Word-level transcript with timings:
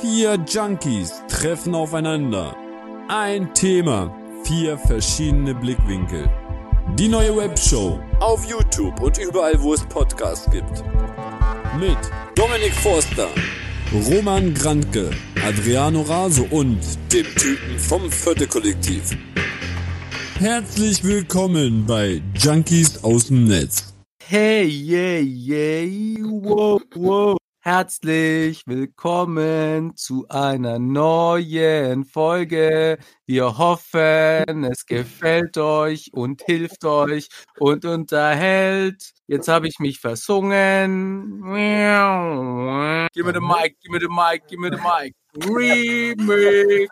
Vier 0.00 0.38
Junkies 0.48 1.12
treffen 1.28 1.74
aufeinander. 1.74 2.56
Ein 3.08 3.52
Thema, 3.52 4.10
vier 4.44 4.78
verschiedene 4.78 5.54
Blickwinkel. 5.54 6.26
Die 6.98 7.06
neue 7.06 7.36
Webshow 7.36 8.00
auf 8.18 8.42
YouTube 8.48 8.98
und 9.02 9.18
überall, 9.18 9.60
wo 9.60 9.74
es 9.74 9.84
Podcasts 9.84 10.50
gibt. 10.50 10.82
Mit 11.78 11.98
Dominik 12.34 12.72
Forster, 12.72 13.28
Roman 13.92 14.54
Grantke, 14.54 15.10
Adriano 15.46 16.00
Raso 16.00 16.46
und 16.48 16.80
dem 17.12 17.26
Typen 17.34 17.78
vom 17.78 18.10
Vierte 18.10 18.46
Kollektiv. 18.46 19.02
Herzlich 20.38 21.04
willkommen 21.04 21.84
bei 21.86 22.22
Junkies 22.38 23.04
aus 23.04 23.26
dem 23.26 23.44
Netz. 23.44 23.92
Hey, 24.26 24.66
yeah, 24.66 25.20
yeah, 25.20 26.24
wow, 26.42 26.80
wow. 26.94 27.39
Herzlich 27.62 28.66
willkommen 28.66 29.94
zu 29.94 30.24
einer 30.30 30.78
neuen 30.78 32.06
Folge. 32.06 32.96
Wir 33.26 33.58
hoffen, 33.58 34.64
es 34.64 34.86
gefällt 34.86 35.58
euch 35.58 36.08
und 36.14 36.40
hilft 36.40 36.86
euch 36.86 37.28
und 37.58 37.84
unterhält. 37.84 39.12
Jetzt 39.26 39.48
habe 39.48 39.68
ich 39.68 39.78
mich 39.78 40.00
versungen. 40.00 41.42
Gib 43.12 43.26
mir 43.26 43.34
den 43.34 43.46
Mic, 43.46 43.76
gib 43.82 43.92
mir 43.92 44.00
den 44.00 44.08
Mic, 44.10 44.42
gib 44.48 44.58
mir 44.58 44.70
den 44.70 44.80
Mic. 44.80 45.14
Remix. 45.34 46.90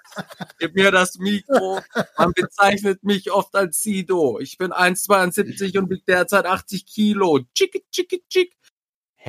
Gib 0.58 0.74
mir 0.74 0.90
das 0.90 1.16
Mikro. 1.18 1.80
Man 2.18 2.32
bezeichnet 2.34 3.02
mich 3.02 3.32
oft 3.32 3.54
als 3.54 3.80
Sido. 3.82 4.38
Ich 4.38 4.58
bin 4.58 4.72
1,72 4.72 5.78
und 5.78 5.90
wiege 5.90 6.04
derzeit 6.06 6.46
80 6.46 6.86
Kilo. 6.86 7.40
Chick, 7.54 7.84
chick, 7.90 8.22
chick. 8.28 8.52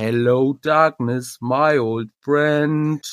Hello, 0.02 0.54
darkness, 0.54 1.38
my 1.42 1.78
old 1.78 2.08
friend. 2.22 3.04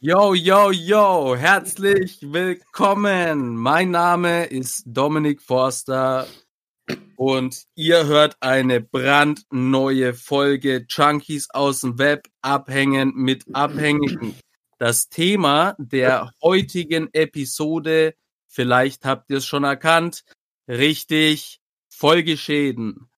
Yo, 0.00 0.32
yo, 0.32 0.70
yo, 0.70 1.36
herzlich 1.36 2.22
willkommen. 2.22 3.56
Mein 3.56 3.90
Name 3.90 4.46
ist 4.46 4.84
Dominik 4.86 5.42
Forster 5.42 6.26
und 7.16 7.62
ihr 7.74 8.06
hört 8.06 8.38
eine 8.40 8.80
brandneue 8.80 10.14
Folge 10.14 10.86
Junkies 10.88 11.50
aus 11.50 11.82
dem 11.82 11.98
Web 11.98 12.26
abhängen 12.40 13.12
mit 13.14 13.44
Abhängigen. 13.52 14.34
Das 14.78 15.10
Thema 15.10 15.76
der 15.76 16.32
heutigen 16.42 17.10
Episode, 17.12 18.14
vielleicht 18.46 19.04
habt 19.04 19.28
ihr 19.28 19.36
es 19.36 19.44
schon 19.44 19.64
erkannt, 19.64 20.24
richtig, 20.66 21.57
Folgeschäden. 21.98 23.10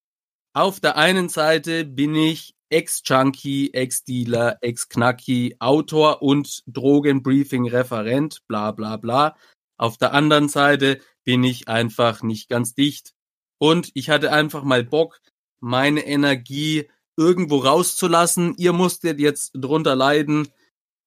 Auf 0.54 0.80
der 0.80 0.96
einen 0.96 1.28
Seite 1.28 1.84
bin 1.84 2.14
ich 2.14 2.54
Ex-Junkie, 2.70 3.74
Ex-Dealer, 3.74 4.56
Ex-Knacki, 4.62 5.56
Autor 5.58 6.22
und 6.22 6.62
Drogenbriefing-Referent, 6.66 8.40
bla 8.48 8.72
bla 8.72 8.96
bla. 8.96 9.36
Auf 9.76 9.98
der 9.98 10.14
anderen 10.14 10.48
Seite 10.48 10.98
bin 11.24 11.44
ich 11.44 11.68
einfach 11.68 12.22
nicht 12.22 12.48
ganz 12.48 12.72
dicht. 12.72 13.12
Und 13.58 13.90
ich 13.92 14.08
hatte 14.08 14.32
einfach 14.32 14.62
mal 14.62 14.82
Bock, 14.82 15.20
meine 15.60 16.06
Energie 16.06 16.88
irgendwo 17.18 17.58
rauszulassen. 17.58 18.54
Ihr 18.56 18.72
musstet 18.72 19.20
jetzt 19.20 19.52
drunter 19.52 19.94
leiden. 19.94 20.48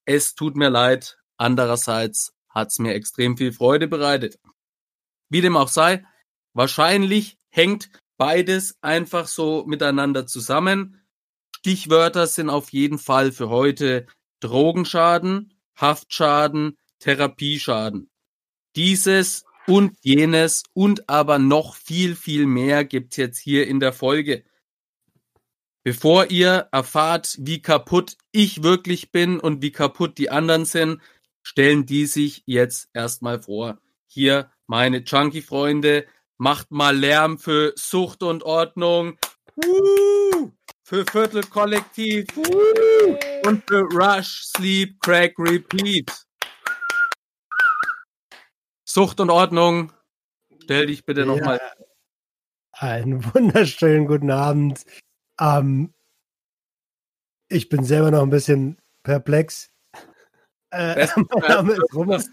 Es 0.05 0.35
tut 0.35 0.55
mir 0.55 0.69
leid. 0.69 1.17
Andererseits 1.37 2.35
hat's 2.49 2.77
mir 2.77 2.93
extrem 2.93 3.35
viel 3.35 3.51
Freude 3.51 3.87
bereitet. 3.87 4.37
Wie 5.29 5.41
dem 5.41 5.57
auch 5.57 5.69
sei, 5.69 6.05
wahrscheinlich 6.53 7.39
hängt 7.53 7.89
beides 8.17 8.77
einfach 8.81 9.27
so 9.27 9.63
miteinander 9.67 10.25
zusammen. 10.25 11.05
Stichwörter 11.55 12.25
sind 12.25 12.49
auf 12.49 12.73
jeden 12.73 12.97
Fall 12.97 13.31
für 13.31 13.49
heute 13.49 14.07
Drogenschaden, 14.39 15.53
Haftschaden, 15.75 16.77
Therapieschaden. 16.97 18.09
Dieses 18.75 19.45
und 19.67 19.95
jenes 20.01 20.63
und 20.73 21.07
aber 21.07 21.37
noch 21.37 21.75
viel, 21.75 22.15
viel 22.15 22.47
mehr 22.47 22.85
gibt's 22.85 23.17
jetzt 23.17 23.37
hier 23.37 23.67
in 23.67 23.79
der 23.79 23.93
Folge. 23.93 24.43
Bevor 25.83 26.31
ihr 26.31 26.69
erfahrt, 26.71 27.37
wie 27.39 27.61
kaputt 27.61 28.17
ich 28.31 28.63
wirklich 28.63 29.11
bin 29.11 29.39
und 29.39 29.61
wie 29.61 29.71
kaputt 29.71 30.17
die 30.17 30.31
anderen 30.31 30.65
sind, 30.65 31.01
stellen 31.43 31.85
die 31.85 32.07
sich 32.07 32.41
jetzt 32.47 32.89
erstmal 32.93 33.43
vor. 33.43 33.79
Hier 34.07 34.51
meine 34.65 34.99
Junkie-Freunde, 34.99 36.07
macht 36.43 36.71
mal 36.71 36.93
Lärm 36.93 37.37
für 37.37 37.71
Sucht 37.77 38.21
und 38.21 38.43
Ordnung. 38.43 39.17
Für 40.83 41.05
Viertelkollektiv. 41.09 42.27
Woo! 42.35 43.17
Und 43.47 43.63
für 43.65 43.83
Rush, 43.83 44.43
Sleep, 44.47 44.99
Crack, 44.99 45.35
Repeat. 45.39 46.11
Sucht 48.83 49.21
und 49.21 49.29
Ordnung. 49.29 49.93
Stell 50.63 50.87
dich 50.87 51.05
bitte 51.05 51.25
nochmal. 51.25 51.61
Ja. 51.63 51.85
Einen 52.73 53.23
wunderschönen 53.33 54.05
guten 54.05 54.29
Abend. 54.29 54.83
Ähm, 55.39 55.93
ich 57.47 57.69
bin 57.69 57.85
selber 57.85 58.11
noch 58.11 58.21
ein 58.21 58.29
bisschen 58.29 58.81
perplex. 59.03 59.72
Äh, 60.73 61.07
mein 61.15 61.49
Name 61.49 61.73
ist 61.73 61.93
Roman. 61.93 62.23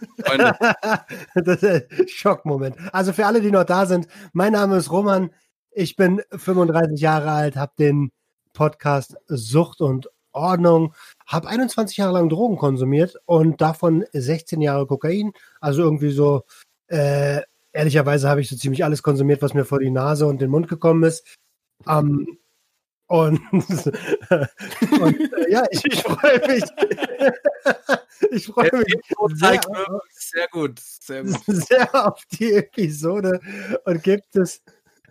das 1.34 1.62
ist 1.62 1.64
ein 1.64 2.08
Schockmoment. 2.08 2.76
Also 2.92 3.12
für 3.12 3.26
alle, 3.26 3.40
die 3.40 3.50
noch 3.50 3.64
da 3.64 3.86
sind, 3.86 4.06
mein 4.32 4.52
Name 4.52 4.76
ist 4.76 4.90
Roman. 4.90 5.30
Ich 5.70 5.96
bin 5.96 6.22
35 6.32 7.00
Jahre 7.00 7.30
alt, 7.30 7.56
habe 7.56 7.72
den 7.78 8.10
Podcast 8.52 9.16
Sucht 9.28 9.80
und 9.80 10.10
Ordnung, 10.32 10.94
habe 11.26 11.48
21 11.48 11.96
Jahre 11.96 12.12
lang 12.12 12.28
Drogen 12.28 12.56
konsumiert 12.56 13.16
und 13.26 13.60
davon 13.60 14.04
16 14.12 14.60
Jahre 14.60 14.86
Kokain. 14.86 15.32
Also 15.60 15.82
irgendwie 15.82 16.10
so, 16.10 16.42
äh, 16.88 17.42
ehrlicherweise 17.72 18.28
habe 18.28 18.40
ich 18.40 18.48
so 18.48 18.56
ziemlich 18.56 18.84
alles 18.84 19.02
konsumiert, 19.02 19.42
was 19.42 19.54
mir 19.54 19.64
vor 19.64 19.80
die 19.80 19.90
Nase 19.90 20.26
und 20.26 20.40
den 20.40 20.50
Mund 20.50 20.68
gekommen 20.68 21.04
ist. 21.04 21.36
Ähm, 21.88 22.38
und, 23.10 23.40
und 23.50 23.72
äh, 24.30 25.50
ja, 25.50 25.64
ich, 25.72 25.84
ich 25.84 26.00
freue 26.00 26.40
mich. 26.46 26.62
ich 28.30 28.46
freue 28.46 28.70
mich 28.72 28.94
sehr, 29.34 29.60
sehr, 30.12 30.46
gut, 30.52 30.78
sehr 30.78 31.24
gut. 31.24 31.40
Sehr 31.46 32.06
auf 32.06 32.22
die 32.30 32.52
Episode 32.52 33.40
und 33.84 34.00
gibt 34.04 34.26
das 34.34 34.62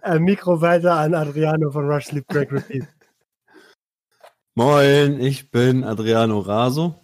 äh, 0.03 0.17
Mikro 0.17 0.61
weiter 0.61 0.93
an 0.93 1.13
Adriano 1.13 1.71
von 1.71 1.89
Rush 1.89 2.05
Sleep 2.05 2.25
Break 2.27 2.53
Repeat. 2.53 2.87
Moin, 4.55 5.19
ich 5.19 5.51
bin 5.51 5.83
Adriano 5.83 6.39
Raso 6.39 6.95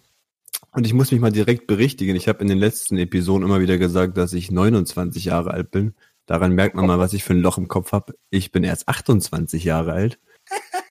und 0.72 0.86
ich 0.86 0.94
muss 0.94 1.12
mich 1.12 1.20
mal 1.20 1.30
direkt 1.30 1.66
berichtigen. 1.66 2.16
Ich 2.16 2.26
habe 2.26 2.40
in 2.40 2.48
den 2.48 2.58
letzten 2.58 2.96
Episoden 2.96 3.44
immer 3.44 3.60
wieder 3.60 3.76
gesagt, 3.76 4.16
dass 4.16 4.32
ich 4.32 4.50
29 4.50 5.26
Jahre 5.26 5.50
alt 5.50 5.70
bin. 5.70 5.94
Daran 6.24 6.52
merkt 6.52 6.74
man 6.74 6.86
mal, 6.86 6.98
was 6.98 7.12
ich 7.12 7.22
für 7.22 7.34
ein 7.34 7.42
Loch 7.42 7.58
im 7.58 7.68
Kopf 7.68 7.92
habe. 7.92 8.14
Ich 8.30 8.50
bin 8.50 8.64
erst 8.64 8.88
28 8.88 9.62
Jahre 9.62 9.92
alt. 9.92 10.18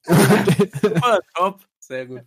Super, 0.06 1.20
top. 1.36 1.60
Sehr 1.80 2.06
gut. 2.06 2.22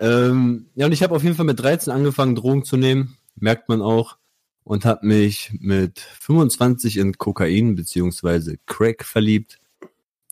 Ähm, 0.00 0.66
ja, 0.74 0.86
und 0.86 0.92
ich 0.92 1.02
habe 1.02 1.14
auf 1.14 1.22
jeden 1.22 1.34
Fall 1.34 1.46
mit 1.46 1.60
13 1.60 1.92
angefangen, 1.92 2.34
Drogen 2.34 2.64
zu 2.64 2.76
nehmen. 2.76 3.16
Merkt 3.36 3.68
man 3.68 3.82
auch. 3.82 4.16
Und 4.64 4.84
habe 4.84 5.06
mich 5.06 5.50
mit 5.60 5.98
25 5.98 6.98
in 6.98 7.16
Kokain 7.16 7.74
beziehungsweise 7.74 8.58
Crack 8.66 9.04
verliebt. 9.04 9.58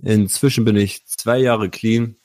Inzwischen 0.03 0.65
bin 0.65 0.77
ich 0.77 1.07
zwei 1.07 1.39
Jahre 1.39 1.71
clean. 1.71 2.17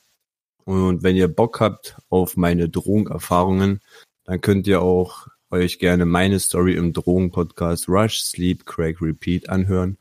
Und 0.65 1.03
wenn 1.03 1.15
ihr 1.15 1.29
Bock 1.29 1.59
habt 1.61 1.97
auf 2.09 2.37
meine 2.37 2.69
Drogenerfahrungen, 2.69 3.79
dann 4.25 4.41
könnt 4.41 4.67
ihr 4.67 4.81
auch 4.81 5.27
euch 5.49 5.79
gerne 5.79 6.05
meine 6.05 6.39
Story 6.39 6.75
im 6.75 6.93
Drogen-Podcast 6.93 7.89
Rush, 7.89 8.19
Sleep, 8.19 8.65
Crack, 8.65 9.01
Repeat 9.01 9.49
anhören. 9.49 9.97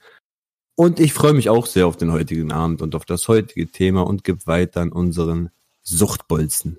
Und 0.81 0.99
ich 0.99 1.13
freue 1.13 1.35
mich 1.35 1.51
auch 1.51 1.67
sehr 1.67 1.87
auf 1.87 1.99
den 1.99 2.11
heutigen 2.11 2.53
Abend 2.53 2.81
und 2.81 2.95
auf 2.95 3.05
das 3.05 3.29
heutige 3.29 3.71
Thema 3.71 4.01
und 4.01 4.25
gebe 4.25 4.47
weiter 4.47 4.81
an 4.81 4.93
unseren 4.93 5.51
Suchtbolzen. 5.83 6.79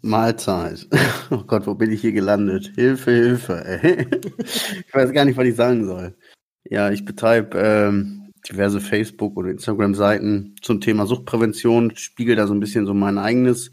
Mahlzeit. 0.00 0.88
Oh 1.30 1.44
Gott, 1.46 1.68
wo 1.68 1.76
bin 1.76 1.92
ich 1.92 2.00
hier 2.00 2.10
gelandet? 2.10 2.72
Hilfe, 2.74 3.12
Hilfe. 3.12 4.10
Ich 4.84 4.92
weiß 4.92 5.12
gar 5.12 5.26
nicht, 5.26 5.36
was 5.36 5.46
ich 5.46 5.54
sagen 5.54 5.84
soll. 5.84 6.16
Ja, 6.64 6.90
ich 6.90 7.04
betreibe 7.04 7.56
ähm, 7.56 8.32
diverse 8.50 8.80
Facebook- 8.80 9.36
oder 9.36 9.50
Instagram-Seiten 9.50 10.56
zum 10.60 10.80
Thema 10.80 11.06
Suchtprävention, 11.06 11.94
spiegel 11.94 12.34
da 12.34 12.48
so 12.48 12.52
ein 12.52 12.58
bisschen 12.58 12.84
so 12.84 12.94
mein 12.94 13.18
eigenes 13.18 13.70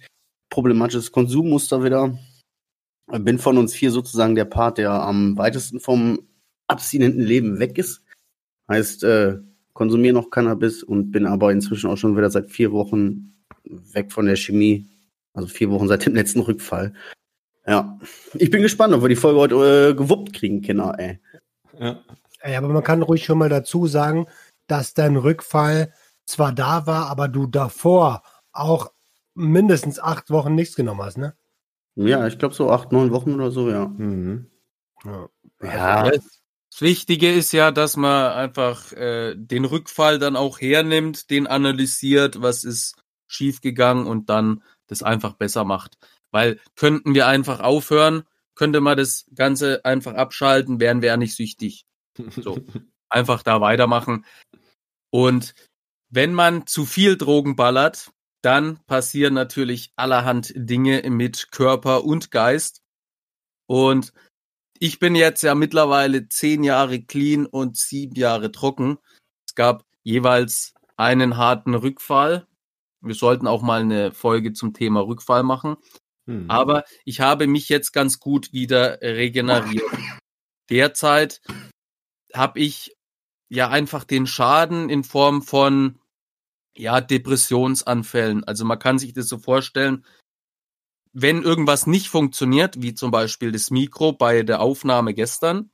problematisches 0.52 1.12
Konsummuster 1.12 1.84
wieder. 1.84 2.16
Bin 3.08 3.40
von 3.40 3.58
uns 3.58 3.74
vier 3.74 3.90
sozusagen 3.90 4.36
der 4.36 4.46
Part, 4.46 4.78
der 4.78 4.92
am 4.92 5.36
weitesten 5.36 5.80
vom 5.80 6.19
abstinenten 6.68 7.24
Leben 7.24 7.58
weg 7.58 7.80
ist. 7.80 8.05
Heißt, 8.68 9.04
äh, 9.04 9.38
konsumiere 9.74 10.14
noch 10.14 10.30
Cannabis 10.30 10.84
und 10.84 11.12
bin 11.12 11.26
aber 11.26 11.52
inzwischen 11.52 11.90
auch 11.90 11.98
schon 11.98 12.18
wieder 12.18 12.30
seit 12.30 12.50
vier 12.50 12.72
Wochen 12.72 13.36
weg 13.64 14.12
von 14.12 14.26
der 14.26 14.36
Chemie. 14.36 14.88
Also 15.34 15.48
vier 15.48 15.70
Wochen 15.70 15.88
seit 15.88 16.06
dem 16.06 16.16
letzten 16.16 16.40
Rückfall. 16.40 16.94
Ja, 17.68 18.00
ich 18.36 18.50
bin 18.52 18.62
gespannt, 18.62 18.94
ob 18.94 19.02
wir 19.02 19.10
die 19.10 19.16
Folge 19.16 19.40
heute 19.40 19.90
äh, 19.90 19.94
gewuppt 19.96 20.34
kriegen, 20.34 20.62
Kinder, 20.62 20.96
ey. 20.98 21.20
Ja. 21.80 22.00
ja, 22.46 22.58
aber 22.58 22.70
man 22.70 22.84
kann 22.84 23.02
ruhig 23.02 23.26
schon 23.26 23.38
mal 23.38 23.50
dazu 23.50 23.88
sagen, 23.88 24.28
dass 24.68 24.94
dein 24.94 25.18
Rückfall 25.18 25.92
zwar 26.26 26.54
da 26.54 26.88
war, 26.88 27.08
aber 27.10 27.28
du 27.28 27.48
davor 27.48 28.24
auch 28.52 28.92
mindestens 29.34 30.00
acht 30.00 30.30
Wochen 30.30 30.56
nichts 30.56 30.76
genommen 30.76 31.02
hast, 31.02 31.18
ne? 31.18 31.36
Ja, 31.96 32.28
ich 32.28 32.38
glaube 32.38 32.54
so 32.54 32.70
acht, 32.70 32.92
neun 32.92 33.12
Wochen 33.12 33.34
oder 33.34 33.52
so, 33.52 33.70
ja. 33.70 33.88
Mhm. 33.88 34.48
Ja. 35.04 35.30
Ja, 35.62 36.12
Das 36.75 36.81
Wichtige 36.81 37.31
ist 37.31 37.54
ja, 37.54 37.72
dass 37.72 37.95
man 37.95 38.33
einfach 38.33 38.92
äh, 38.92 39.33
den 39.38 39.63
Rückfall 39.63 40.19
dann 40.19 40.36
auch 40.36 40.60
hernimmt, 40.60 41.30
den 41.30 41.48
analysiert, 41.48 42.42
was 42.42 42.66
ist 42.66 43.01
schiefgegangen 43.27 44.06
und 44.06 44.30
dann 44.30 44.62
das 44.88 45.01
einfach 45.01 45.36
besser 45.36 45.63
macht. 45.63 45.98
Weil 46.31 46.60
könnten 46.75 47.16
wir 47.16 47.27
einfach 47.27 47.62
aufhören, 47.62 48.24
könnte 48.56 48.81
man 48.81 48.98
das 48.98 49.25
Ganze 49.33 49.86
einfach 49.86 50.16
abschalten, 50.16 50.81
wären 50.81 51.01
wir 51.01 51.07
ja 51.07 51.16
nicht 51.16 51.38
süchtig. 51.38 51.86
So, 52.31 52.57
einfach 53.10 53.42
da 53.42 53.62
weitermachen. 53.62 54.25
Und 55.12 55.56
wenn 56.10 56.33
man 56.33 56.68
zu 56.68 56.86
viel 56.86 57.16
Drogen 57.16 57.56
ballert, 57.56 58.12
dann 58.42 58.83
passieren 58.86 59.33
natürlich 59.33 59.94
allerhand 59.95 60.51
Dinge 60.57 61.10
mit 61.10 61.51
Körper 61.51 62.04
und 62.04 62.31
Geist. 62.31 62.81
Und 63.66 64.12
ich 64.80 65.00
bin 65.00 65.16
jetzt 65.16 65.42
ja 65.44 65.56
mittlerweile 65.56 66.27
zehn 66.27 66.63
Jahre 66.63 67.01
clean 67.01 67.45
und 67.45 67.77
sieben 67.77 68.16
Jahre 68.16 68.51
trocken. 68.51 68.98
Es 69.48 69.56
gab 69.56 69.86
jeweils 70.04 70.74
einen 70.98 71.38
harten 71.38 71.74
Rückfall. 71.74 72.48
Wir 73.01 73.16
sollten 73.16 73.48
auch 73.48 73.62
mal 73.62 73.81
eine 73.81 74.12
Folge 74.12 74.54
zum 74.54 74.74
Thema 74.74 75.01
Rückfall 75.01 75.44
machen. 75.44 75.77
Mhm. 76.25 76.50
Aber 76.50 76.83
ich 77.06 77.22
habe 77.22 77.48
mich 77.48 77.69
jetzt 77.69 77.92
ganz 77.92 78.19
gut 78.19 78.51
wieder 78.51 79.00
regeneriert. 79.01 79.83
Derzeit 80.69 81.42
habe 82.33 82.60
ich 82.60 82.95
ja 83.50 83.69
einfach 83.69 84.04
den 84.04 84.28
Schaden 84.28 84.89
in 84.89 85.04
Form 85.04 85.42
von 85.42 86.00
ja 86.75 87.00
Depressionsanfällen. 87.00 88.44
Also 88.44 88.66
man 88.66 88.80
kann 88.80 89.00
sich 89.00 89.13
das 89.13 89.28
so 89.28 89.38
vorstellen, 89.38 90.06
wenn 91.18 91.44
irgendwas 91.44 91.88
nicht 91.88 92.10
funktioniert, 92.10 92.82
wie 92.82 92.94
zum 92.94 93.10
Beispiel 93.10 93.54
das 93.54 93.72
Mikro 93.72 94.12
bei 94.12 94.44
der 94.44 94.60
Aufnahme 94.60 95.14
gestern, 95.14 95.72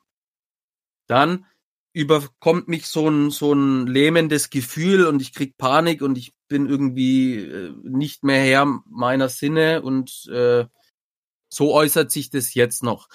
dann 1.07 1.47
überkommt 1.93 2.67
mich 2.67 2.85
so 2.85 3.09
ein, 3.09 3.31
so 3.31 3.51
ein 3.51 3.87
lähmendes 3.87 4.51
Gefühl 4.51 5.07
und 5.07 5.19
ich 5.19 5.33
krieg 5.33 5.57
Panik 5.57 6.03
und 6.03 6.15
ich 6.15 6.35
bin 6.47 6.69
irgendwie 6.69 7.39
äh, 7.39 7.73
nicht 7.83 8.23
mehr 8.23 8.41
Herr 8.43 8.81
meiner 8.85 9.29
Sinne 9.29 9.81
und 9.81 10.27
äh, 10.27 10.67
so 11.51 11.73
äußert 11.73 12.11
sich 12.11 12.29
das 12.29 12.53
jetzt 12.53 12.83
noch. 12.83 13.09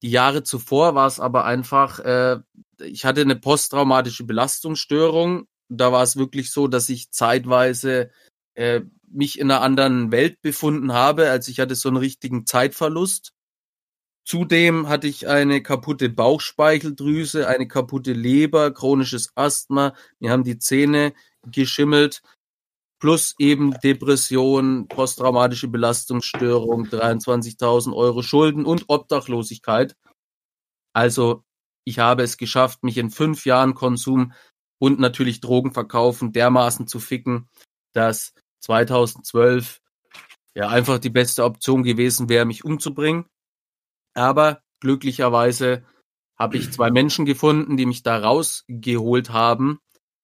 Die 0.00 0.10
Jahre 0.10 0.42
zuvor 0.42 0.94
war 0.94 1.06
es 1.06 1.20
aber 1.20 1.44
einfach, 1.44 2.00
äh, 2.00 2.40
ich 2.78 3.04
hatte 3.04 3.20
eine 3.20 3.36
posttraumatische 3.36 4.24
Belastungsstörung. 4.24 5.46
Da 5.68 5.92
war 5.92 6.02
es 6.02 6.16
wirklich 6.16 6.50
so, 6.50 6.68
dass 6.68 6.88
ich 6.88 7.12
zeitweise 7.12 8.10
äh, 8.54 8.80
mich 9.12 9.38
in 9.38 9.50
einer 9.50 9.62
anderen 9.62 10.12
Welt 10.12 10.40
befunden 10.42 10.92
habe. 10.92 11.30
Also 11.30 11.50
ich 11.50 11.60
hatte 11.60 11.74
so 11.74 11.88
einen 11.88 11.98
richtigen 11.98 12.46
Zeitverlust. 12.46 13.32
Zudem 14.24 14.88
hatte 14.88 15.08
ich 15.08 15.26
eine 15.26 15.62
kaputte 15.62 16.08
Bauchspeicheldrüse, 16.08 17.48
eine 17.48 17.66
kaputte 17.66 18.12
Leber, 18.12 18.72
chronisches 18.72 19.32
Asthma. 19.34 19.94
Mir 20.20 20.30
haben 20.30 20.44
die 20.44 20.58
Zähne 20.58 21.12
geschimmelt. 21.50 22.22
Plus 23.00 23.34
eben 23.38 23.72
Depression, 23.80 24.86
posttraumatische 24.86 25.66
Belastungsstörung, 25.66 26.86
23.000 26.86 27.96
Euro 27.96 28.22
Schulden 28.22 28.64
und 28.64 28.84
Obdachlosigkeit. 28.86 29.96
Also 30.92 31.42
ich 31.84 31.98
habe 31.98 32.22
es 32.22 32.36
geschafft, 32.36 32.84
mich 32.84 32.98
in 32.98 33.10
fünf 33.10 33.44
Jahren 33.44 33.74
Konsum 33.74 34.32
und 34.78 35.00
natürlich 35.00 35.40
Drogenverkaufen 35.40 36.32
dermaßen 36.32 36.86
zu 36.86 37.00
ficken, 37.00 37.48
dass 37.92 38.34
2012 38.62 39.80
ja 40.54 40.68
einfach 40.68 40.98
die 40.98 41.10
beste 41.10 41.44
Option 41.44 41.82
gewesen 41.82 42.28
wäre, 42.28 42.44
mich 42.44 42.64
umzubringen. 42.64 43.26
Aber 44.14 44.62
glücklicherweise 44.80 45.84
habe 46.38 46.56
ich 46.56 46.72
zwei 46.72 46.90
Menschen 46.90 47.24
gefunden, 47.24 47.76
die 47.76 47.86
mich 47.86 48.02
da 48.02 48.18
rausgeholt 48.18 49.30
haben. 49.30 49.78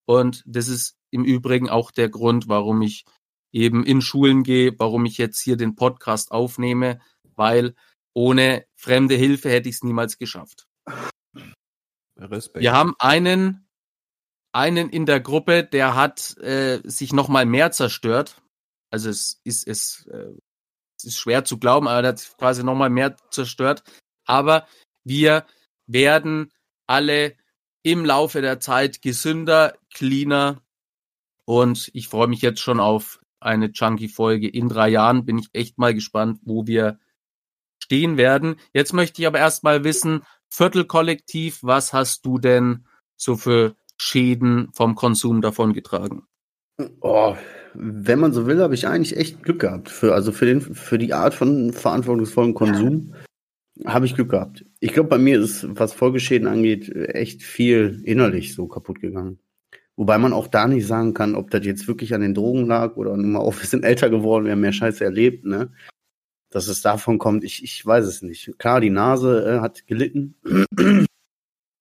Und 0.05 0.43
das 0.47 0.69
ist 0.69 0.97
im 1.11 1.25
Übrigen 1.25 1.69
auch 1.69 1.91
der 1.91 2.09
Grund, 2.09 2.49
warum 2.49 2.83
ich 2.83 3.05
eben 3.53 3.85
in 3.85 4.01
Schulen 4.03 4.43
gehe, 4.43 4.75
warum 4.79 5.07
ich 5.07 5.19
jetzt 5.19 5.41
hier 5.41 5.57
den 5.57 5.75
Podcast 5.75 6.33
aufnehme, 6.33 7.01
weil 7.35 7.75
ohne 8.15 8.67
fremde 8.75 9.15
Hilfe 9.15 9.49
hätte 9.49 9.69
ich 9.69 9.77
es 9.77 9.85
niemals 9.85 10.19
geschafft. 10.19 10.67
Respekt. 12.17 12.63
Wir 12.63 12.73
haben 12.73 12.95
einen, 12.99 13.68
einen 14.59 14.91
in 14.91 15.07
der 15.07 15.21
Gruppe, 15.21 15.63
der 15.63 15.95
hat 15.95 16.37
äh, 16.39 16.81
sich 16.83 17.13
noch 17.13 17.29
mal 17.29 17.47
mehr 17.47 17.71
zerstört. 17.71 18.43
Also 18.91 19.09
es 19.09 19.41
ist 19.45 19.69
es, 19.69 20.07
äh, 20.11 20.33
es 20.99 21.05
ist 21.05 21.19
schwer 21.19 21.45
zu 21.45 21.59
glauben, 21.59 21.87
aber 21.87 22.03
er 22.03 22.09
hat 22.09 22.37
quasi 22.39 22.65
noch 22.65 22.75
mal 22.75 22.91
mehr 22.91 23.17
zerstört. 23.31 23.85
Aber 24.27 24.67
wir 25.05 25.47
werden 25.87 26.53
alle 26.89 27.37
im 27.85 28.05
Laufe 28.05 28.43
der 28.43 28.59
Zeit 28.59 29.01
gesünder, 29.01 29.79
cleaner 29.95 30.61
und 31.45 31.91
ich 31.95 32.09
freue 32.09 32.27
mich 32.27 32.43
jetzt 32.43 32.61
schon 32.61 32.81
auf 32.81 33.21
eine 33.39 33.71
Chunky-Folge. 33.71 34.49
In 34.49 34.69
drei 34.69 34.89
Jahren 34.89 35.25
bin 35.25 35.39
ich 35.39 35.51
echt 35.53 35.79
mal 35.79 35.95
gespannt, 35.95 36.41
wo 36.43 36.67
wir 36.67 36.99
stehen 37.81 38.17
werden. 38.17 38.57
Jetzt 38.75 38.93
möchte 38.93 39.23
ich 39.23 39.29
aber 39.29 39.39
erstmal 39.39 39.85
wissen, 39.85 40.25
Viertelkollektiv, 40.51 41.61
was 41.63 41.93
hast 41.93 42.27
du 42.27 42.39
denn 42.39 42.87
so 43.17 43.37
für 43.37 43.77
Schäden 43.99 44.69
vom 44.73 44.95
Konsum 44.95 45.41
davongetragen? 45.41 46.23
Oh, 47.01 47.35
wenn 47.75 48.19
man 48.19 48.33
so 48.33 48.47
will, 48.47 48.61
habe 48.61 48.75
ich 48.75 48.87
eigentlich 48.87 49.17
echt 49.17 49.43
Glück 49.43 49.61
gehabt. 49.61 49.89
Für, 49.91 50.15
also 50.15 50.33
für, 50.33 50.47
den, 50.47 50.61
für 50.61 50.99
die 50.99 51.13
Art 51.13 51.35
von 51.35 51.73
verantwortungsvollem 51.73 52.55
Konsum 52.55 53.15
habe 53.85 54.07
ich 54.07 54.15
Glück 54.15 54.31
gehabt. 54.31 54.65
Ich 54.81 54.93
glaube, 54.93 55.09
bei 55.09 55.19
mir 55.19 55.41
ist, 55.41 55.67
was 55.69 55.93
Folgeschäden 55.93 56.49
angeht, 56.49 56.95
echt 56.95 57.43
viel 57.43 58.01
innerlich 58.05 58.55
so 58.55 58.67
kaputt 58.67 59.01
gegangen. 59.01 59.39
Wobei 59.97 60.19
man 60.19 60.33
auch 60.33 60.47
da 60.47 60.69
nicht 60.69 60.87
sagen 60.87 61.13
kann, 61.15 61.35
ob 61.35 61.51
das 61.51 61.67
jetzt 61.67 61.89
wirklich 61.89 62.15
an 62.15 62.21
den 62.21 62.35
Drogen 62.35 62.67
lag 62.67 62.97
oder 62.97 63.17
nur 63.17 63.27
mal 63.27 63.41
auch, 63.41 63.55
wir 63.59 63.67
sind 63.67 63.85
älter 63.85 64.11
geworden, 64.11 64.45
wir 64.45 64.53
haben 64.53 64.61
mehr 64.61 64.73
Scheiße 64.73 65.05
erlebt, 65.05 65.45
ne? 65.45 65.73
Dass 66.51 66.69
es 66.69 66.81
davon 66.81 67.19
kommt, 67.19 67.45
ich, 67.45 67.63
ich 67.63 67.85
weiß 67.85 68.07
es 68.07 68.23
nicht. 68.23 68.55
Klar, 68.59 68.81
die 68.81 68.91
Nase 68.91 69.45
äh, 69.45 69.61
hat 69.61 69.87
gelitten. 69.87 70.35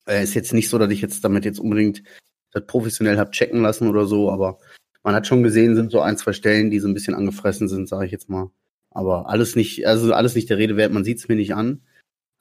Äh, 0.08 0.24
ist 0.24 0.34
jetzt 0.34 0.54
nicht 0.54 0.70
so, 0.70 0.78
dass 0.78 0.92
ich 0.92 1.02
jetzt 1.02 1.24
damit 1.24 1.46
jetzt 1.46 1.60
unbedingt 1.60 2.04
das 2.52 2.66
professionell 2.66 3.18
hab 3.18 3.32
checken 3.32 3.62
lassen 3.62 3.88
oder 3.88 4.06
so, 4.06 4.32
aber 4.32 4.60
man 5.04 5.16
hat 5.16 5.28
schon 5.28 5.44
gesehen, 5.44 5.76
sind 5.76 5.92
so 5.92 6.02
ein, 6.02 6.18
zwei 6.18 6.34
Stellen, 6.34 6.70
die 6.70 6.80
so 6.80 6.88
ein 6.88 6.94
bisschen 6.94 7.16
angefressen 7.16 7.68
sind, 7.68 7.88
sage 7.88 8.06
ich 8.06 8.12
jetzt 8.12 8.30
mal. 8.30 8.50
Aber 8.92 9.30
alles 9.30 9.56
nicht, 9.56 9.86
also 9.88 10.14
alles 10.14 10.36
nicht 10.36 10.50
der 10.50 10.58
Rede 10.58 10.76
wert, 10.76 10.92
man 10.92 11.04
sieht 11.04 11.20
es 11.20 11.28
mir 11.28 11.36
nicht 11.36 11.54
an. 11.54 11.82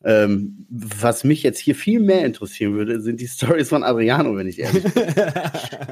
Ähm, 0.04 0.66
was 0.68 1.24
mich 1.24 1.42
jetzt 1.42 1.58
hier 1.58 1.74
viel 1.74 2.00
mehr 2.00 2.24
interessieren 2.24 2.74
würde, 2.74 3.00
sind 3.00 3.20
die 3.20 3.26
Stories 3.28 3.68
von 3.68 3.82
Adriano, 3.82 4.36
wenn 4.36 4.46
ich 4.46 4.58
ehrlich 4.58 4.84
bin. 4.84 4.92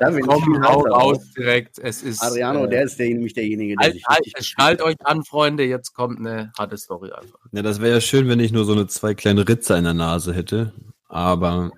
Da 0.00 0.10
bin 0.10 0.18
ich 0.18 0.26
Komm, 0.26 0.42
heißer 0.42 0.70
raus 0.70 1.18
drauf. 1.18 1.22
direkt. 1.36 1.78
Es 1.78 2.02
ist. 2.02 2.20
Adriano, 2.20 2.64
äh, 2.64 2.68
der 2.68 2.82
ist 2.84 2.98
der, 2.98 3.08
nämlich 3.08 3.32
derjenige, 3.32 3.76
der 3.76 3.84
halt, 3.86 3.94
sich 3.94 4.04
halt, 4.06 4.44
schnallt 4.44 4.82
euch 4.82 4.96
an, 5.04 5.24
Freunde. 5.24 5.64
Jetzt 5.64 5.94
kommt 5.94 6.18
eine 6.18 6.52
harte 6.58 6.76
Story 6.76 7.12
einfach. 7.12 7.38
Ja, 7.52 7.62
das 7.62 7.80
wäre 7.80 7.94
ja 7.94 8.00
schön, 8.00 8.28
wenn 8.28 8.40
ich 8.40 8.52
nur 8.52 8.64
so 8.64 8.72
eine 8.72 8.86
zwei 8.88 9.14
kleine 9.14 9.48
Ritze 9.48 9.76
in 9.76 9.84
der 9.84 9.94
Nase 9.94 10.34
hätte. 10.34 10.72
Aber 11.08 11.72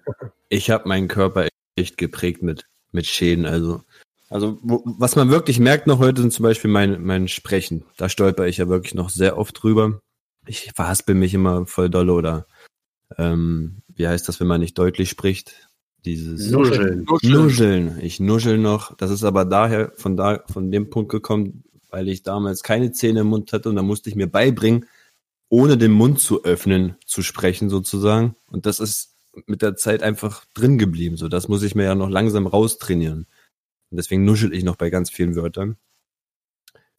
ich 0.48 0.70
habe 0.70 0.88
meinen 0.88 1.08
Körper 1.08 1.48
echt 1.76 1.96
geprägt 1.98 2.42
mit, 2.42 2.64
mit 2.92 3.06
Schäden. 3.06 3.46
Also, 3.46 3.82
also 4.28 4.58
wo, 4.62 4.82
was 4.84 5.16
man 5.16 5.30
wirklich 5.30 5.60
merkt 5.60 5.86
noch 5.86 5.98
heute 5.98 6.22
sind 6.22 6.32
zum 6.32 6.42
Beispiel 6.42 6.70
mein, 6.70 7.02
mein 7.04 7.28
Sprechen. 7.28 7.84
Da 7.96 8.08
stolper 8.08 8.46
ich 8.46 8.56
ja 8.56 8.68
wirklich 8.68 8.94
noch 8.94 9.10
sehr 9.10 9.38
oft 9.38 9.62
drüber. 9.62 10.00
Ich 10.46 10.72
verhaspel 10.74 11.14
mich 11.14 11.34
immer 11.34 11.66
voll 11.66 11.90
dolle 11.90 12.12
oder 12.12 12.46
ähm, 13.18 13.82
wie 13.94 14.08
heißt 14.08 14.28
das, 14.28 14.40
wenn 14.40 14.46
man 14.46 14.60
nicht 14.60 14.78
deutlich 14.78 15.10
spricht? 15.10 15.68
Dieses 16.04 16.50
Nuscheln. 16.50 17.04
Nuscheln. 17.22 17.98
Ich 18.00 18.20
nuschel 18.20 18.58
noch. 18.58 18.96
Das 18.96 19.10
ist 19.10 19.24
aber 19.24 19.44
daher, 19.44 19.92
von 19.96 20.16
da, 20.16 20.44
von 20.48 20.70
dem 20.70 20.88
Punkt 20.88 21.10
gekommen, 21.10 21.64
weil 21.90 22.08
ich 22.08 22.22
damals 22.22 22.62
keine 22.62 22.92
Zähne 22.92 23.20
im 23.20 23.28
Mund 23.28 23.52
hatte 23.52 23.68
und 23.68 23.76
da 23.76 23.82
musste 23.82 24.08
ich 24.08 24.16
mir 24.16 24.28
beibringen, 24.28 24.86
ohne 25.48 25.76
den 25.76 25.92
Mund 25.92 26.20
zu 26.20 26.44
öffnen, 26.44 26.96
zu 27.04 27.22
sprechen 27.22 27.70
sozusagen. 27.70 28.36
Und 28.46 28.66
das 28.66 28.78
ist 28.80 29.15
mit 29.46 29.62
der 29.62 29.76
Zeit 29.76 30.02
einfach 30.02 30.44
drin 30.54 30.78
geblieben. 30.78 31.16
So, 31.16 31.28
das 31.28 31.48
muss 31.48 31.62
ich 31.62 31.74
mir 31.74 31.84
ja 31.84 31.94
noch 31.94 32.08
langsam 32.08 32.46
raustrainieren. 32.46 33.26
Und 33.90 33.96
deswegen 33.98 34.24
nuschel 34.24 34.52
ich 34.54 34.64
noch 34.64 34.76
bei 34.76 34.90
ganz 34.90 35.10
vielen 35.10 35.36
Wörtern. 35.36 35.76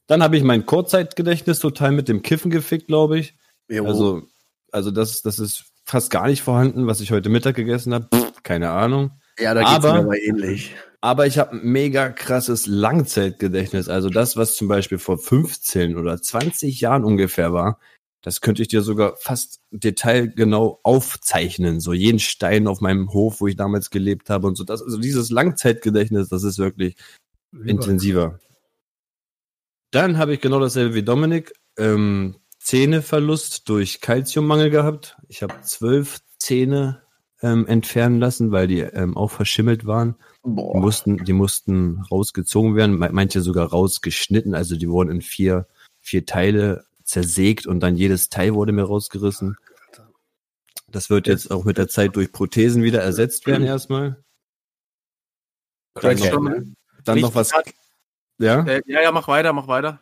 Dann 0.07 0.23
habe 0.23 0.37
ich 0.37 0.43
mein 0.43 0.65
Kurzzeitgedächtnis 0.65 1.59
total 1.59 1.91
mit 1.91 2.07
dem 2.07 2.21
Kiffen 2.21 2.49
gefickt, 2.49 2.87
glaube 2.87 3.19
ich. 3.19 3.35
Jo. 3.69 3.85
Also, 3.85 4.23
also 4.71 4.91
das, 4.91 5.21
das 5.21 5.39
ist 5.39 5.65
fast 5.83 6.11
gar 6.11 6.27
nicht 6.27 6.41
vorhanden, 6.41 6.87
was 6.87 7.01
ich 7.01 7.11
heute 7.11 7.29
Mittag 7.29 7.55
gegessen 7.55 7.93
habe. 7.93 8.07
Keine 8.43 8.69
Ahnung. 8.69 9.11
ja, 9.39 9.53
da 9.53 9.61
geht's 9.61 9.71
aber- 9.85 9.93
mir 9.93 9.99
aber 9.99 10.17
ähnlich. 10.19 10.75
Aber 10.99 11.27
ich 11.27 11.37
habe 11.37 11.51
ein 11.51 11.61
mega 11.63 12.09
krasses 12.09 12.65
Langzeitgedächtnis. 12.65 13.87
Also 13.87 14.09
das, 14.09 14.35
was 14.35 14.55
zum 14.55 14.67
Beispiel 14.67 14.97
vor 14.97 15.19
15 15.19 15.95
oder 15.95 16.19
20 16.19 16.81
Jahren 16.81 17.03
ungefähr 17.03 17.53
war, 17.53 17.79
das 18.27 18.41
könnte 18.41 18.61
ich 18.61 18.67
dir 18.67 18.81
sogar 18.81 19.15
fast 19.15 19.61
detailgenau 19.71 20.81
aufzeichnen. 20.83 21.79
So 21.79 21.93
jeden 21.93 22.19
Stein 22.19 22.67
auf 22.67 22.81
meinem 22.81 23.13
Hof, 23.13 23.39
wo 23.39 23.47
ich 23.47 23.55
damals 23.55 23.89
gelebt 23.89 24.29
habe 24.29 24.47
und 24.47 24.57
so. 24.57 24.65
Das, 24.65 24.81
also 24.81 24.97
dieses 24.97 25.29
Langzeitgedächtnis, 25.29 26.27
das 26.27 26.43
ist 26.43 26.59
wirklich 26.59 26.97
intensiver. 27.63 28.37
Dann 29.91 30.17
habe 30.17 30.33
ich 30.33 30.41
genau 30.41 30.59
dasselbe 30.59 30.93
wie 30.93 31.03
Dominik. 31.03 31.53
Ähm, 31.77 32.35
Zähneverlust 32.59 33.69
durch 33.69 34.01
Kalziummangel 34.01 34.71
gehabt. 34.71 35.15
Ich 35.29 35.41
habe 35.41 35.61
zwölf 35.61 36.19
Zähne 36.37 37.03
ähm, 37.41 37.65
entfernen 37.65 38.19
lassen, 38.19 38.51
weil 38.51 38.67
die 38.67 38.81
ähm, 38.81 39.15
auch 39.15 39.31
verschimmelt 39.31 39.85
waren. 39.85 40.17
Die 40.43 40.51
mussten, 40.51 41.23
die 41.23 41.31
mussten 41.31 42.01
rausgezogen 42.11 42.75
werden, 42.75 42.97
manche 42.97 43.39
sogar 43.39 43.69
rausgeschnitten. 43.69 44.53
Also 44.53 44.75
die 44.75 44.89
wurden 44.89 45.11
in 45.11 45.21
vier, 45.21 45.65
vier 46.01 46.25
Teile 46.25 46.86
zersägt 47.07 47.65
und 47.65 47.79
dann 47.79 47.95
jedes 47.95 48.29
Teil 48.29 48.53
wurde 48.53 48.73
mir 48.73 48.83
rausgerissen. 48.83 49.57
Das 50.89 51.09
wird 51.09 51.27
jetzt 51.27 51.51
auch 51.51 51.65
mit 51.65 51.77
der 51.77 51.87
Zeit 51.87 52.15
durch 52.15 52.31
Prothesen 52.31 52.83
wieder 52.83 53.01
ersetzt 53.01 53.47
werden 53.47 53.65
erstmal. 53.65 54.23
Dann 55.95 56.17
noch, 56.17 56.61
dann 57.03 57.19
noch 57.19 57.35
was. 57.35 57.51
Ja? 58.37 58.63
Äh, 58.65 58.83
ja, 58.85 59.01
ja, 59.01 59.11
mach 59.11 59.27
weiter, 59.27 59.51
mach 59.53 59.67
weiter. 59.67 59.99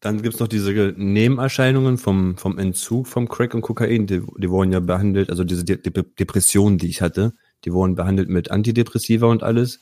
Dann 0.00 0.22
gibt's 0.22 0.38
noch 0.38 0.48
diese 0.48 0.72
Nebenerscheinungen 0.96 1.98
vom, 1.98 2.36
vom 2.36 2.58
Entzug 2.58 3.06
vom 3.06 3.28
Crack 3.28 3.54
und 3.54 3.62
Kokain. 3.62 4.06
Die, 4.06 4.22
die 4.38 4.50
wurden 4.50 4.72
ja 4.72 4.80
behandelt, 4.80 5.30
also 5.30 5.44
diese 5.44 5.64
De 5.64 5.76
De 5.76 6.04
Depressionen, 6.18 6.78
die 6.78 6.88
ich 6.88 7.02
hatte, 7.02 7.34
die 7.64 7.72
wurden 7.72 7.96
behandelt 7.96 8.28
mit 8.28 8.50
Antidepressiva 8.50 9.26
und 9.26 9.42
alles. 9.42 9.80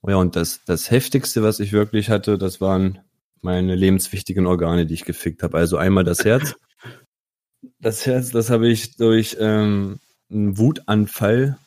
Oh 0.00 0.10
ja, 0.10 0.16
und 0.16 0.36
das, 0.36 0.64
das 0.64 0.90
Heftigste, 0.90 1.42
was 1.42 1.60
ich 1.60 1.72
wirklich 1.72 2.10
hatte, 2.10 2.38
das 2.38 2.60
waren 2.60 3.03
meine 3.44 3.74
lebenswichtigen 3.74 4.46
Organe, 4.46 4.86
die 4.86 4.94
ich 4.94 5.04
gefickt 5.04 5.42
habe. 5.42 5.58
Also 5.58 5.76
einmal 5.76 6.04
das 6.04 6.24
Herz. 6.24 6.54
Das 7.78 8.04
Herz, 8.04 8.30
das 8.30 8.50
habe 8.50 8.68
ich 8.68 8.96
durch 8.96 9.38
ähm, 9.40 9.98
einen 10.30 10.58
Wutanfall 10.58 11.58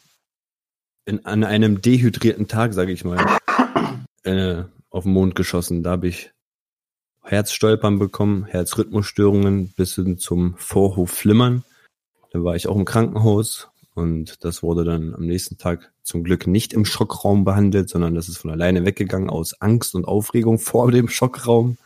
in, 1.06 1.26
an 1.26 1.44
einem 1.44 1.82
dehydrierten 1.82 2.48
Tag, 2.48 2.76
sage 2.76 2.92
ich 2.92 3.04
mal, 3.04 3.18
äh, 4.24 4.64
auf 4.92 5.06
den 5.06 5.14
Mond 5.14 5.34
geschossen. 5.34 5.82
Da 5.82 5.92
habe 5.92 6.08
ich 6.08 6.32
Herzstolpern 7.24 7.98
bekommen, 7.98 8.46
Herzrhythmusstörungen 8.46 9.74
bis 9.76 9.96
hin 9.96 10.20
zum 10.20 10.56
Vorhofflimmern. 10.58 11.64
Da 12.32 12.44
war 12.44 12.56
ich 12.56 12.68
auch 12.68 12.76
im 12.76 12.86
Krankenhaus 12.86 13.70
und 13.96 14.44
das 14.44 14.62
wurde 14.62 14.84
dann 14.84 15.16
am 15.16 15.26
nächsten 15.26 15.58
Tag 15.58 15.92
zum 16.08 16.24
Glück 16.24 16.48
nicht 16.48 16.72
im 16.72 16.86
Schockraum 16.86 17.44
behandelt, 17.44 17.90
sondern 17.90 18.16
das 18.16 18.30
ist 18.30 18.38
von 18.38 18.50
alleine 18.50 18.86
weggegangen 18.86 19.30
aus 19.30 19.60
Angst 19.60 19.94
und 19.94 20.06
Aufregung 20.06 20.58
vor 20.58 20.90
dem 20.90 21.10
Schockraum. 21.10 21.78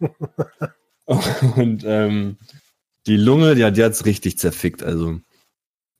und 1.56 1.84
ähm, 1.86 2.38
die 3.06 3.16
Lunge, 3.16 3.54
ja, 3.54 3.70
die 3.70 3.84
hat's 3.84 4.04
richtig 4.04 4.36
zerfickt. 4.36 4.82
Also 4.82 5.20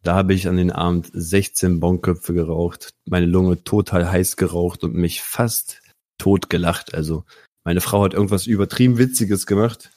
da 0.03 0.17
habe 0.17 0.35
ich 0.35 0.49
an 0.49 0.57
den 0.57 0.73
Abend 0.73 1.09
16 1.13 1.79
Bonköpfe 1.79 2.35
geraucht, 2.35 2.95
meine 3.05 3.27
Lunge 3.27 3.63
total 3.63 4.11
heiß 4.11 4.37
geraucht 4.37 4.83
und 4.83 4.95
mich 4.95 5.23
fast 5.23 5.81
tot 6.19 6.51
gelacht. 6.51 6.95
Also 6.95 7.25
meine 7.63 7.81
Frau 7.81 8.03
hat 8.03 8.13
irgendwas 8.13 8.49
übertrieben 8.49 8.99
Witziges 8.99 9.47
gemacht 9.47 9.91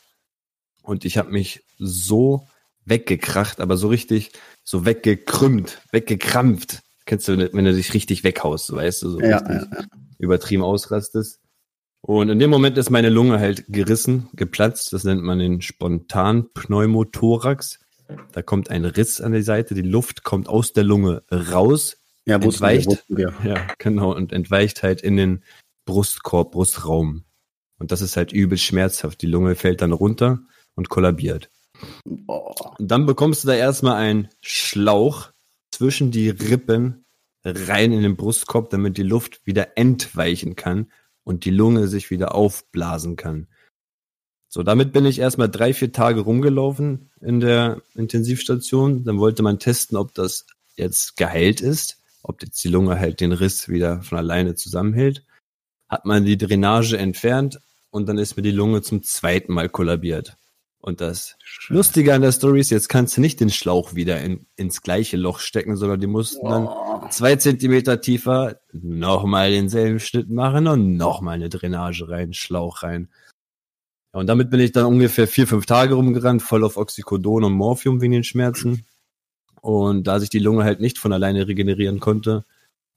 und 0.84 1.04
ich 1.04 1.18
habe 1.18 1.32
mich 1.32 1.64
so 1.80 2.48
weggekracht, 2.86 3.60
aber 3.60 3.76
so 3.76 3.88
richtig 3.88 4.34
so 4.64 4.86
weggekrümmt, 4.86 5.82
weggekrampft. 5.92 6.84
Kennst 7.06 7.28
du, 7.28 7.54
wenn 7.54 7.66
du 7.66 7.74
dich 7.74 7.94
richtig 7.94 8.24
weghaust, 8.24 8.74
weißt 8.74 9.04
du, 9.04 9.10
so 9.10 9.20
ja, 9.20 9.38
richtig 9.38 9.70
ja, 9.72 9.80
ja. 9.80 9.86
übertrieben 10.20 10.64
ausrastest. 10.64 11.42
Und 12.02 12.30
in 12.30 12.40
dem 12.40 12.50
Moment 12.50 12.78
ist 12.78 12.90
meine 12.90 13.10
Lunge 13.10 13.40
halt 13.40 13.66
gerissen, 13.68 14.30
geplatzt. 14.34 14.94
Das 14.94 15.04
nennt 15.04 15.24
man 15.24 15.40
den 15.40 15.62
Spontan-Pneumothorax. 15.62 17.80
Da 18.32 18.42
kommt 18.42 18.70
ein 18.70 18.86
Riss 18.86 19.20
an 19.22 19.34
die 19.34 19.44
Seite, 19.44 19.76
die 19.76 19.82
Luft 19.82 20.24
kommt 20.24 20.50
aus 20.50 20.74
der 20.74 20.84
Lunge 20.84 21.24
raus, 21.32 21.98
ja, 22.26 22.36
entweicht, 22.36 23.06
wir, 23.08 23.34
wir. 23.42 23.56
ja, 23.56 23.68
genau, 23.78 24.14
und 24.14 24.34
entweicht 24.34 24.84
halt 24.84 25.02
in 25.02 25.18
den 25.18 25.44
Brustkorb, 25.86 26.52
Brustraum. 26.52 27.24
Und 27.78 27.92
das 27.92 28.02
ist 28.02 28.18
halt 28.18 28.32
übel 28.32 28.58
schmerzhaft. 28.58 29.22
Die 29.22 29.28
Lunge 29.28 29.56
fällt 29.56 29.82
dann 29.82 29.92
runter 29.92 30.40
und 30.76 30.90
kollabiert. 30.90 31.50
Boah. 32.06 32.76
Und 32.78 32.92
dann 32.92 33.08
bekommst 33.08 33.44
du 33.44 33.48
da 33.48 33.56
erstmal 33.56 33.96
einen 33.96 34.30
Schlauch 34.42 35.32
zwischen 35.82 36.12
die 36.12 36.30
Rippen 36.30 37.06
rein 37.44 37.92
in 37.92 38.04
den 38.04 38.16
Brustkorb, 38.16 38.70
damit 38.70 39.00
die 39.00 39.04
Luft 39.04 39.48
wieder 39.48 39.80
entweichen 39.80 40.56
kann 40.56 40.92
und 41.24 41.44
die 41.44 41.50
Lunge 41.50 41.88
sich 41.88 42.12
wieder 42.12 42.36
aufblasen 42.36 43.16
kann. 43.16 43.48
So, 44.48 44.62
damit 44.62 44.94
bin 44.94 45.08
ich 45.08 45.18
erstmal 45.18 45.50
drei, 45.50 45.74
vier 45.74 45.92
Tage 45.92 46.22
rumgelaufen 46.22 47.10
in 47.20 47.40
der 47.40 47.82
Intensivstation. 47.96 49.06
Dann 49.06 49.18
wollte 49.18 49.42
man 49.42 49.58
testen, 49.58 49.98
ob 49.98 50.14
das 50.14 50.46
jetzt 50.76 51.18
geheilt 51.18 51.62
ist, 51.62 52.00
ob 52.22 52.44
jetzt 52.44 52.64
die 52.64 52.70
Lunge 52.70 53.00
halt 53.00 53.20
den 53.20 53.32
Riss 53.32 53.68
wieder 53.68 54.04
von 54.04 54.20
alleine 54.20 54.54
zusammenhält. 54.54 55.26
Hat 55.90 56.06
man 56.06 56.26
die 56.26 56.38
Drainage 56.38 56.96
entfernt, 56.96 57.60
und 57.90 58.08
dann 58.08 58.20
ist 58.20 58.38
mir 58.38 58.44
die 58.44 58.52
Lunge 58.52 58.84
zum 58.84 59.02
zweiten 59.02 59.52
Mal 59.52 59.68
kollabiert. 59.68 60.38
Und 60.82 61.00
das 61.00 61.38
Scheiße. 61.44 61.74
Lustige 61.74 62.14
an 62.14 62.22
der 62.22 62.32
Story 62.32 62.60
ist, 62.60 62.72
jetzt 62.72 62.90
kannst 62.90 63.16
du 63.16 63.22
nicht 63.22 63.40
den 63.40 63.52
Schlauch 63.52 63.94
wieder 63.94 64.20
in, 64.20 64.48
ins 64.56 64.82
gleiche 64.82 65.16
Loch 65.16 65.40
stecken, 65.40 65.78
sondern 65.78 66.02
die 66.02 66.08
mussten 66.08 66.50
dann 66.50 66.68
zwei 67.12 67.36
Zentimeter 67.36 68.02
tiefer 68.02 68.60
nochmal 68.74 69.52
denselben 69.52 70.00
Schnitt 70.00 70.30
machen 70.30 70.68
und 70.68 70.98
nochmal 70.98 71.36
eine 71.36 71.50
Drainage 71.50 72.10
rein, 72.10 72.34
Schlauch 72.34 72.82
rein. 72.82 73.10
Ja, 74.12 74.20
und 74.20 74.28
damit 74.28 74.50
bin 74.50 74.60
ich 74.60 74.72
dann 74.72 74.86
ungefähr 74.86 75.28
vier, 75.28 75.48
fünf 75.48 75.68
Tage 75.68 75.94
rumgerannt, 75.94 76.42
voll 76.42 76.64
auf 76.64 76.78
Oxycodon 76.78 77.44
und 77.44 77.54
Morphium 77.54 78.02
wegen 78.02 78.14
den 78.14 78.24
Schmerzen. 78.24 78.86
Und 79.62 80.08
da 80.08 80.20
sich 80.20 80.32
die 80.32 80.40
Lunge 80.40 80.64
halt 80.64 80.80
nicht 80.80 80.98
von 80.98 81.14
alleine 81.14 81.48
regenerieren 81.48 82.00
konnte, 82.00 82.44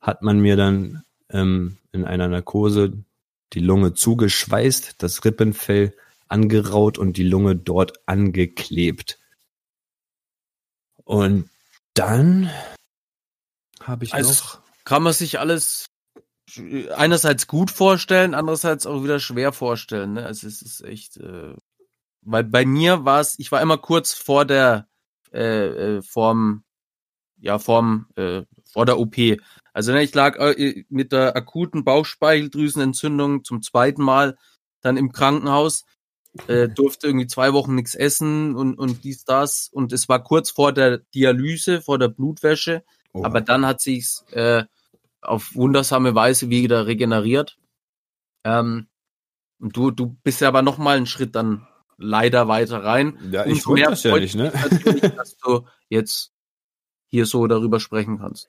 hat 0.00 0.22
man 0.22 0.40
mir 0.40 0.56
dann 0.56 1.02
ähm, 1.28 1.76
in 1.92 2.04
einer 2.04 2.28
Narkose 2.28 3.04
die 3.52 3.60
Lunge 3.60 3.92
zugeschweißt, 3.92 5.02
das 5.02 5.22
Rippenfell 5.22 5.94
angeraut 6.28 6.98
und 6.98 7.16
die 7.16 7.24
Lunge 7.24 7.56
dort 7.56 8.06
angeklebt. 8.06 9.18
Und 11.04 11.50
dann 11.94 12.50
habe 13.80 14.04
ich 14.04 14.14
also 14.14 14.30
noch. 14.30 14.64
Kann 14.84 15.02
man 15.02 15.14
sich 15.14 15.38
alles 15.38 15.86
einerseits 16.94 17.46
gut 17.46 17.70
vorstellen, 17.70 18.34
andererseits 18.34 18.86
auch 18.86 19.02
wieder 19.02 19.18
schwer 19.18 19.52
vorstellen. 19.52 20.14
Ne? 20.14 20.26
Also 20.26 20.46
es 20.46 20.60
ist 20.60 20.82
echt, 20.82 21.16
äh, 21.16 21.54
weil 22.20 22.44
bei 22.44 22.66
mir 22.66 23.04
war 23.04 23.20
es, 23.20 23.38
ich 23.38 23.50
war 23.50 23.62
immer 23.62 23.78
kurz 23.78 24.12
vor 24.12 24.44
der 24.44 24.86
äh, 25.32 25.96
äh, 25.96 26.02
vorm, 26.02 26.64
ja 27.38 27.58
vorm 27.58 28.06
äh, 28.16 28.42
vor 28.64 28.86
der 28.86 28.98
OP. 28.98 29.16
Also 29.72 29.92
ne, 29.92 30.02
ich 30.02 30.14
lag 30.14 30.36
äh, 30.36 30.84
mit 30.88 31.12
der 31.12 31.34
akuten 31.34 31.84
Bauchspeicheldrüsenentzündung 31.84 33.42
zum 33.44 33.62
zweiten 33.62 34.02
Mal 34.02 34.36
dann 34.80 34.96
im 34.96 35.12
Krankenhaus, 35.12 35.84
äh, 36.48 36.68
durfte 36.68 37.06
irgendwie 37.08 37.26
zwei 37.26 37.52
Wochen 37.52 37.74
nichts 37.74 37.94
essen 37.94 38.54
und, 38.56 38.78
und 38.78 39.04
dies, 39.04 39.24
das. 39.24 39.68
Und 39.72 39.92
es 39.92 40.08
war 40.08 40.22
kurz 40.22 40.50
vor 40.50 40.72
der 40.72 40.98
Dialyse, 40.98 41.80
vor 41.80 41.98
der 41.98 42.08
Blutwäsche. 42.08 42.84
Oh. 43.12 43.24
Aber 43.24 43.40
dann 43.40 43.66
hat 43.66 43.80
sich's 43.80 44.24
äh, 44.32 44.64
auf 45.20 45.54
wundersame 45.54 46.14
Weise 46.14 46.50
wieder 46.50 46.86
regeneriert. 46.86 47.56
Ähm, 48.44 48.88
und 49.60 49.76
du, 49.76 49.90
du 49.90 50.16
bist 50.22 50.40
ja 50.40 50.48
aber 50.48 50.62
noch 50.62 50.78
mal 50.78 50.96
einen 50.96 51.06
Schritt 51.06 51.34
dann 51.34 51.66
leider 51.96 52.48
weiter 52.48 52.82
rein. 52.82 53.18
Ja, 53.30 53.46
ich 53.46 53.66
wollte 53.66 53.84
das 53.90 54.02
ja 54.02 54.18
nicht, 54.18 54.34
ne? 54.34 54.52
dass 55.16 55.36
du 55.38 55.64
jetzt 55.88 56.32
hier 57.06 57.26
so 57.26 57.46
darüber 57.46 57.80
sprechen 57.80 58.18
kannst. 58.18 58.48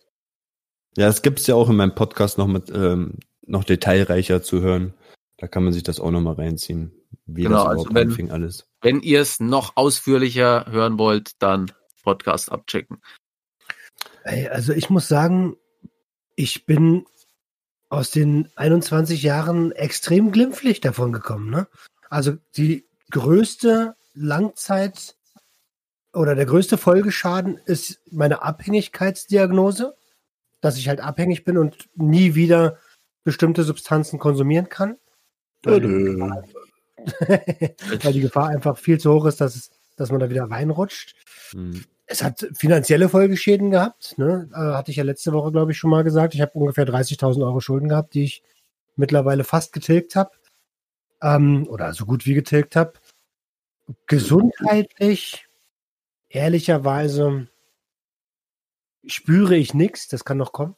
Ja, 0.97 1.07
es 1.07 1.21
gibt's 1.21 1.45
ja 1.47 1.55
auch 1.55 1.69
in 1.69 1.75
meinem 1.75 1.95
Podcast 1.95 2.37
noch 2.37 2.47
mit 2.47 2.71
ähm, 2.73 3.19
noch 3.45 3.63
detailreicher 3.63 4.41
zu 4.41 4.61
hören. 4.61 4.93
Da 5.37 5.47
kann 5.47 5.63
man 5.63 5.73
sich 5.73 5.83
das 5.83 5.99
auch 5.99 6.11
noch 6.11 6.21
mal 6.21 6.33
reinziehen, 6.33 6.91
wie 7.25 7.44
genau, 7.44 7.55
das 7.55 7.63
überhaupt 7.63 7.79
also 7.79 7.96
wenn, 7.96 8.10
anfing 8.10 8.32
alles. 8.32 8.67
Wenn 8.82 9.01
ihr 9.01 9.22
es 9.22 9.39
noch 9.39 9.75
ausführlicher 9.75 10.65
hören 10.70 10.98
wollt, 10.98 11.32
dann 11.39 11.72
Podcast 12.03 12.51
abchecken. 12.51 13.01
Also 14.24 14.74
ich 14.74 14.89
muss 14.89 15.08
sagen, 15.08 15.55
ich 16.36 16.65
bin 16.65 17.05
aus 17.89 18.12
den 18.12 18.50
21 18.55 19.24
Jahren 19.24 19.72
extrem 19.72 20.32
glimpflich 20.32 20.82
davon 20.82 21.13
gekommen. 21.13 21.50
Ne? 21.50 21.67
Also 22.10 22.34
die 22.58 22.86
größte 23.12 23.96
Langzeit 24.13 25.15
oder 26.13 26.36
der 26.36 26.46
größte 26.46 26.77
Folgeschaden 26.77 27.58
ist 27.65 28.00
meine 28.12 28.41
Abhängigkeitsdiagnose 28.41 29.96
dass 30.65 30.77
ich 30.77 30.89
halt 30.89 31.00
abhängig 31.00 31.44
bin 31.44 31.60
und 31.60 31.89
nie 31.96 32.34
wieder 32.34 32.79
bestimmte 33.24 33.63
Substanzen 33.63 34.17
konsumieren 34.17 34.67
kann. 34.67 34.98
weil 38.03 38.13
die 38.13 38.21
Gefahr 38.21 38.50
einfach 38.50 38.77
viel 38.77 39.00
zu 39.00 39.13
hoch 39.13 39.25
ist, 39.25 39.41
dass, 39.41 39.55
es, 39.55 39.71
dass 39.95 40.12
man 40.12 40.19
da 40.19 40.29
wieder 40.29 40.50
reinrutscht. 40.50 41.15
Mhm. 41.53 41.83
Es 42.07 42.24
hat 42.24 42.47
finanzielle 42.53 43.09
Folgeschäden 43.09 43.71
gehabt. 43.71 44.17
Ne? 44.17 44.50
Äh, 44.53 44.57
hatte 44.57 44.91
ich 44.91 44.97
ja 44.97 45.03
letzte 45.03 45.33
Woche, 45.33 45.51
glaube 45.51 45.71
ich, 45.71 45.77
schon 45.77 45.89
mal 45.89 46.03
gesagt. 46.03 46.35
Ich 46.35 46.41
habe 46.41 46.51
ungefähr 46.53 46.85
30.000 46.85 47.43
Euro 47.43 47.59
Schulden 47.59 47.89
gehabt, 47.89 48.13
die 48.13 48.24
ich 48.24 48.43
mittlerweile 48.95 49.43
fast 49.43 49.74
getilgt 49.74 50.15
habe. 50.15 50.31
Ähm, 51.21 51.67
oder 51.67 51.93
so 51.93 52.05
gut 52.05 52.25
wie 52.25 52.33
getilgt 52.33 52.75
habe. 52.75 52.93
Gesundheitlich, 54.07 55.47
ehrlicherweise, 56.29 57.47
spüre 59.05 59.55
ich 59.55 59.74
nichts, 59.74 60.07
das 60.07 60.25
kann 60.25 60.38
noch 60.38 60.51
kommen. 60.51 60.75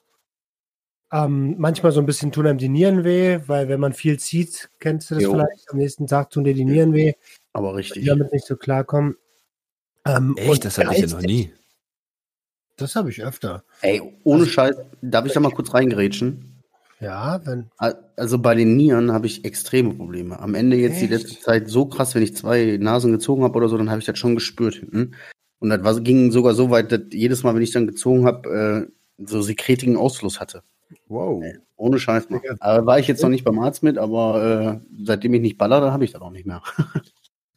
Ähm, 1.11 1.55
manchmal 1.57 1.93
so 1.93 2.01
ein 2.01 2.05
bisschen 2.05 2.31
tun 2.31 2.47
einem 2.47 2.57
die 2.57 2.67
Nieren 2.67 3.03
weh, 3.05 3.39
weil 3.47 3.69
wenn 3.69 3.79
man 3.79 3.93
viel 3.93 4.19
zieht, 4.19 4.69
kennst 4.79 5.09
du 5.09 5.15
das 5.15 5.23
Jo. 5.23 5.31
vielleicht, 5.31 5.71
am 5.71 5.77
nächsten 5.77 6.05
Tag 6.05 6.31
tun 6.31 6.43
dir 6.43 6.53
die 6.53 6.65
Nieren 6.65 6.93
weh, 6.93 7.13
Aber 7.53 7.69
die 7.71 7.77
richtig. 7.77 8.05
damit 8.05 8.33
nicht 8.33 8.45
so 8.45 8.57
klarkommen. 8.57 9.15
Ähm, 10.05 10.31
und 10.31 10.37
Echt, 10.39 10.65
das 10.65 10.77
hatte 10.77 10.93
ich 10.93 11.01
ja 11.01 11.07
noch 11.07 11.21
nie. 11.21 11.53
Das 12.75 12.95
habe 12.95 13.09
ich 13.09 13.23
öfter. 13.23 13.63
Ey, 13.81 14.01
ohne 14.23 14.45
Scheiß, 14.45 14.75
darf 15.01 15.25
ich 15.25 15.33
da 15.33 15.39
mal 15.39 15.51
kurz 15.51 15.73
reingrätschen? 15.73 16.61
Ja, 16.99 17.41
wenn. 17.45 17.69
Also 18.15 18.39
bei 18.39 18.55
den 18.55 18.75
Nieren 18.75 19.11
habe 19.11 19.27
ich 19.27 19.45
extreme 19.45 19.93
Probleme. 19.93 20.39
Am 20.39 20.55
Ende 20.55 20.77
jetzt 20.77 20.99
die 20.99 21.05
Echt? 21.05 21.11
letzte 21.11 21.39
Zeit 21.39 21.69
so 21.69 21.85
krass, 21.85 22.15
wenn 22.15 22.23
ich 22.23 22.35
zwei 22.35 22.77
Nasen 22.79 23.11
gezogen 23.11 23.43
habe 23.43 23.55
oder 23.57 23.69
so, 23.69 23.77
dann 23.77 23.89
habe 23.89 23.99
ich 23.99 24.05
das 24.05 24.17
schon 24.17 24.35
gespürt 24.35 24.75
hinten. 24.75 25.15
Und 25.59 25.69
das 25.69 25.83
war, 25.83 25.99
ging 26.01 26.31
sogar 26.31 26.53
so 26.53 26.69
weit, 26.69 26.91
dass 26.91 27.01
jedes 27.11 27.43
Mal, 27.43 27.55
wenn 27.55 27.61
ich 27.61 27.71
dann 27.71 27.87
gezogen 27.87 28.25
habe, 28.25 28.87
äh, 29.19 29.25
so 29.25 29.41
sekretigen 29.41 29.95
Ausfluss 29.95 30.39
hatte. 30.39 30.63
Wow. 31.08 31.44
Ohne 31.75 32.00
Scheiß 32.00 32.29
mal. 32.29 32.39
Digga. 32.39 32.56
Aber 32.60 32.86
war 32.86 33.00
ich 33.00 33.08
jetzt 33.08 33.22
noch 33.24 33.29
nicht 33.29 33.44
beim 33.44 33.60
Arzt 33.60 33.84
mit, 33.84 33.98
aber 33.98 34.82
äh, 34.82 35.03
seitdem 35.06 35.34
ich 35.34 35.41
nicht 35.41 35.58
ballere, 35.58 35.91
habe 35.91 36.03
ich 36.06 36.12
das 36.12 36.22
auch 36.22 36.32
nicht 36.32 36.46
mehr. 36.48 36.62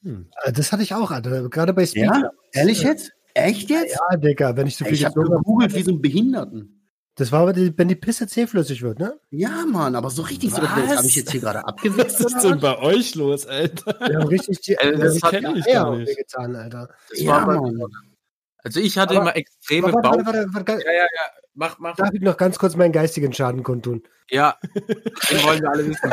Hm. 0.03 0.31
Äh, 0.45 0.53
Das 0.53 0.73
hatte 0.73 0.83
ich 0.83 0.95
auch, 0.95 1.11
Alter. 1.11 1.51
Gerade 1.51 1.75
bei 1.75 1.85
Speed. 1.85 2.05
Ja? 2.05 2.31
Ehrlich 2.53 2.83
jetzt? 2.83 3.13
Echt 3.35 3.69
jetzt? 3.69 3.95
Ja, 4.11 4.17
Digga, 4.17 4.57
wenn 4.57 4.67
ich 4.67 4.75
so 4.77 4.87
viel 4.87 4.95
ich 4.95 5.05
habe 5.05 5.21
gegoogelt 5.23 5.75
wie 5.75 5.83
so 5.83 5.91
ein 5.93 6.01
Behinderten. 6.01 6.81
Das 7.17 7.31
war, 7.33 7.55
wenn 7.55 7.89
die 7.89 7.95
Pisse 7.97 8.27
zähflüssig 8.27 8.81
wird, 8.81 8.99
ne? 8.99 9.21
Ja, 9.31 9.67
Mann, 9.67 9.95
aber 9.95 10.09
so 10.09 10.23
richtig 10.23 10.53
so. 10.55 10.63
Was? 10.63 10.71
Habe 10.71 11.07
ich 11.07 11.17
jetzt 11.17 11.33
hier 11.33 11.43
gerade 11.43 11.59
Was 11.59 11.65
abgewichst? 11.67 12.19
ist 12.19 12.43
denn 12.43 12.61
bei 12.61 12.79
euch 12.79 13.15
los, 13.15 13.47
Alter? 13.47 13.95
Wir 14.09 14.19
haben 14.21 14.29
richtig 14.29 14.61
die, 14.63 14.73
Äh, 14.73 14.93
wir 14.93 15.05
das 15.05 15.21
hat- 15.23 15.33
richtig 15.35 15.45
kenn 15.51 15.57
ich 15.59 15.67
Eier 15.69 15.95
nicht. 15.97 16.09
wehgetan, 16.09 16.57
Alter. 16.57 16.89
Das 17.11 17.21
Ja, 17.21 17.47
war 17.47 17.61
Mann. 17.61 17.83
also 18.65 18.81
ich 18.81 18.97
hatte 18.97 19.13
Aber- 19.17 19.21
immer 19.21 19.37
extreme 19.37 19.89
Bauch. 19.93 20.03
warte, 20.03 20.25
warte, 20.25 20.47
warte, 20.55 20.73
warte, 20.73 20.73
Ja, 20.87 20.93
ja, 20.93 20.99
ja. 21.03 21.07
Mach, 21.54 21.78
mach. 21.78 21.97
Darf 21.97 22.12
ich 22.12 22.21
noch 22.21 22.37
ganz 22.37 22.59
kurz 22.59 22.76
meinen 22.76 22.92
geistigen 22.92 23.33
Schaden 23.33 23.62
kundtun? 23.62 24.02
Ja, 24.30 24.57
den 24.75 25.42
wollen 25.42 25.61
wir 25.61 25.71
alle 25.71 25.87
wissen. 25.87 26.12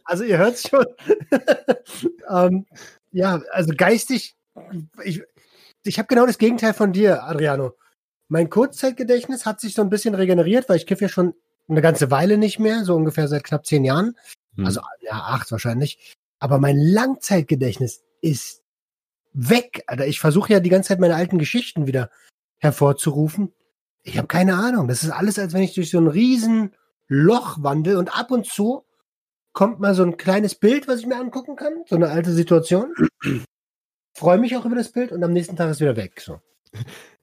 also 0.04 0.24
ihr 0.24 0.38
hört 0.38 0.58
schon. 0.58 0.86
ähm, 2.30 2.66
ja, 3.10 3.42
also 3.50 3.72
geistig, 3.76 4.36
ich, 5.02 5.22
ich 5.84 5.98
habe 5.98 6.06
genau 6.06 6.26
das 6.26 6.38
Gegenteil 6.38 6.74
von 6.74 6.92
dir, 6.92 7.24
Adriano. 7.24 7.74
Mein 8.28 8.50
Kurzzeitgedächtnis 8.50 9.46
hat 9.46 9.60
sich 9.60 9.74
so 9.74 9.82
ein 9.82 9.90
bisschen 9.90 10.14
regeneriert, 10.14 10.68
weil 10.68 10.76
ich 10.76 10.86
kiffe 10.86 11.04
ja 11.04 11.08
schon 11.08 11.34
eine 11.68 11.80
ganze 11.80 12.10
Weile 12.10 12.38
nicht 12.38 12.58
mehr, 12.58 12.84
so 12.84 12.94
ungefähr 12.94 13.28
seit 13.28 13.44
knapp 13.44 13.66
zehn 13.66 13.84
Jahren. 13.84 14.16
Hm. 14.56 14.66
Also 14.66 14.80
ja, 15.00 15.12
acht 15.12 15.50
wahrscheinlich. 15.50 16.14
Aber 16.38 16.58
mein 16.58 16.76
Langzeitgedächtnis 16.76 18.02
ist 18.20 18.62
weg. 19.32 19.82
Alter, 19.86 20.06
ich 20.06 20.20
versuche 20.20 20.52
ja 20.52 20.60
die 20.60 20.70
ganze 20.70 20.88
Zeit 20.88 21.00
meine 21.00 21.16
alten 21.16 21.38
Geschichten 21.38 21.86
wieder 21.86 22.10
hervorzurufen. 22.58 23.52
Ich 24.02 24.18
habe 24.18 24.28
keine 24.28 24.54
Ahnung. 24.54 24.88
Das 24.88 25.02
ist 25.02 25.10
alles, 25.10 25.38
als 25.38 25.52
wenn 25.52 25.62
ich 25.62 25.74
durch 25.74 25.90
so 25.90 25.98
ein 25.98 26.06
riesen 26.06 26.74
Loch 27.08 27.62
wandel 27.62 27.96
und 27.96 28.16
ab 28.16 28.30
und 28.30 28.46
zu 28.46 28.84
kommt 29.52 29.80
mal 29.80 29.94
so 29.94 30.02
ein 30.02 30.16
kleines 30.16 30.54
Bild, 30.54 30.86
was 30.86 31.00
ich 31.00 31.06
mir 31.06 31.16
angucken 31.16 31.56
kann, 31.56 31.82
so 31.86 31.96
eine 31.96 32.10
alte 32.10 32.32
Situation. 32.32 32.92
Freue 34.16 34.38
mich 34.38 34.56
auch 34.56 34.64
über 34.64 34.76
das 34.76 34.92
Bild 34.92 35.12
und 35.12 35.22
am 35.24 35.32
nächsten 35.32 35.56
Tag 35.56 35.70
ist 35.70 35.80
wieder 35.80 35.96
weg. 35.96 36.20
So. 36.20 36.40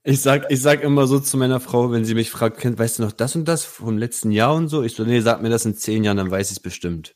Ich 0.02 0.20
sag, 0.20 0.50
ich 0.50 0.60
sag 0.60 0.82
immer 0.82 1.06
so 1.06 1.18
zu 1.20 1.36
meiner 1.36 1.60
Frau, 1.60 1.92
wenn 1.92 2.04
sie 2.04 2.14
mich 2.14 2.30
fragt, 2.30 2.58
"Kind, 2.58 2.78
weißt 2.78 2.98
du 2.98 3.04
noch 3.04 3.12
das 3.12 3.36
und 3.36 3.46
das 3.46 3.64
vom 3.64 3.98
letzten 3.98 4.32
Jahr 4.32 4.54
und 4.54 4.68
so? 4.68 4.82
Ich 4.82 4.94
so, 4.94 5.04
nee, 5.04 5.20
sag 5.20 5.42
mir 5.42 5.48
das 5.48 5.64
in 5.64 5.76
zehn 5.76 6.04
Jahren, 6.04 6.16
dann 6.16 6.30
weiß 6.30 6.46
ich 6.50 6.56
es 6.58 6.62
bestimmt. 6.62 7.14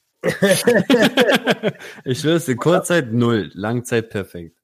ich 2.04 2.25
will 2.25 2.32
es 2.34 2.48
in 2.48 2.56
Kurzzeit 2.56 3.12
null, 3.12 3.50
Langzeit 3.54 4.10
perfekt. 4.10 4.58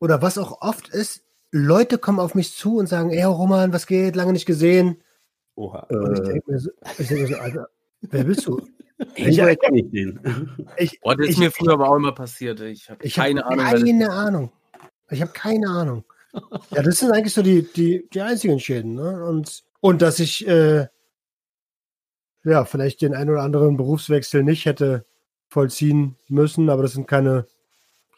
Oder 0.00 0.22
was 0.22 0.38
auch 0.38 0.60
oft 0.60 0.88
ist, 0.88 1.24
Leute 1.50 1.98
kommen 1.98 2.20
auf 2.20 2.34
mich 2.34 2.54
zu 2.54 2.76
und 2.76 2.88
sagen, 2.88 3.10
ey 3.10 3.22
Roman, 3.24 3.72
was 3.72 3.86
geht? 3.86 4.16
Lange 4.16 4.32
nicht 4.32 4.46
gesehen. 4.46 5.02
Oha. 5.54 5.80
Und 5.90 6.12
ich 6.18 6.20
denke 6.24 6.50
mir, 6.52 6.58
so, 6.58 6.70
ich 6.98 7.08
denk 7.08 7.20
mir 7.22 7.26
so, 7.28 7.36
Alter, 7.36 7.68
wer 8.02 8.24
bist 8.24 8.46
du? 8.46 8.60
woher 8.98 9.56
kenne 9.56 9.78
ich 9.80 9.90
den? 9.90 10.50
Ich, 10.76 11.00
Boah, 11.00 11.16
das 11.16 11.26
ist 11.28 11.32
ich, 11.34 11.38
mir 11.38 11.50
früher 11.50 11.72
aber 11.72 11.88
auch 11.90 11.96
immer 11.96 12.12
passiert. 12.12 12.60
Ich 12.60 12.90
habe 12.90 13.04
ich 13.04 13.14
keine 13.14 13.40
hab 13.42 13.52
Ahnung. 13.52 13.64
wer 13.66 13.72
das- 13.72 13.82
Keine 13.84 14.10
Ahnung. 14.10 14.52
Ich 15.10 15.22
habe 15.22 15.32
keine 15.32 15.68
Ahnung. 15.68 16.04
Ja, 16.70 16.82
das 16.82 16.98
sind 16.98 17.10
eigentlich 17.12 17.32
so 17.32 17.42
die, 17.42 17.62
die, 17.72 18.06
die 18.12 18.20
einzigen 18.20 18.60
Schäden. 18.60 18.94
Ne? 18.94 19.24
Und, 19.24 19.64
und 19.80 20.02
dass 20.02 20.20
ich 20.20 20.46
äh, 20.46 20.86
ja 22.44 22.64
vielleicht 22.66 23.00
den 23.00 23.14
ein 23.14 23.30
oder 23.30 23.42
anderen 23.42 23.76
Berufswechsel 23.76 24.42
nicht 24.44 24.66
hätte 24.66 25.06
vollziehen 25.48 26.16
müssen, 26.28 26.68
aber 26.68 26.82
das 26.82 26.92
sind 26.92 27.08
keine, 27.08 27.46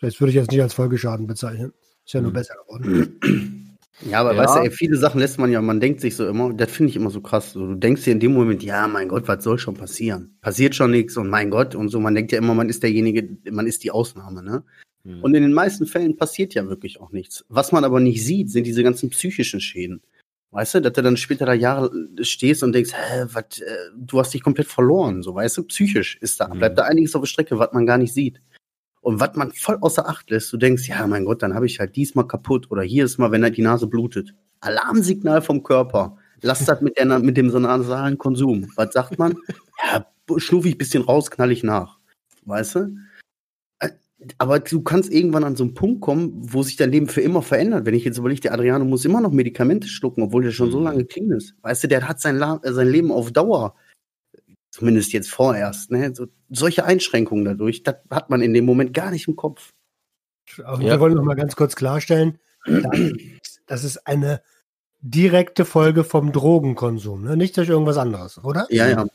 das 0.01 0.21
würde 0.21 0.31
ich 0.31 0.35
jetzt 0.37 0.51
nicht 0.51 0.61
als 0.63 0.75
Folgeschaden 0.75 1.27
bezeichnen. 1.29 1.73
Ist 2.11 2.15
ja 2.15 2.21
nur 2.23 2.31
Mhm. 2.33 2.35
besser 2.35 2.55
geworden. 2.67 3.77
Ja, 4.11 4.21
aber 4.23 4.35
Ja. 4.35 4.39
weißt 4.43 4.57
du, 4.57 4.61
ey, 4.63 4.71
viele 4.73 4.97
Sachen 4.97 5.21
lässt 5.21 5.39
man 5.39 5.53
ja, 5.53 5.61
man 5.63 5.79
denkt 5.79 6.01
sich 6.01 6.17
so 6.17 6.27
immer, 6.27 6.53
das 6.53 6.73
finde 6.73 6.91
ich 6.91 6.97
immer 6.97 7.11
so 7.11 7.21
krass. 7.21 7.53
So, 7.53 7.65
du 7.65 7.75
denkst 7.77 8.03
dir 8.03 8.11
in 8.11 8.19
dem 8.19 8.33
Moment, 8.33 8.65
ja, 8.65 8.89
mein 8.89 9.07
Gott, 9.09 9.29
was 9.29 9.45
soll 9.45 9.61
schon 9.61 9.75
passieren? 9.77 10.35
Passiert 10.41 10.75
schon 10.75 10.91
nichts 10.91 11.17
und 11.17 11.29
mein 11.29 11.51
Gott 11.51 11.77
und 11.77 11.89
so. 11.89 12.01
Man 12.01 12.17
denkt 12.17 12.33
ja 12.33 12.39
immer, 12.39 12.53
man 12.55 12.69
ist 12.69 12.83
derjenige, 12.83 13.29
man 13.53 13.69
ist 13.69 13.85
die 13.85 13.93
Ausnahme, 13.93 14.43
ne? 14.43 14.65
Hm. 15.05 15.23
Und 15.23 15.35
in 15.35 15.43
den 15.45 15.53
meisten 15.53 15.87
Fällen 15.87 16.17
passiert 16.17 16.53
ja 16.55 16.67
wirklich 16.67 17.01
auch 17.01 17.13
nichts. 17.13 17.45
Was 17.49 17.71
man 17.71 17.85
aber 17.85 18.01
nicht 18.01 18.25
sieht, 18.27 18.51
sind 18.51 18.67
diese 18.67 18.83
ganzen 18.83 19.11
psychischen 19.11 19.61
Schäden. 19.61 20.01
Weißt 20.51 20.75
du, 20.75 20.81
dass 20.81 20.95
du 20.95 21.03
dann 21.03 21.17
später 21.17 21.47
da 21.47 21.53
Jahre 21.55 21.93
stehst 22.23 22.65
und 22.65 22.73
denkst, 22.73 22.91
hä, 22.93 23.27
was, 23.33 23.61
äh, 23.61 23.65
du 23.97 24.19
hast 24.19 24.35
dich 24.35 24.43
komplett 24.43 24.67
verloren, 24.67 25.23
so, 25.23 25.33
weißt 25.37 25.59
du, 25.59 25.63
psychisch 25.63 26.17
ist 26.21 26.41
da, 26.41 26.49
Mhm. 26.49 26.59
bleibt 26.59 26.77
da 26.79 26.83
einiges 26.87 27.15
auf 27.15 27.23
der 27.23 27.29
Strecke, 27.29 27.57
was 27.61 27.73
man 27.73 27.87
gar 27.87 27.99
nicht 27.99 28.13
sieht. 28.13 28.41
Und 29.03 29.19
was 29.21 29.35
man 29.35 29.51
voll 29.53 29.79
außer 29.81 30.07
Acht 30.09 30.29
lässt, 30.31 30.53
du 30.53 30.57
denkst, 30.59 30.89
ja, 30.89 31.07
mein 31.07 31.25
Gott, 31.25 31.43
dann 31.43 31.55
habe 31.55 31.67
ich 31.67 31.81
halt 31.81 31.97
diesmal 31.97 32.27
kaputt 32.27 32.71
oder 32.71 32.83
hier 32.83 33.05
ist 33.07 33.19
mal, 33.19 33.31
wenn 33.31 33.43
halt 33.43 33.57
die 33.57 33.63
Nase 33.63 33.87
blutet. 33.87 34.35
Alarmsignal 34.61 35.41
vom 35.43 35.63
Körper. 35.63 36.17
Lass 36.43 36.65
das 36.65 36.81
mit, 36.81 36.99
der, 36.99 37.19
mit 37.19 37.37
dem 37.37 37.51
so 37.51 37.59
nasalen 37.59 38.19
Konsum. 38.19 38.71
Was 38.77 38.93
sagt 38.93 39.19
man? 39.19 39.35
Ja, 39.93 40.05
schnuff 40.37 40.67
ich 40.67 40.75
ein 40.75 40.79
bisschen 40.79 41.03
raus, 41.03 41.31
knall 41.31 41.51
ich 41.51 41.63
nach. 41.63 41.99
Weißt 42.45 42.75
du? 42.75 42.97
Äh, 43.79 43.89
Aber 44.37 44.59
du 44.61 44.83
kannst 44.83 45.11
irgendwann 45.11 45.43
an 45.43 45.57
so 45.57 45.65
einen 45.65 45.73
Punkt 45.73 46.03
kommen, 46.03 46.33
wo 46.35 46.63
sich 46.63 46.77
dein 46.77 46.91
Leben 46.93 47.09
für 47.09 47.23
immer 47.23 47.41
verändert. 47.41 47.87
Wenn 47.87 47.95
ich 47.95 48.05
jetzt 48.05 48.19
überlege, 48.19 48.43
der 48.43 48.53
Adriano 48.53 48.85
muss 48.85 49.07
immer 49.07 49.23
noch 49.23 49.33
Medikamente 49.33 49.89
schlucken, 49.89 50.23
obwohl 50.23 50.43
der 50.43 50.51
schon 50.51 50.71
so 50.71 50.79
Mhm. 50.79 50.85
lange 50.85 51.05
clean 51.07 51.31
ist. 51.31 51.55
Weißt 51.63 51.83
du, 51.85 51.89
der 51.89 52.07
hat 52.07 52.21
sein, 52.21 52.37
La 52.37 52.61
sein 52.63 52.89
Leben 52.89 53.11
auf 53.11 53.33
Dauer, 53.33 53.75
zumindest 54.81 55.13
jetzt 55.13 55.31
vorerst, 55.31 55.91
ne? 55.91 56.15
So, 56.15 56.27
solche 56.49 56.85
Einschränkungen 56.85 57.45
dadurch, 57.45 57.83
das 57.83 57.97
hat 58.11 58.31
man 58.31 58.41
in 58.43 58.55
dem 58.55 58.65
Moment 58.65 58.95
gar 58.95 59.11
nicht 59.11 59.29
im 59.29 59.37
Kopf. 59.37 59.73
Aber 60.65 60.83
Ja. 60.83 60.95
wir 60.95 61.01
wollen 61.01 61.15
noch 61.15 61.23
mal 61.23 61.37
ganz 61.37 61.55
kurz 61.55 61.77
klarstellen, 61.77 62.39
das- 63.67 63.85
ist 63.85 64.07
eine 64.07 64.43
direkte 65.01 65.65
Folge 65.65 66.03
vom 66.03 66.33
Drogenkonsum, 66.33 67.23
ne? 67.23 67.37
nicht 67.37 67.57
durch 67.57 67.69
irgendwas 67.69 67.99
anderes, 67.99 68.43
oder? 68.43 68.67
Ja, 68.71 68.89
ja. 68.89 69.07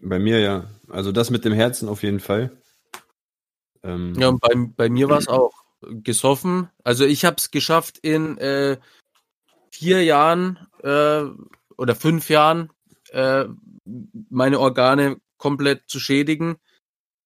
Bei 0.00 0.18
mir 0.18 0.40
ja. 0.40 0.64
Also 0.88 1.10
das 1.12 1.30
mit 1.30 1.44
dem 1.44 1.52
Herzen 1.52 1.88
auf 1.88 2.02
jeden 2.04 2.20
Fall. 2.20 2.50
Ähm, 3.82 4.14
Ja, 4.18 4.28
und 4.28 4.40
bei, 4.40 4.54
bei 4.76 4.88
mir 4.88 5.08
war 5.08 5.18
es 5.18 5.28
auch 5.28 5.52
gesoffen. 5.80 6.68
Also 6.84 7.04
ich 7.04 7.24
habe 7.24 7.36
es 7.38 7.50
geschafft 7.50 7.98
in 7.98 8.38
äh, 8.38 8.78
vier 9.70 10.02
Jahren 10.04 10.58
äh, 10.82 11.24
oder 11.76 11.94
fünf 11.94 12.30
Jahren 12.30 12.70
äh, 13.10 13.46
meine 14.30 14.60
Organe 14.60 15.20
komplett 15.38 15.88
zu 15.88 16.00
schädigen 16.00 16.56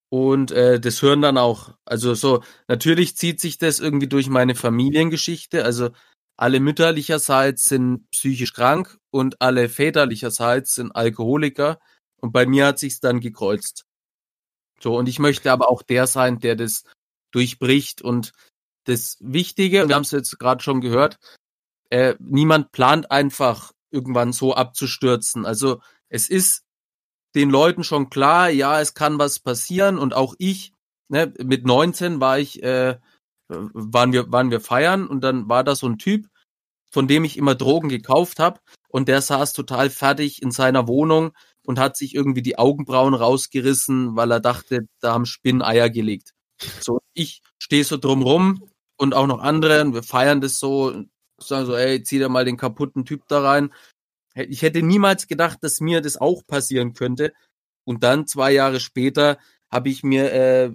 und 0.09 0.51
äh, 0.51 0.79
das 0.79 1.01
hören 1.01 1.21
dann 1.21 1.37
auch. 1.37 1.73
Also 1.85 2.13
so 2.13 2.43
natürlich 2.67 3.17
zieht 3.17 3.39
sich 3.41 3.57
das 3.57 3.79
irgendwie 3.79 4.07
durch 4.07 4.29
meine 4.29 4.55
Familiengeschichte. 4.55 5.65
Also 5.65 5.89
alle 6.37 6.59
mütterlicherseits 6.59 7.65
sind 7.65 8.09
psychisch 8.11 8.53
krank 8.53 8.97
und 9.11 9.41
alle 9.41 9.69
väterlicherseits 9.69 10.75
sind 10.75 10.91
Alkoholiker 10.91 11.79
und 12.21 12.31
bei 12.31 12.45
mir 12.45 12.67
hat 12.67 12.79
sich's 12.79 12.99
dann 12.99 13.19
gekreuzt. 13.19 13.85
So, 14.79 14.97
und 14.97 15.07
ich 15.07 15.19
möchte 15.19 15.51
aber 15.51 15.69
auch 15.69 15.81
der 15.81 16.07
sein, 16.07 16.39
der 16.39 16.55
das 16.55 16.83
durchbricht. 17.31 18.01
Und 18.01 18.33
das 18.85 19.17
Wichtige, 19.19 19.87
wir 19.87 19.95
haben 19.95 20.03
es 20.03 20.11
jetzt 20.11 20.37
gerade 20.39 20.63
schon 20.63 20.81
gehört, 20.81 21.17
äh, 21.89 22.15
niemand 22.19 22.71
plant 22.71 23.11
einfach 23.11 23.71
irgendwann 23.93 24.33
so 24.33 24.55
abzustürzen. 24.55 25.45
Also 25.45 25.81
es 26.09 26.29
ist 26.29 26.63
den 27.35 27.49
Leuten 27.49 27.83
schon 27.83 28.09
klar, 28.09 28.49
ja, 28.49 28.79
es 28.79 28.93
kann 28.93 29.19
was 29.19 29.39
passieren. 29.39 29.97
Und 29.97 30.13
auch 30.13 30.35
ich, 30.37 30.73
ne, 31.09 31.33
mit 31.43 31.65
19 31.65 32.19
war 32.19 32.39
ich, 32.39 32.61
äh, 32.63 32.97
waren 33.49 34.13
wir, 34.13 34.31
waren 34.31 34.51
wir 34.51 34.61
feiern 34.61 35.07
und 35.07 35.21
dann 35.21 35.49
war 35.49 35.63
da 35.63 35.75
so 35.75 35.87
ein 35.87 35.97
Typ, 35.97 36.27
von 36.91 37.07
dem 37.07 37.23
ich 37.23 37.37
immer 37.37 37.55
Drogen 37.55 37.89
gekauft 37.89 38.39
habe 38.39 38.59
und 38.89 39.07
der 39.07 39.21
saß 39.21 39.53
total 39.53 39.89
fertig 39.89 40.41
in 40.41 40.51
seiner 40.51 40.87
Wohnung 40.87 41.31
und 41.65 41.79
hat 41.79 41.97
sich 41.97 42.13
irgendwie 42.13 42.41
die 42.41 42.57
Augenbrauen 42.57 43.13
rausgerissen, 43.13 44.15
weil 44.15 44.31
er 44.31 44.39
dachte, 44.39 44.87
da 44.99 45.13
haben 45.13 45.25
Spinnen 45.25 45.61
Eier 45.61 45.89
gelegt. 45.89 46.33
So, 46.81 46.99
ich 47.13 47.41
stehe 47.57 47.83
so 47.83 47.97
drumrum 47.97 48.69
und 48.97 49.13
auch 49.15 49.27
noch 49.27 49.39
andere 49.39 49.81
und 49.81 49.93
wir 49.93 50.03
feiern 50.03 50.41
das 50.41 50.59
so 50.59 50.93
sagen 51.37 51.65
so, 51.65 51.75
ey, 51.75 52.03
zieh 52.03 52.19
dir 52.19 52.29
mal 52.29 52.45
den 52.45 52.57
kaputten 52.57 53.05
Typ 53.05 53.23
da 53.27 53.41
rein. 53.41 53.73
Ich 54.35 54.61
hätte 54.61 54.81
niemals 54.81 55.27
gedacht, 55.27 55.59
dass 55.61 55.79
mir 55.79 56.01
das 56.01 56.17
auch 56.17 56.45
passieren 56.45 56.93
könnte. 56.93 57.33
Und 57.83 58.03
dann 58.03 58.27
zwei 58.27 58.51
Jahre 58.51 58.79
später 58.79 59.37
habe 59.69 59.89
ich 59.89 60.03
mir 60.03 60.31
äh, 60.31 60.71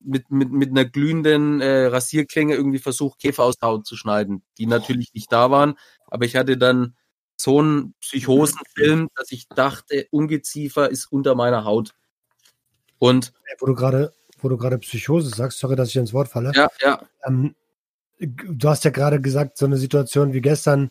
mit, 0.00 0.30
mit, 0.30 0.50
mit 0.50 0.70
einer 0.70 0.84
glühenden 0.84 1.60
äh, 1.60 1.86
Rasierklinge 1.86 2.54
irgendwie 2.54 2.78
versucht, 2.78 3.20
Käfer 3.20 3.44
aus 3.44 3.58
der 3.58 3.68
Haut 3.68 3.86
zu 3.86 3.96
schneiden, 3.96 4.42
die 4.58 4.66
natürlich 4.66 5.12
nicht 5.14 5.30
da 5.32 5.50
waren. 5.50 5.78
Aber 6.06 6.24
ich 6.24 6.36
hatte 6.36 6.56
dann 6.56 6.96
so 7.36 7.62
ein 7.62 7.94
Psychosenfilm, 8.00 9.08
dass 9.14 9.30
ich 9.32 9.48
dachte, 9.48 10.06
Ungeziefer 10.10 10.90
ist 10.90 11.10
unter 11.10 11.34
meiner 11.34 11.64
Haut. 11.64 11.94
Und 12.98 13.32
wo 13.58 13.66
du 13.66 13.74
gerade, 13.74 14.12
wo 14.38 14.48
du 14.48 14.56
gerade 14.56 14.78
Psychose 14.78 15.30
sagst, 15.30 15.58
sorry, 15.58 15.76
dass 15.76 15.88
ich 15.88 15.96
ins 15.96 16.12
Wort 16.12 16.28
falle. 16.28 16.52
Ja, 16.54 16.68
ja. 16.82 17.02
Ähm, 17.24 17.54
du 18.20 18.68
hast 18.68 18.84
ja 18.84 18.90
gerade 18.90 19.20
gesagt, 19.20 19.56
so 19.56 19.66
eine 19.66 19.76
Situation 19.76 20.32
wie 20.32 20.40
gestern 20.40 20.90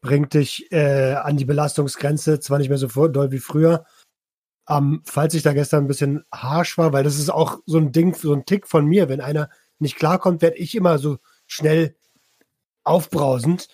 bringt 0.00 0.34
dich 0.34 0.70
äh, 0.70 1.14
an 1.14 1.36
die 1.36 1.44
Belastungsgrenze, 1.44 2.38
zwar 2.40 2.58
nicht 2.58 2.68
mehr 2.68 2.78
so 2.78 2.88
doll 3.08 3.32
wie 3.32 3.38
früher. 3.38 3.84
Ähm, 4.68 5.02
falls 5.04 5.34
ich 5.34 5.42
da 5.42 5.52
gestern 5.52 5.84
ein 5.84 5.88
bisschen 5.88 6.24
harsh 6.32 6.76
war, 6.76 6.92
weil 6.92 7.04
das 7.04 7.18
ist 7.18 7.30
auch 7.30 7.60
so 7.66 7.78
ein 7.78 7.92
Ding, 7.92 8.14
so 8.14 8.32
ein 8.32 8.44
Tick 8.44 8.66
von 8.66 8.86
mir. 8.86 9.08
Wenn 9.08 9.20
einer 9.20 9.48
nicht 9.78 9.96
klarkommt, 9.96 10.42
werde 10.42 10.56
ich 10.56 10.74
immer 10.74 10.98
so 10.98 11.18
schnell 11.46 11.96
aufbrausend. 12.84 13.68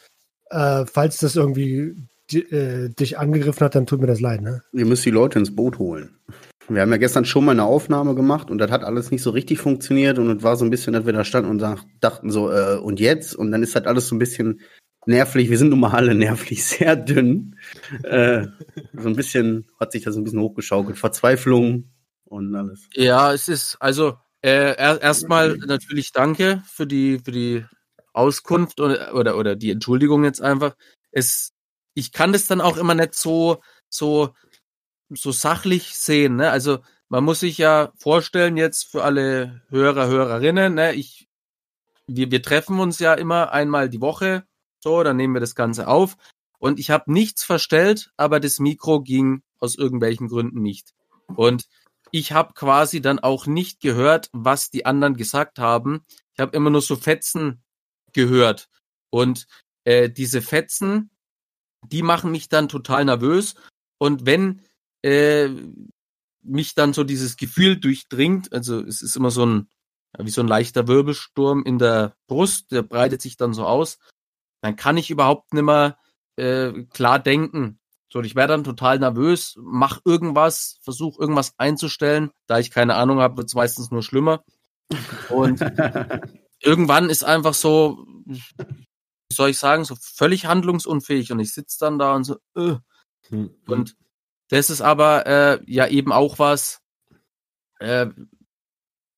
Äh, 0.50 0.84
falls 0.86 1.18
das 1.18 1.36
irgendwie 1.36 1.96
äh, 2.32 2.90
dich 2.90 3.18
angegriffen 3.18 3.64
hat, 3.64 3.74
dann 3.74 3.86
tut 3.86 4.00
mir 4.00 4.06
das 4.06 4.20
leid. 4.20 4.42
Ne? 4.42 4.62
Ihr 4.72 4.86
müsst 4.86 5.04
die 5.04 5.10
Leute 5.10 5.38
ins 5.38 5.54
Boot 5.54 5.78
holen. 5.78 6.18
Wir 6.74 6.82
haben 6.82 6.90
ja 6.90 6.96
gestern 6.96 7.24
schon 7.24 7.44
mal 7.44 7.52
eine 7.52 7.64
Aufnahme 7.64 8.14
gemacht 8.14 8.50
und 8.50 8.58
das 8.58 8.70
hat 8.70 8.85
alles 8.85 9.11
nicht 9.11 9.22
so 9.22 9.30
richtig 9.30 9.61
funktioniert 9.61 10.18
und 10.18 10.37
es 10.37 10.42
war 10.42 10.56
so 10.56 10.64
ein 10.64 10.70
bisschen, 10.70 10.92
dass 10.92 11.06
wir 11.06 11.12
da 11.12 11.24
standen 11.24 11.50
und 11.50 11.58
dachten 12.00 12.30
so, 12.30 12.50
äh, 12.50 12.76
und 12.76 13.00
jetzt? 13.00 13.35
Und 13.35 13.52
dann 13.52 13.62
ist 13.62 13.74
halt 13.74 13.87
alles 13.87 14.08
so 14.08 14.14
ein 14.14 14.18
bisschen 14.18 14.61
nervlich. 15.06 15.50
Wir 15.50 15.58
sind 15.58 15.70
nun 15.70 15.80
mal 15.80 15.92
alle 15.92 16.14
nervlich 16.16 16.64
sehr 16.64 16.96
dünn. 16.96 17.56
äh, 18.02 18.46
so 18.92 19.08
ein 19.08 19.16
bisschen 19.16 19.68
hat 19.78 19.92
sich 19.92 20.02
das 20.02 20.16
ein 20.16 20.24
bisschen 20.24 20.40
hochgeschaukelt. 20.40 20.98
Verzweiflung 20.98 21.90
und 22.24 22.54
alles. 22.54 22.88
Ja, 22.94 23.32
es 23.32 23.48
ist, 23.48 23.76
also 23.80 24.14
äh, 24.42 24.76
erstmal 24.76 25.56
natürlich 25.58 26.12
danke 26.12 26.62
für 26.66 26.87
die, 26.87 27.20
für 27.24 27.32
die 27.32 27.64
Auskunft 28.12 28.80
oder, 28.80 29.14
oder, 29.14 29.37
oder 29.37 29.56
die 29.56 29.70
Entschuldigung 29.70 30.24
jetzt 30.24 30.42
einfach. 30.42 30.74
Es, 31.11 31.52
ich 31.94 32.12
kann 32.12 32.32
das 32.32 32.46
dann 32.46 32.61
auch 32.61 32.76
immer 32.76 32.94
nicht 32.94 33.14
so, 33.14 33.61
so, 33.88 34.35
so 35.14 35.33
sachlich 35.33 35.96
sehen. 35.96 36.37
Ne? 36.37 36.51
Also 36.51 36.81
man 37.09 37.25
muss 37.25 37.40
sich 37.40 37.59
ja 37.59 37.92
vorstellen 37.96 38.57
jetzt 38.57 38.90
für 38.90 39.05
alle 39.05 39.62
Hörer, 39.68 40.07
Hörerinnen, 40.07 40.75
ne? 40.75 40.94
ich, 40.94 41.29
wir, 42.07 42.31
wir 42.31 42.42
treffen 42.42 42.81
uns 42.81 42.98
ja 42.98 43.14
immer 43.14 43.53
einmal 43.53 43.88
die 43.88 44.01
Woche, 44.01 44.44
so, 44.81 45.03
dann 45.03 45.16
nehmen 45.16 45.35
wir 45.35 45.40
das 45.40 45.55
Ganze 45.55 45.88
auf. 45.88 46.16
Und 46.59 46.79
ich 46.79 46.90
habe 46.90 47.12
nichts 47.12 47.44
verstellt, 47.44 48.12
aber 48.16 48.40
das 48.40 48.59
Mikro 48.59 49.01
ging 49.03 49.42
aus 49.59 49.77
irgendwelchen 49.77 50.29
Gründen 50.29 50.62
nicht. 50.62 50.94
Und 51.35 51.66
ich 52.11 52.33
habe 52.33 52.53
quasi 52.55 53.01
dann 53.01 53.18
auch 53.18 53.46
nicht 53.46 53.81
gehört, 53.81 54.29
was 54.33 54.70
die 54.70 54.87
anderen 54.87 55.16
gesagt 55.16 55.59
haben. 55.59 56.05
Ich 56.35 56.40
habe 56.40 56.57
immer 56.57 56.70
nur 56.70 56.83
so 56.83 56.96
Fetzen 56.96 57.62
gehört. 58.12 58.68
Und 59.11 59.46
äh, 59.85 60.11
diese 60.11 60.42
Fetzen, 60.42 61.11
die 61.87 62.03
machen 62.03 62.31
mich 62.31 62.48
dann 62.48 62.68
total 62.68 63.05
nervös. 63.05 63.55
Und 63.98 64.27
wenn 64.27 64.62
äh, 65.02 65.48
mich 66.42 66.74
dann 66.74 66.92
so 66.92 67.04
dieses 67.04 67.36
Gefühl 67.36 67.78
durchdringt, 67.78 68.52
also 68.52 68.80
es 68.80 69.02
ist 69.02 69.16
immer 69.16 69.30
so 69.30 69.46
ein, 69.46 69.68
wie 70.18 70.30
so 70.30 70.42
ein 70.42 70.48
leichter 70.48 70.88
Wirbelsturm 70.88 71.64
in 71.64 71.78
der 71.78 72.14
Brust, 72.26 72.72
der 72.72 72.82
breitet 72.82 73.22
sich 73.22 73.36
dann 73.36 73.54
so 73.54 73.64
aus, 73.64 73.98
dann 74.60 74.76
kann 74.76 74.96
ich 74.96 75.10
überhaupt 75.10 75.54
nicht 75.54 75.64
mehr 75.64 75.98
äh, 76.36 76.72
klar 76.92 77.18
denken. 77.18 77.78
So, 78.12 78.20
ich 78.20 78.34
werde 78.34 78.52
dann 78.52 78.64
total 78.64 78.98
nervös, 78.98 79.54
mach 79.58 80.00
irgendwas, 80.04 80.78
versuche 80.82 81.20
irgendwas 81.20 81.54
einzustellen. 81.58 82.30
Da 82.46 82.58
ich 82.58 82.70
keine 82.70 82.94
Ahnung 82.94 83.20
habe, 83.20 83.38
wird 83.38 83.48
es 83.48 83.54
meistens 83.54 83.90
nur 83.90 84.02
schlimmer. 84.02 84.44
Und 85.30 85.60
irgendwann 86.60 87.08
ist 87.08 87.24
einfach 87.24 87.54
so, 87.54 88.06
wie 88.26 89.34
soll 89.34 89.50
ich 89.50 89.58
sagen, 89.58 89.84
so 89.84 89.94
völlig 89.98 90.44
handlungsunfähig 90.44 91.32
und 91.32 91.40
ich 91.40 91.54
sitze 91.54 91.78
dann 91.80 91.98
da 91.98 92.14
und 92.14 92.24
so, 92.24 92.36
äh. 92.54 92.76
Mhm. 93.30 93.54
und 93.66 93.96
das 94.52 94.70
ist 94.70 94.82
aber 94.82 95.26
äh, 95.26 95.60
ja 95.66 95.86
eben 95.86 96.12
auch 96.12 96.38
was, 96.38 96.82
äh, 97.80 98.06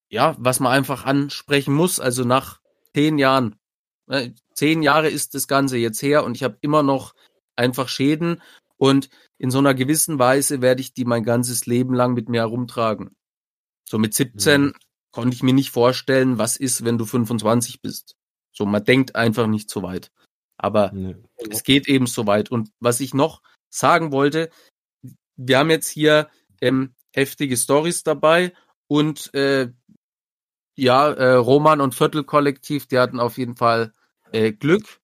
ja, 0.09 0.37
was 0.39 0.61
man 0.61 0.73
einfach 0.73 1.05
ansprechen 1.05 1.75
muss. 1.75 2.01
Also 2.01 2.25
nach 2.25 2.61
zehn 2.95 3.19
Jahren, 3.19 3.57
äh, 4.09 4.31
zehn 4.55 4.83
Jahre 4.83 5.09
ist 5.09 5.35
das 5.35 5.49
Ganze 5.49 5.77
jetzt 5.77 6.03
her 6.03 6.25
und 6.25 6.37
ich 6.37 6.43
habe 6.43 6.59
immer 6.61 6.83
noch 6.83 7.15
einfach 7.57 7.89
Schäden 7.89 8.43
und 8.77 9.11
in 9.39 9.51
so 9.51 9.59
einer 9.59 9.75
gewissen 9.75 10.19
Weise 10.19 10.63
werde 10.63 10.81
ich 10.81 10.95
die 10.95 11.05
mein 11.05 11.25
ganzes 11.25 11.67
Leben 11.67 11.95
lang 11.95 12.15
mit 12.15 12.29
mir 12.29 12.43
herumtragen. 12.43 13.17
So 13.85 13.99
mit 13.99 14.15
17 14.15 14.63
mhm 14.63 14.75
konnte 15.15 15.37
ich 15.37 15.45
mir 15.45 15.55
nicht 15.55 15.71
vorstellen, 15.71 16.39
was 16.39 16.57
ist, 16.57 16.85
wenn 16.85 16.99
du 16.99 17.07
25 17.07 17.81
bist. 17.81 18.17
So, 18.51 18.67
man 18.67 18.85
denkt 18.85 19.15
einfach 19.15 19.47
nicht 19.47 19.71
so 19.71 19.85
weit. 19.85 20.11
Aber 20.59 20.91
nee. 20.93 21.15
es 21.51 21.63
geht 21.63 21.87
eben 21.87 22.09
so 22.09 22.27
weit. 22.27 22.51
Und 22.51 22.71
was 22.81 22.99
ich 22.99 23.15
noch 23.15 23.41
sagen 23.71 24.11
wollte, 24.11 24.51
wir 25.37 25.59
haben 25.59 25.71
jetzt 25.71 25.89
hier 25.89 26.29
ähm, 26.61 26.95
heftige 27.13 27.57
Stories 27.57 28.03
dabei 28.03 28.53
und 28.87 29.33
äh, 29.35 29.71
ja, 30.77 31.11
äh, 31.11 31.35
Roman 31.35 31.81
und 31.81 31.95
Viertelkollektiv, 31.95 32.87
die 32.87 32.99
hatten 32.99 33.21
auf 33.21 33.39
jeden 33.39 33.57
Fall 33.57 33.93
äh, 34.33 34.53
Glück. 34.53 35.01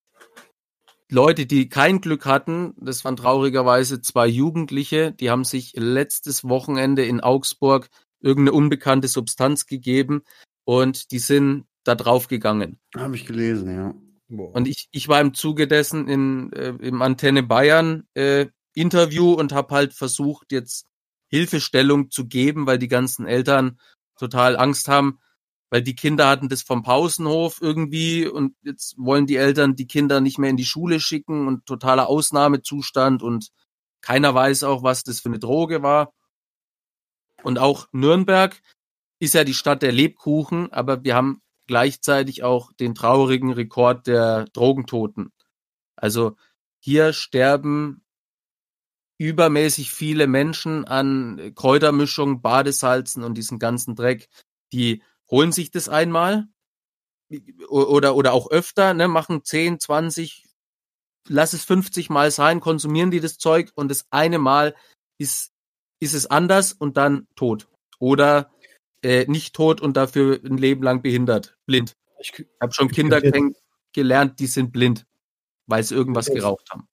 Leute, 1.08 1.46
die 1.46 1.68
kein 1.68 2.00
Glück 2.00 2.24
hatten, 2.24 2.74
das 2.76 3.04
waren 3.04 3.16
traurigerweise 3.16 4.00
zwei 4.00 4.26
Jugendliche, 4.26 5.12
die 5.12 5.30
haben 5.30 5.44
sich 5.44 5.72
letztes 5.76 6.44
Wochenende 6.44 7.04
in 7.04 7.20
Augsburg 7.20 7.88
irgendeine 8.20 8.56
unbekannte 8.56 9.08
Substanz 9.08 9.66
gegeben 9.66 10.22
und 10.64 11.10
die 11.10 11.18
sind 11.18 11.66
da 11.84 11.94
drauf 11.94 12.28
gegangen. 12.28 12.78
Habe 12.96 13.16
ich 13.16 13.26
gelesen, 13.26 13.74
ja. 13.74 13.94
Boah. 14.28 14.54
Und 14.54 14.68
ich, 14.68 14.88
ich 14.92 15.08
war 15.08 15.20
im 15.20 15.34
Zuge 15.34 15.66
dessen 15.66 16.06
in, 16.06 16.52
äh, 16.52 16.74
im 16.80 17.02
Antenne 17.02 17.42
Bayern 17.42 18.06
äh, 18.14 18.46
Interview 18.74 19.32
und 19.32 19.52
habe 19.52 19.74
halt 19.74 19.92
versucht, 19.94 20.52
jetzt 20.52 20.86
Hilfestellung 21.28 22.10
zu 22.10 22.26
geben, 22.26 22.66
weil 22.66 22.78
die 22.78 22.88
ganzen 22.88 23.26
Eltern 23.26 23.78
total 24.18 24.56
Angst 24.56 24.88
haben, 24.88 25.20
weil 25.70 25.82
die 25.82 25.94
Kinder 25.94 26.28
hatten 26.28 26.48
das 26.48 26.62
vom 26.62 26.82
Pausenhof 26.82 27.60
irgendwie 27.60 28.26
und 28.26 28.54
jetzt 28.62 28.96
wollen 28.98 29.26
die 29.26 29.36
Eltern 29.36 29.76
die 29.76 29.86
Kinder 29.86 30.20
nicht 30.20 30.38
mehr 30.38 30.50
in 30.50 30.56
die 30.56 30.64
Schule 30.64 31.00
schicken 31.00 31.46
und 31.46 31.66
totaler 31.66 32.08
Ausnahmezustand 32.08 33.22
und 33.22 33.50
keiner 34.00 34.34
weiß 34.34 34.64
auch, 34.64 34.82
was 34.82 35.04
das 35.04 35.20
für 35.20 35.28
eine 35.28 35.38
Droge 35.38 35.82
war. 35.82 36.12
Und 37.42 37.58
auch 37.58 37.86
Nürnberg 37.92 38.60
ist 39.20 39.34
ja 39.34 39.44
die 39.44 39.54
Stadt 39.54 39.82
der 39.82 39.92
Lebkuchen, 39.92 40.72
aber 40.72 41.04
wir 41.04 41.14
haben 41.14 41.42
gleichzeitig 41.66 42.42
auch 42.42 42.72
den 42.72 42.94
traurigen 42.94 43.52
Rekord 43.52 44.06
der 44.06 44.46
Drogentoten. 44.46 45.32
Also 45.94 46.36
hier 46.80 47.12
sterben 47.12 48.02
übermäßig 49.20 49.90
viele 49.92 50.26
Menschen 50.26 50.86
an 50.86 51.52
Kräutermischungen, 51.54 52.40
Badesalzen 52.40 53.22
und 53.22 53.34
diesen 53.34 53.58
ganzen 53.58 53.94
Dreck. 53.94 54.28
Die 54.72 55.02
holen 55.30 55.52
sich 55.52 55.70
das 55.70 55.90
einmal 55.90 56.48
oder, 57.68 58.16
oder 58.16 58.32
auch 58.32 58.50
öfter, 58.50 58.94
ne, 58.94 59.08
machen 59.08 59.44
10, 59.44 59.78
20, 59.78 60.46
lass 61.28 61.52
es 61.52 61.64
50 61.64 62.08
Mal 62.08 62.30
sein, 62.30 62.60
konsumieren 62.60 63.10
die 63.10 63.20
das 63.20 63.36
Zeug 63.36 63.70
und 63.74 63.90
das 63.90 64.06
eine 64.10 64.38
Mal 64.38 64.74
ist 65.18 65.52
ist 66.00 66.14
es 66.14 66.26
anders 66.26 66.72
und 66.72 66.96
dann 66.96 67.28
tot. 67.36 67.68
Oder 67.98 68.50
äh, 69.02 69.26
nicht 69.26 69.54
tot 69.54 69.82
und 69.82 69.96
dafür 69.96 70.40
ein 70.42 70.56
Leben 70.56 70.82
lang 70.82 71.02
behindert, 71.02 71.58
blind. 71.66 71.94
Ich 72.18 72.46
habe 72.60 72.72
schon 72.72 72.90
Kinder 72.90 73.20
gelernt, 73.92 74.40
die 74.40 74.46
sind 74.46 74.72
blind, 74.72 75.06
weil 75.66 75.82
sie 75.82 75.94
irgendwas 75.94 76.26
geraucht 76.26 76.70
haben. 76.70 76.88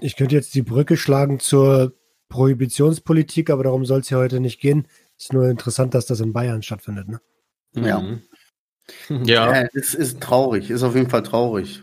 Ich 0.00 0.16
könnte 0.16 0.34
jetzt 0.34 0.54
die 0.54 0.62
Brücke 0.62 0.96
schlagen 0.96 1.40
zur 1.40 1.94
Prohibitionspolitik, 2.28 3.50
aber 3.50 3.64
darum 3.64 3.84
soll 3.84 4.00
es 4.00 4.10
ja 4.10 4.18
heute 4.18 4.40
nicht 4.40 4.60
gehen. 4.60 4.86
Ist 5.18 5.32
nur 5.32 5.48
interessant, 5.48 5.94
dass 5.94 6.06
das 6.06 6.20
in 6.20 6.32
Bayern 6.32 6.62
stattfindet, 6.62 7.08
ne? 7.08 7.20
Ja. 7.74 8.00
Mhm. 8.00 8.22
Ja. 9.24 9.54
ja. 9.54 9.68
Es 9.72 9.94
ist 9.94 10.20
traurig, 10.20 10.68
ist 10.68 10.82
auf 10.82 10.96
jeden 10.96 11.08
Fall 11.08 11.22
traurig. 11.22 11.80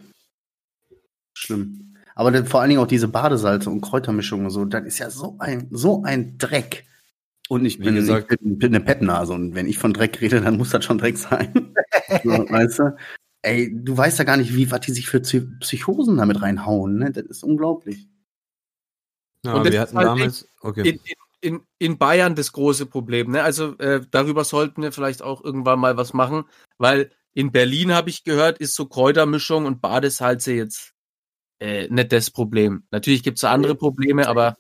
Schlimm. 1.34 1.96
Aber 2.16 2.32
dann 2.32 2.46
vor 2.46 2.60
allen 2.60 2.70
Dingen 2.70 2.82
auch 2.82 2.88
diese 2.88 3.08
Badesalze 3.08 3.70
und 3.70 3.80
Kräutermischung 3.80 4.44
und 4.44 4.50
so, 4.50 4.66
das 4.66 4.84
ist 4.84 5.00
ja 5.00 5.10
so 5.10 5.38
ein, 5.40 5.70
so 5.72 6.04
ein 6.04 6.38
Dreck. 6.38 6.86
Und 7.48 7.64
ich 7.64 7.80
bin, 7.80 7.96
gesagt, 7.96 8.32
ich 8.34 8.40
bin, 8.40 8.58
bin 8.58 8.76
eine 8.76 8.84
Pettnase 8.84 9.32
und 9.32 9.56
wenn 9.56 9.68
ich 9.68 9.78
von 9.78 9.94
Dreck 9.94 10.20
rede, 10.20 10.42
dann 10.42 10.58
muss 10.58 10.72
das 10.72 10.84
schon 10.84 10.98
Dreck 10.98 11.18
sein. 11.18 11.54
weißt 12.26 12.80
du? 12.80 12.96
Ey, 13.48 13.72
du 13.74 13.96
weißt 13.96 14.20
ja 14.20 14.26
gar 14.26 14.36
nicht, 14.36 14.54
wie 14.54 14.70
was 14.72 14.82
die 14.82 14.92
sich 14.92 15.08
für 15.08 15.22
Psychosen 15.22 16.18
damit 16.18 16.42
reinhauen, 16.42 16.98
ne? 16.98 17.12
Das 17.12 17.24
ist 17.26 17.44
unglaublich. 17.44 18.10
Ja, 19.46 19.54
und 19.54 19.72
wir 19.72 19.80
hatten 19.80 19.96
halt 19.96 20.08
damals, 20.08 20.48
okay. 20.60 20.90
In, 20.90 21.00
in, 21.40 21.62
in 21.78 21.98
Bayern 21.98 22.36
das 22.36 22.52
große 22.52 22.88
Problem, 22.88 23.32
ne? 23.32 23.44
Also 23.44 23.78
äh, 23.78 24.02
darüber 24.12 24.44
sollten 24.44 24.82
wir 24.82 24.92
vielleicht 24.92 25.22
auch 25.22 25.44
irgendwann 25.44 25.80
mal 25.80 25.96
was 25.96 26.14
machen, 26.14 26.44
weil 26.78 27.12
in 27.34 27.54
Berlin 27.54 27.94
habe 27.94 28.10
ich 28.10 28.26
gehört, 28.26 28.58
ist 28.58 28.76
so 28.76 28.86
Kräutermischung 28.86 29.66
und 29.66 29.80
Badesalze 29.80 30.52
jetzt 30.52 30.94
äh, 31.60 31.88
nicht 31.88 32.12
das 32.12 32.32
Problem. 32.32 32.84
Natürlich 32.92 33.24
gibt 33.24 33.38
es 33.38 33.46
andere 33.46 33.76
Probleme, 33.76 34.28
aber 34.28 34.58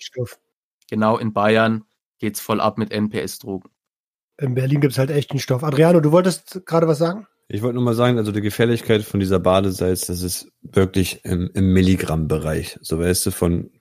genau 0.89 1.17
in 1.17 1.33
Bayern 1.33 1.83
geht's 2.19 2.39
voll 2.39 2.61
ab 2.61 2.77
mit 2.77 2.91
NPS-Drogen. 2.93 3.69
In 4.37 4.53
Berlin 4.53 4.79
gibt 4.79 4.93
es 4.93 4.97
halt 4.97 5.09
echten 5.09 5.39
Stoff. 5.39 5.63
Adriano, 5.63 5.99
du 5.99 6.13
wolltest 6.13 6.65
gerade 6.65 6.87
was 6.87 6.99
sagen? 6.99 7.27
Ich 7.49 7.61
wollte 7.61 7.75
nur 7.75 7.83
mal 7.83 7.95
sagen, 7.95 8.17
also 8.17 8.33
die 8.33 8.41
Gefährlichkeit 8.41 9.03
von 9.03 9.21
dieser 9.21 9.39
Badesalz, 9.39 10.07
das 10.07 10.21
ist 10.21 10.51
wirklich 10.61 11.23
im, 11.23 11.49
im 11.53 11.71
Milligramm-Bereich. 11.71 12.77
So 12.81 12.99
weißt 12.99 13.25
du, 13.25 13.31
von 13.31 13.71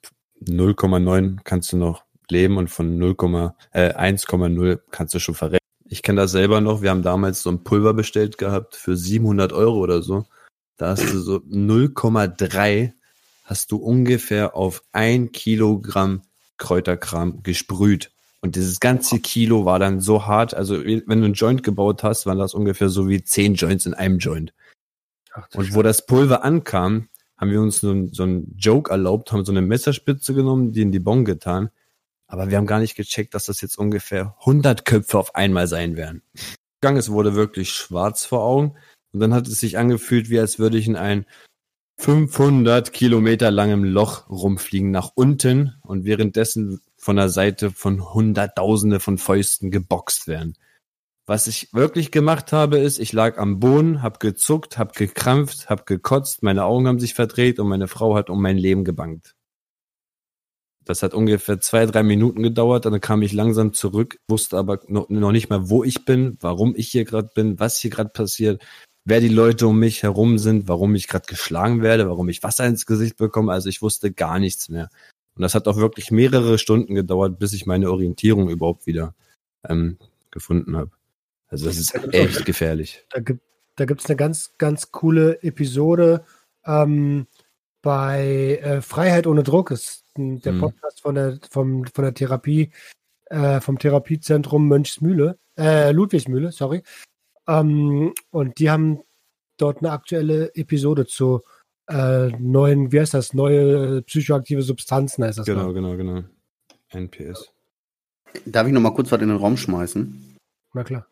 0,9 0.47 1.39
kannst 1.43 1.73
du 1.73 1.77
noch 1.77 2.05
leben 2.31 2.59
und 2.59 2.69
von 2.69 2.97
0, 2.97 3.17
äh, 3.73 3.93
1,0 3.93 4.79
kannst 4.93 5.15
du 5.15 5.19
schon 5.19 5.35
verrecken. 5.35 5.65
Ich 5.85 6.03
kenne 6.03 6.21
das 6.21 6.33
selber 6.33 6.61
noch. 6.61 6.83
Wir 6.83 6.91
haben 6.91 7.03
damals 7.03 7.43
so 7.43 7.51
ein 7.51 7.65
Pulver 7.65 7.95
bestellt 7.95 8.39
gehabt 8.39 8.77
für 8.77 8.97
700 8.97 9.53
Euro 9.53 9.79
oder 9.79 10.03
so. 10.03 10.27
Da 10.77 10.91
hast 10.91 11.13
du 11.13 11.19
so 11.19 11.37
0,3 11.37 12.93
hast 13.45 13.73
du 13.73 13.77
ungefähr 13.77 14.57
auf 14.57 14.83
ein 14.93 15.33
Kilogramm 15.33 16.23
Kräuterkram 16.59 17.43
gesprüht. 17.43 18.13
Und 18.47 18.55
dieses 18.55 18.79
ganze 18.79 19.19
Kilo 19.19 19.65
war 19.65 19.81
dann 19.81 19.99
so 19.99 20.25
hart. 20.25 20.55
Also 20.55 20.85
wenn 20.85 21.03
du 21.07 21.25
einen 21.25 21.35
Joint 21.35 21.65
gebaut 21.65 22.05
hast, 22.05 22.27
waren 22.27 22.39
das 22.39 22.55
ungefähr 22.55 22.89
so 22.89 23.09
wie 23.09 23.25
zehn 23.25 23.55
Joints 23.55 23.87
in 23.87 23.95
einem 23.95 24.19
Joint. 24.19 24.55
Ach, 25.33 25.49
und 25.55 25.75
wo 25.75 25.83
das 25.83 26.07
Pulver 26.07 26.45
ankam, 26.45 27.09
haben 27.37 27.51
wir 27.51 27.61
uns 27.61 27.81
so, 27.81 27.91
ein, 27.91 28.13
so 28.13 28.23
einen 28.23 28.55
Joke 28.57 28.89
erlaubt, 28.89 29.33
haben 29.33 29.45
so 29.45 29.51
eine 29.51 29.63
Messerspitze 29.63 30.33
genommen, 30.33 30.71
die 30.71 30.83
in 30.83 30.93
die 30.93 31.01
Bon 31.01 31.25
getan. 31.25 31.71
Aber 32.29 32.49
wir 32.49 32.57
haben 32.57 32.69
gar 32.69 32.79
nicht 32.79 32.95
gecheckt, 32.95 33.35
dass 33.35 33.47
das 33.47 33.61
jetzt 33.63 33.79
ungefähr 33.79 34.37
100 34.39 34.85
Köpfe 34.85 35.19
auf 35.19 35.35
einmal 35.35 35.67
sein 35.67 35.97
werden. 35.97 36.23
Es 36.81 37.11
wurde 37.11 37.35
wirklich 37.35 37.73
schwarz 37.73 38.25
vor 38.25 38.45
Augen. 38.45 38.77
Und 39.13 39.19
dann 39.19 39.35
hat 39.35 39.49
es 39.49 39.59
sich 39.59 39.77
angefühlt, 39.77 40.31
wie 40.31 40.39
als 40.39 40.61
würde 40.61 40.79
ich 40.79 40.87
in 40.87 40.95
ein 40.95 41.27
500 41.99 42.93
Kilometer 42.93 43.51
langem 43.51 43.83
Loch 43.83 44.31
rumfliegen 44.31 44.93
nach 44.93 45.11
unten 45.17 45.75
und 45.83 46.05
währenddessen 46.05 46.81
von 46.97 47.17
der 47.17 47.29
Seite 47.29 47.71
von 47.71 48.13
Hunderttausende 48.13 49.01
von 49.01 49.19
Fäusten 49.19 49.71
geboxt 49.71 50.29
werden. 50.29 50.57
Was 51.27 51.49
ich 51.49 51.73
wirklich 51.73 52.13
gemacht 52.13 52.53
habe, 52.53 52.79
ist, 52.79 53.01
ich 53.01 53.13
lag 53.13 53.39
am 53.39 53.59
Boden, 53.59 54.01
hab 54.01 54.21
gezuckt, 54.21 54.79
hab 54.79 54.95
gekrampft, 54.95 55.69
hab 55.69 55.85
gekotzt, 55.85 56.45
meine 56.45 56.65
Augen 56.65 56.87
haben 56.87 57.01
sich 57.01 57.15
verdreht 57.15 57.59
und 57.59 57.69
meine 57.69 57.89
Frau 57.89 58.15
hat 58.15 58.31
um 58.31 58.41
mein 58.41 58.57
Leben 58.57 58.85
gebankt. 58.85 59.35
Das 60.85 61.03
hat 61.03 61.15
ungefähr 61.15 61.61
zwei, 61.61 61.85
drei 61.85 62.05
Minuten 62.05 62.45
gedauert, 62.45 62.85
dann 62.85 63.01
kam 63.01 63.23
ich 63.23 63.33
langsam 63.33 63.73
zurück, 63.73 64.21
wusste 64.31 64.57
aber 64.57 64.79
noch, 64.87 65.09
noch 65.09 65.33
nicht 65.33 65.51
mehr, 65.51 65.69
wo 65.69 65.83
ich 65.83 66.05
bin, 66.05 66.39
warum 66.41 66.77
ich 66.77 66.89
hier 66.89 67.05
gerade 67.05 67.29
bin, 67.35 67.59
was 67.59 67.79
hier 67.79 67.91
gerade 67.91 68.11
passiert, 68.11 68.65
wer 69.05 69.21
die 69.21 69.29
Leute 69.29 69.67
um 69.67 69.81
mich 69.81 70.05
herum 70.05 70.39
sind, 70.39 70.69
warum 70.69 70.95
ich 70.95 71.09
gerade 71.09 71.27
geschlagen 71.27 71.83
werde, 71.83 72.09
warum 72.09 72.29
ich 72.29 72.45
Wasser 72.45 72.67
ins 72.67 72.87
Gesicht 72.87 73.17
bekomme. 73.17 73.53
Also 73.53 73.69
ich 73.69 73.83
wusste 73.83 74.13
gar 74.13 74.39
nichts 74.39 74.69
mehr. 74.69 74.91
Und 75.37 75.43
das 75.43 75.55
hat 75.55 75.69
auch 75.69 75.77
wirklich 75.77 76.11
mehrere 76.11 76.59
Stunden 76.59 76.95
gedauert, 76.95 77.39
bis 77.39 77.53
ich 77.53 77.67
meine 77.67 77.91
Orientierung 77.91 78.49
überhaupt 78.49 78.87
wieder 78.87 79.15
ähm, 79.69 79.99
gefunden 80.31 80.77
habe. 80.77 80.91
Also 81.49 81.67
das 81.67 81.79
ist 81.79 81.95
echt 82.13 82.45
gefährlich. 82.45 83.05
Da 83.11 83.21
gibt 83.21 83.41
da 83.77 83.85
gibt's 83.85 84.07
eine 84.07 84.17
ganz, 84.17 84.55
ganz 84.59 84.91
coole 84.91 85.43
Episode 85.43 86.25
ähm, 86.65 87.27
bei 87.83 88.59
äh, 88.63 88.81
Freiheit 88.81 89.27
ohne 89.27 89.43
Druck. 89.43 89.69
Das 89.69 89.83
ist 89.83 90.05
der 90.17 90.53
hm. 90.53 90.61
Podcast 90.61 91.03
von 91.03 91.15
der, 91.15 91.39
vom, 91.51 91.85
von 91.85 92.05
der 92.05 92.15
Therapie, 92.15 92.71
äh, 93.27 93.61
vom 93.61 93.79
Therapiezentrum 93.79 94.67
Mönchsmühle, 94.67 95.39
äh, 95.59 95.93
Ludwigsmühle, 95.93 96.53
sorry. 96.53 96.83
Ähm, 97.47 98.15
und 98.31 98.59
die 98.59 98.71
haben 98.71 99.03
dort 99.59 99.79
eine 99.79 99.93
aktuelle 99.93 100.55
Episode 100.55 101.07
zu 101.07 101.43
äh, 101.89 102.29
neuen, 102.39 102.93
wie 102.93 103.01
heißt 103.01 103.15
das, 103.15 103.33
neue 103.35 104.03
psychoaktive 104.03 104.63
Substanzen 104.63 105.25
heißt 105.25 105.39
das. 105.39 105.47
Genau, 105.47 105.67
mal. 105.67 105.75
genau, 105.75 105.97
genau. 105.97 106.23
NPS. 106.91 107.53
Darf 108.45 108.67
ich 108.67 108.73
noch 108.73 108.81
mal 108.81 108.95
kurz 108.95 109.11
was 109.13 109.23
in 109.23 109.29
den 109.29 109.39
Raum 109.39 109.57
schmeißen? 109.57 110.37
Na 110.75 110.85
klar. 110.85 111.07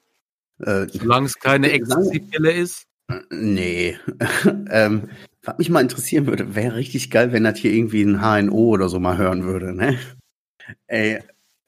Äh, 0.61 0.87
Solange 0.89 1.27
es 1.27 1.39
keine 1.39 1.71
Ecstasy-Pille 1.71 2.53
ist. 2.53 2.87
Nee. 3.31 3.99
ähm, 4.71 5.09
was 5.43 5.59
mich 5.59 5.71
mal 5.71 5.81
interessieren 5.81 6.27
würde, 6.27 6.55
wäre 6.55 6.77
richtig 6.77 7.11
geil, 7.11 7.33
wenn 7.33 7.45
das 7.45 7.59
hier 7.59 7.73
irgendwie 7.73 8.03
ein 8.03 8.21
HNO 8.21 8.69
oder 8.69 8.89
so 8.89 8.99
mal 8.99 9.19
hören 9.19 9.45
würde, 9.45 9.75
ne? 9.75 9.99
Ey, 10.87 11.21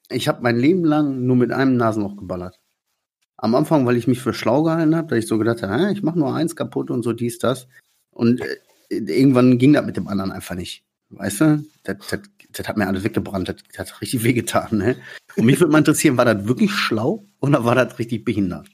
ich 0.08 0.28
habe 0.28 0.42
mein 0.42 0.56
Leben 0.56 0.84
lang 0.84 1.26
nur 1.26 1.36
mit 1.36 1.52
einem 1.52 1.76
Nasenloch 1.76 2.16
geballert. 2.16 2.58
Am 3.36 3.54
Anfang, 3.54 3.84
weil 3.84 3.96
ich 3.96 4.06
mich 4.06 4.20
für 4.20 4.32
schlau 4.32 4.62
gehalten 4.62 4.96
habe, 4.96 5.08
da 5.08 5.16
ich 5.16 5.26
so 5.26 5.36
gedacht 5.36 5.62
habe, 5.62 5.92
ich 5.92 6.02
mache 6.02 6.18
nur 6.18 6.34
eins 6.34 6.56
kaputt 6.56 6.90
und 6.90 7.02
so 7.02 7.12
dies, 7.12 7.38
das. 7.38 7.68
Und 8.10 8.40
äh, 8.40 8.56
irgendwann 8.90 9.58
ging 9.58 9.72
das 9.72 9.84
mit 9.84 9.96
dem 9.96 10.08
anderen 10.08 10.32
einfach 10.32 10.54
nicht. 10.54 10.84
Weißt 11.10 11.40
du? 11.40 11.64
Das, 11.84 11.96
das, 12.10 12.20
das 12.52 12.68
hat 12.68 12.76
mir 12.76 12.86
alles 12.86 13.04
weggebrannt. 13.04 13.48
Das, 13.48 13.56
das 13.76 13.92
hat 13.92 14.00
richtig 14.00 14.24
wehgetan. 14.24 14.78
Ne? 14.78 14.96
Und 15.36 15.46
mich 15.46 15.60
würde 15.60 15.72
mal 15.72 15.78
interessieren, 15.78 16.16
war 16.16 16.24
das 16.24 16.46
wirklich 16.46 16.72
schlau 16.72 17.24
oder 17.40 17.64
war 17.64 17.74
das 17.74 17.98
richtig 17.98 18.24
behindert? 18.24 18.68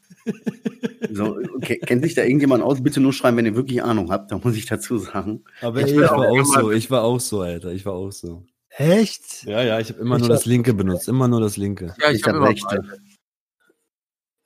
So, 1.10 1.36
okay, 1.56 1.78
kennt 1.78 2.04
sich 2.04 2.14
da 2.14 2.22
irgendjemand 2.22 2.62
aus? 2.62 2.82
Bitte 2.82 3.00
nur 3.00 3.12
schreiben, 3.12 3.36
wenn 3.36 3.46
ihr 3.46 3.56
wirklich 3.56 3.82
Ahnung 3.82 4.10
habt, 4.10 4.30
da 4.30 4.38
muss 4.38 4.56
ich 4.56 4.66
dazu 4.66 4.98
sagen. 4.98 5.44
Aber 5.60 5.80
ich, 5.80 5.92
ich 5.92 5.98
war 5.98 6.16
auch 6.16 6.44
so, 6.44 6.70
ich 6.70 6.90
war 6.90 7.02
auch 7.02 7.20
so, 7.20 7.40
Alter, 7.40 7.72
ich 7.72 7.84
war 7.84 7.94
auch 7.94 8.12
so. 8.12 8.44
Echt? 8.70 9.44
Ja, 9.44 9.62
ja, 9.62 9.80
ich 9.80 9.90
habe 9.90 10.00
immer 10.00 10.16
ich 10.16 10.22
nur 10.22 10.30
hab... 10.30 10.36
das 10.36 10.46
linke 10.46 10.72
benutzt, 10.72 11.08
immer 11.08 11.28
nur 11.28 11.40
das 11.40 11.56
linke. 11.56 11.94
Ja, 12.00 12.10
ich, 12.10 12.20
ich 12.20 12.24
habe 12.24 12.40
rechte. 12.40 12.82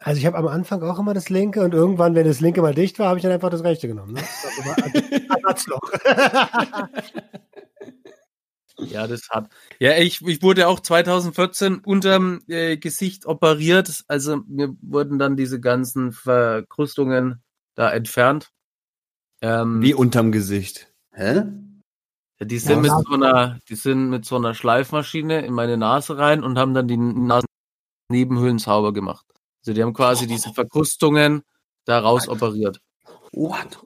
Also 0.06 0.20
ich 0.20 0.26
habe 0.26 0.38
am 0.38 0.46
Anfang 0.46 0.84
auch 0.84 1.00
immer 1.00 1.14
das 1.14 1.30
linke 1.30 1.62
und 1.62 1.74
irgendwann, 1.74 2.14
wenn 2.14 2.28
das 2.28 2.38
linke 2.38 2.62
mal 2.62 2.72
dicht 2.72 3.00
war, 3.00 3.08
habe 3.08 3.18
ich 3.18 3.24
dann 3.24 3.32
einfach 3.32 3.50
das 3.50 3.64
rechte 3.64 3.88
genommen. 3.88 4.12
Ne? 4.12 4.22
Ersatzloch. 5.34 5.80
ja, 8.78 9.08
das 9.08 9.28
hat. 9.30 9.50
Ja, 9.80 9.98
ich, 9.98 10.22
ich 10.24 10.42
wurde 10.42 10.68
auch 10.68 10.78
2014 10.78 11.78
unterm 11.80 12.38
äh, 12.46 12.76
Gesicht 12.76 13.26
operiert. 13.26 14.04
Also 14.06 14.36
mir 14.46 14.76
wurden 14.80 15.18
dann 15.18 15.36
diese 15.36 15.58
ganzen 15.58 16.12
Verkrustungen 16.12 17.42
da 17.74 17.90
entfernt. 17.90 18.52
Ähm, 19.42 19.82
Wie 19.82 19.94
unterm 19.94 20.30
Gesicht? 20.30 20.86
Hä? 21.14 21.42
Ja, 22.38 22.46
die 22.46 22.58
sind 22.58 22.84
ja. 22.84 22.96
mit 22.96 23.06
so 23.08 23.12
einer, 23.12 23.58
die 23.68 23.74
sind 23.74 24.08
mit 24.08 24.24
so 24.24 24.36
einer 24.36 24.54
Schleifmaschine 24.54 25.44
in 25.44 25.52
meine 25.52 25.76
Nase 25.76 26.16
rein 26.16 26.44
und 26.44 26.58
haben 26.58 26.74
dann 26.74 26.86
die 26.86 26.96
Nasennebenhöhlen 26.96 28.60
sauber 28.60 28.92
gemacht. 28.92 29.26
Also 29.66 29.74
die 29.74 29.82
haben 29.82 29.94
quasi 29.94 30.28
diese 30.28 30.52
Verkrustungen 30.52 31.42
da 31.86 31.98
raus 31.98 32.28
operiert. 32.28 32.80
What? 33.32 33.80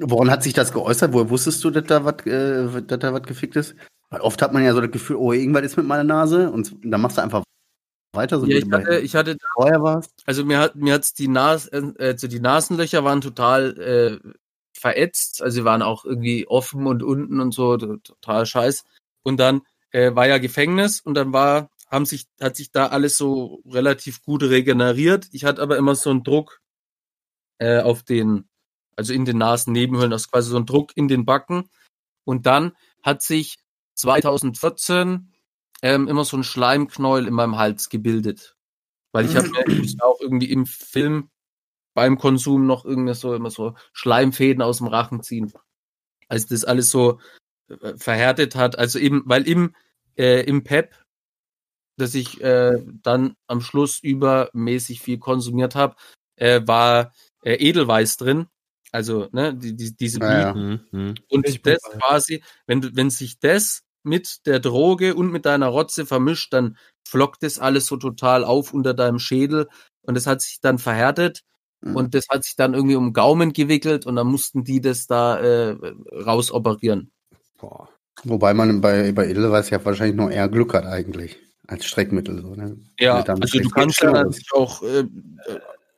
Woran 0.00 0.30
hat 0.30 0.42
sich 0.42 0.54
das 0.54 0.72
geäußert? 0.72 1.12
Woher 1.12 1.28
wusstest 1.28 1.62
du, 1.62 1.70
dass 1.70 1.84
da 1.84 2.02
was 2.02 2.24
äh, 2.24 2.82
dass 2.82 2.98
da 2.98 3.12
was 3.12 3.22
gefickt 3.22 3.56
ist? 3.56 3.76
Weil 4.08 4.22
oft 4.22 4.40
hat 4.40 4.54
man 4.54 4.64
ja 4.64 4.72
so 4.72 4.80
das 4.80 4.90
Gefühl, 4.90 5.16
oh, 5.16 5.32
irgendwas 5.32 5.64
ist 5.64 5.76
mit 5.76 5.86
meiner 5.86 6.04
Nase 6.04 6.50
und 6.50 6.74
dann 6.82 7.02
machst 7.02 7.18
du 7.18 7.22
einfach 7.22 7.42
weiter. 8.14 8.40
So 8.40 8.46
ja, 8.46 8.56
ich 8.56 8.72
hatte, 8.72 8.98
ich 9.00 9.14
hatte 9.16 9.36
da, 9.36 9.46
vorher 9.52 9.82
war's. 9.82 10.08
Also 10.24 10.46
mir 10.46 10.60
hat 10.60 10.76
mir 10.76 10.94
hat's 10.94 11.12
die 11.12 11.28
Nas 11.28 11.66
äh, 11.66 11.92
also 11.98 12.26
die 12.26 12.40
Nasenlöcher 12.40 13.04
waren 13.04 13.20
total 13.20 13.78
äh, 13.78 14.30
verätzt, 14.72 15.42
also 15.42 15.56
sie 15.56 15.64
waren 15.64 15.82
auch 15.82 16.06
irgendwie 16.06 16.46
offen 16.46 16.86
und 16.86 17.02
unten 17.02 17.38
und 17.38 17.52
so 17.52 17.76
total 17.76 18.46
scheiß. 18.46 18.84
Und 19.22 19.38
dann 19.38 19.60
äh, 19.90 20.14
war 20.14 20.26
ja 20.26 20.38
Gefängnis 20.38 21.00
und 21.00 21.14
dann 21.14 21.34
war 21.34 21.68
haben 21.88 22.06
sich, 22.06 22.26
hat 22.40 22.56
sich 22.56 22.72
da 22.72 22.88
alles 22.88 23.16
so 23.16 23.62
relativ 23.66 24.22
gut 24.22 24.42
regeneriert. 24.42 25.28
Ich 25.32 25.44
hatte 25.44 25.62
aber 25.62 25.76
immer 25.76 25.94
so 25.94 26.10
einen 26.10 26.24
Druck 26.24 26.60
äh, 27.58 27.80
auf 27.80 28.02
den, 28.02 28.48
also 28.96 29.12
in 29.12 29.24
den 29.24 29.38
Nasennebenhöhlen, 29.38 30.12
also 30.12 30.28
quasi 30.30 30.50
so 30.50 30.56
einen 30.56 30.66
Druck 30.66 30.96
in 30.96 31.08
den 31.08 31.24
Backen. 31.24 31.68
Und 32.24 32.46
dann 32.46 32.76
hat 33.02 33.22
sich 33.22 33.58
2014 33.94 35.32
ähm, 35.82 36.08
immer 36.08 36.24
so 36.24 36.36
ein 36.36 36.44
Schleimknäuel 36.44 37.28
in 37.28 37.34
meinem 37.34 37.56
Hals 37.56 37.88
gebildet. 37.88 38.56
Weil 39.12 39.26
ich 39.26 39.36
habe 39.36 39.48
mir 39.48 39.64
auch 40.02 40.20
irgendwie 40.20 40.50
im 40.50 40.66
Film 40.66 41.30
beim 41.94 42.18
Konsum 42.18 42.66
noch 42.66 42.84
irgendwie 42.84 43.14
so 43.14 43.34
immer 43.34 43.50
so 43.50 43.74
Schleimfäden 43.92 44.60
aus 44.60 44.78
dem 44.78 44.88
Rachen 44.88 45.22
ziehen. 45.22 45.52
Als 46.28 46.46
das 46.46 46.64
alles 46.64 46.90
so 46.90 47.20
äh, 47.68 47.96
verhärtet 47.96 48.56
hat. 48.56 48.78
Also 48.78 48.98
eben, 48.98 49.22
weil 49.24 49.46
im, 49.48 49.74
äh, 50.16 50.42
im 50.42 50.64
PEP 50.64 50.94
das 51.96 52.14
ich 52.14 52.40
äh, 52.42 52.82
dann 53.02 53.34
am 53.46 53.60
Schluss 53.60 53.98
übermäßig 54.00 55.00
viel 55.00 55.18
konsumiert 55.18 55.74
habe, 55.74 55.96
äh, 56.36 56.60
war 56.64 57.12
äh, 57.42 57.54
Edelweiß 57.54 58.16
drin. 58.16 58.46
Also, 58.92 59.28
ne, 59.32 59.54
die, 59.54 59.74
die, 59.74 59.96
diese 59.96 60.20
Blüten. 60.20 60.36
Ja, 60.36 60.40
ja. 60.40 60.54
Mhm, 60.54 60.80
mhm. 60.90 61.14
Und 61.28 61.48
ich 61.48 61.62
das 61.62 61.78
quasi, 61.98 62.42
wenn 62.66 62.80
du, 62.80 62.94
wenn 62.94 63.10
sich 63.10 63.38
das 63.38 63.82
mit 64.02 64.46
der 64.46 64.60
Droge 64.60 65.14
und 65.14 65.32
mit 65.32 65.44
deiner 65.44 65.66
Rotze 65.66 66.06
vermischt, 66.06 66.52
dann 66.52 66.76
flockt 67.06 67.42
das 67.42 67.58
alles 67.58 67.86
so 67.86 67.96
total 67.96 68.44
auf 68.44 68.72
unter 68.72 68.94
deinem 68.94 69.18
Schädel 69.18 69.68
und 70.02 70.14
das 70.14 70.26
hat 70.26 70.40
sich 70.40 70.60
dann 70.60 70.78
verhärtet 70.78 71.42
mhm. 71.80 71.96
und 71.96 72.14
das 72.14 72.28
hat 72.28 72.44
sich 72.44 72.56
dann 72.56 72.74
irgendwie 72.74 72.96
um 72.96 73.12
Gaumen 73.12 73.52
gewickelt 73.52 74.06
und 74.06 74.16
dann 74.16 74.28
mussten 74.28 74.64
die 74.64 74.80
das 74.80 75.06
da 75.06 75.38
äh, 75.40 75.76
rausoperieren. 76.12 77.10
Boah. 77.58 77.88
Wobei 78.24 78.54
man 78.54 78.80
bei, 78.80 79.12
bei 79.12 79.28
Edelweiß 79.28 79.70
ja 79.70 79.84
wahrscheinlich 79.84 80.16
nur 80.16 80.30
eher 80.30 80.48
Glück 80.48 80.72
hat 80.72 80.86
eigentlich 80.86 81.36
als 81.66 81.86
Streckmittel. 81.86 82.42
So, 82.42 82.54
ne? 82.54 82.78
Ja, 82.98 83.22
also 83.22 83.58
du 83.58 83.68
kannst 83.70 84.00
ja 84.00 84.24
auch 84.52 84.82
äh, 84.82 85.04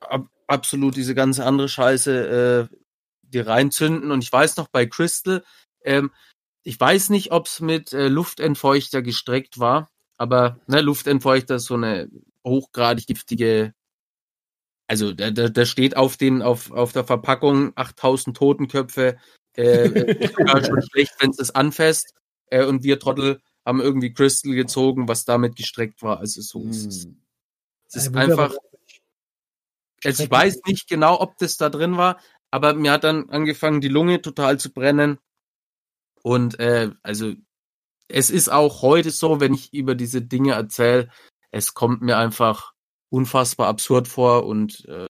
ab, 0.01 0.29
absolut 0.47 0.97
diese 0.97 1.15
ganze 1.15 1.45
andere 1.45 1.69
Scheiße 1.69 2.69
äh, 2.71 2.77
dir 3.23 3.47
reinzünden. 3.47 4.11
Und 4.11 4.23
ich 4.23 4.33
weiß 4.33 4.57
noch 4.57 4.69
bei 4.69 4.87
Crystal, 4.87 5.45
ähm, 5.83 6.11
ich 6.63 6.79
weiß 6.79 7.11
nicht, 7.11 7.33
ob 7.33 7.47
es 7.47 7.61
mit 7.61 7.93
äh, 7.93 8.09
Luftentfeuchter 8.09 9.03
gestreckt 9.03 9.59
war, 9.59 9.91
aber 10.19 10.61
ne, 10.67 10.81
Luftentfeuchter 10.81 11.57
ist 11.57 11.67
so 11.67 11.75
eine 11.75 12.11
hochgradig 12.47 13.07
giftige, 13.07 13.75
also 14.87 15.13
da, 15.13 15.31
da, 15.31 15.49
da 15.49 15.65
steht 15.67 15.97
auf 15.97 16.17
den 16.17 16.43
auf, 16.43 16.71
auf 16.71 16.93
der 16.93 17.05
Verpackung 17.05 17.73
8000 17.77 18.37
Totenköpfe, 18.37 19.17
äh, 19.57 19.89
ist 20.25 20.37
sogar 20.37 20.65
schon 20.65 20.83
schlecht, 20.91 21.15
wenn 21.21 21.31
es 21.31 21.37
das 21.37 21.55
anfasst. 21.55 22.15
äh, 22.51 22.65
und 22.65 22.83
wir 22.83 22.99
Trottel 22.99 23.41
haben 23.69 23.83
irgendwie 23.83 24.15
Crystal 24.15 24.55
gezogen, 24.55 25.09
was 25.09 25.27
damit 25.27 25.55
gestreckt 25.55 26.03
war. 26.03 26.21
Also 26.21 26.41
so 26.41 26.65
ist 26.65 26.87
es. 26.87 27.05
Hm. 27.05 27.21
Es 27.87 27.97
ist 27.97 28.15
Ja, 28.15 28.21
einfach, 28.23 28.55
also 30.03 30.25
ich 30.25 30.31
weiß 30.31 30.63
nicht 30.67 30.89
genau, 30.89 31.21
ob 31.21 31.37
das 31.37 31.59
da 31.59 31.69
drin 31.69 31.99
war, 31.99 32.19
aber 32.51 32.73
mir 32.73 32.93
hat 32.93 33.05
dann 33.05 33.29
angefangen, 33.29 33.83
die 33.83 33.89
Lunge 33.89 34.23
total 34.23 34.59
zu 34.59 34.73
brennen. 34.73 35.19
Und 36.23 36.59
äh, 36.59 36.93
also 37.03 37.35
es 38.09 38.31
ist 38.31 38.49
auch 38.49 38.81
heute 38.81 39.11
so, 39.11 39.39
wenn 39.39 39.53
ich 39.53 39.75
über 39.75 39.95
diese 39.95 40.23
Dinge 40.23 40.53
erzähle, 40.53 41.11
es 41.51 41.75
kommt 41.75 42.01
mir 42.01 42.17
einfach 42.17 42.73
unfassbar 43.11 43.69
absurd 43.69 44.09
vor 44.09 44.47
und 44.47 44.87
äh, 44.87 45.09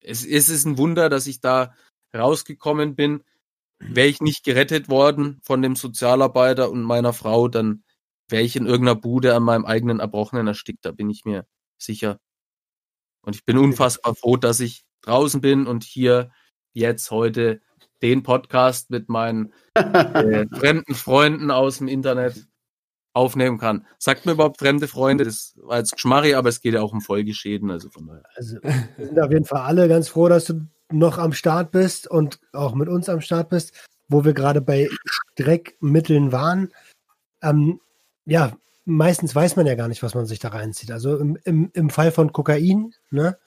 es, 0.00 0.26
es 0.26 0.48
ist 0.48 0.64
ein 0.64 0.76
Wunder, 0.76 1.08
dass 1.08 1.28
ich 1.28 1.40
da 1.40 1.72
rausgekommen 2.12 2.96
bin. 2.96 3.22
Wäre 3.78 4.08
ich 4.08 4.20
nicht 4.20 4.44
gerettet 4.44 4.88
worden 4.88 5.40
von 5.42 5.60
dem 5.62 5.76
Sozialarbeiter 5.76 6.70
und 6.70 6.82
meiner 6.82 7.12
Frau, 7.12 7.48
dann 7.48 7.84
wäre 8.28 8.42
ich 8.42 8.56
in 8.56 8.66
irgendeiner 8.66 8.98
Bude 8.98 9.34
an 9.34 9.42
meinem 9.42 9.64
eigenen 9.64 10.00
Erbrochenen 10.00 10.46
erstickt, 10.46 10.84
da 10.84 10.92
bin 10.92 11.10
ich 11.10 11.24
mir 11.24 11.46
sicher. 11.78 12.18
Und 13.22 13.36
ich 13.36 13.44
bin 13.44 13.58
unfassbar 13.58 14.14
froh, 14.14 14.36
dass 14.36 14.60
ich 14.60 14.84
draußen 15.02 15.40
bin 15.40 15.66
und 15.66 15.84
hier 15.84 16.30
jetzt 16.72 17.10
heute 17.10 17.60
den 18.02 18.22
Podcast 18.22 18.90
mit 18.90 19.08
meinen 19.08 19.52
äh, 19.74 20.46
fremden 20.54 20.94
Freunden 20.94 21.50
aus 21.50 21.78
dem 21.78 21.88
Internet 21.88 22.46
aufnehmen 23.14 23.58
kann. 23.58 23.86
Sagt 23.98 24.26
mir 24.26 24.32
überhaupt 24.32 24.58
fremde 24.58 24.88
Freunde, 24.88 25.24
das 25.24 25.54
war 25.62 25.78
jetzt 25.78 25.92
Geschmarri, 25.92 26.34
aber 26.34 26.50
es 26.50 26.60
geht 26.60 26.74
ja 26.74 26.82
auch 26.82 26.92
um 26.92 27.00
Folgeschäden, 27.00 27.70
also 27.70 27.88
von 27.88 28.06
daher. 28.06 28.24
Also, 28.34 28.58
wir 28.62 29.06
sind 29.06 29.18
auf 29.18 29.30
jeden 29.30 29.46
Fall 29.46 29.62
alle 29.62 29.88
ganz 29.88 30.08
froh, 30.08 30.28
dass 30.28 30.44
du 30.44 30.66
noch 30.92 31.18
am 31.18 31.32
Start 31.32 31.70
bist 31.70 32.06
und 32.08 32.40
auch 32.52 32.74
mit 32.74 32.88
uns 32.88 33.08
am 33.08 33.20
Start 33.20 33.48
bist, 33.48 33.72
wo 34.08 34.24
wir 34.24 34.34
gerade 34.34 34.60
bei 34.60 34.88
Streckmitteln 35.34 36.32
waren. 36.32 36.72
Ähm, 37.42 37.80
ja, 38.24 38.56
meistens 38.84 39.34
weiß 39.34 39.56
man 39.56 39.66
ja 39.66 39.74
gar 39.74 39.88
nicht, 39.88 40.02
was 40.02 40.14
man 40.14 40.26
sich 40.26 40.38
da 40.38 40.48
reinzieht. 40.48 40.90
Also 40.90 41.16
im, 41.18 41.38
im, 41.44 41.70
im 41.74 41.90
Fall 41.90 42.12
von 42.12 42.32
Kokain, 42.32 42.94
ne? 43.10 43.38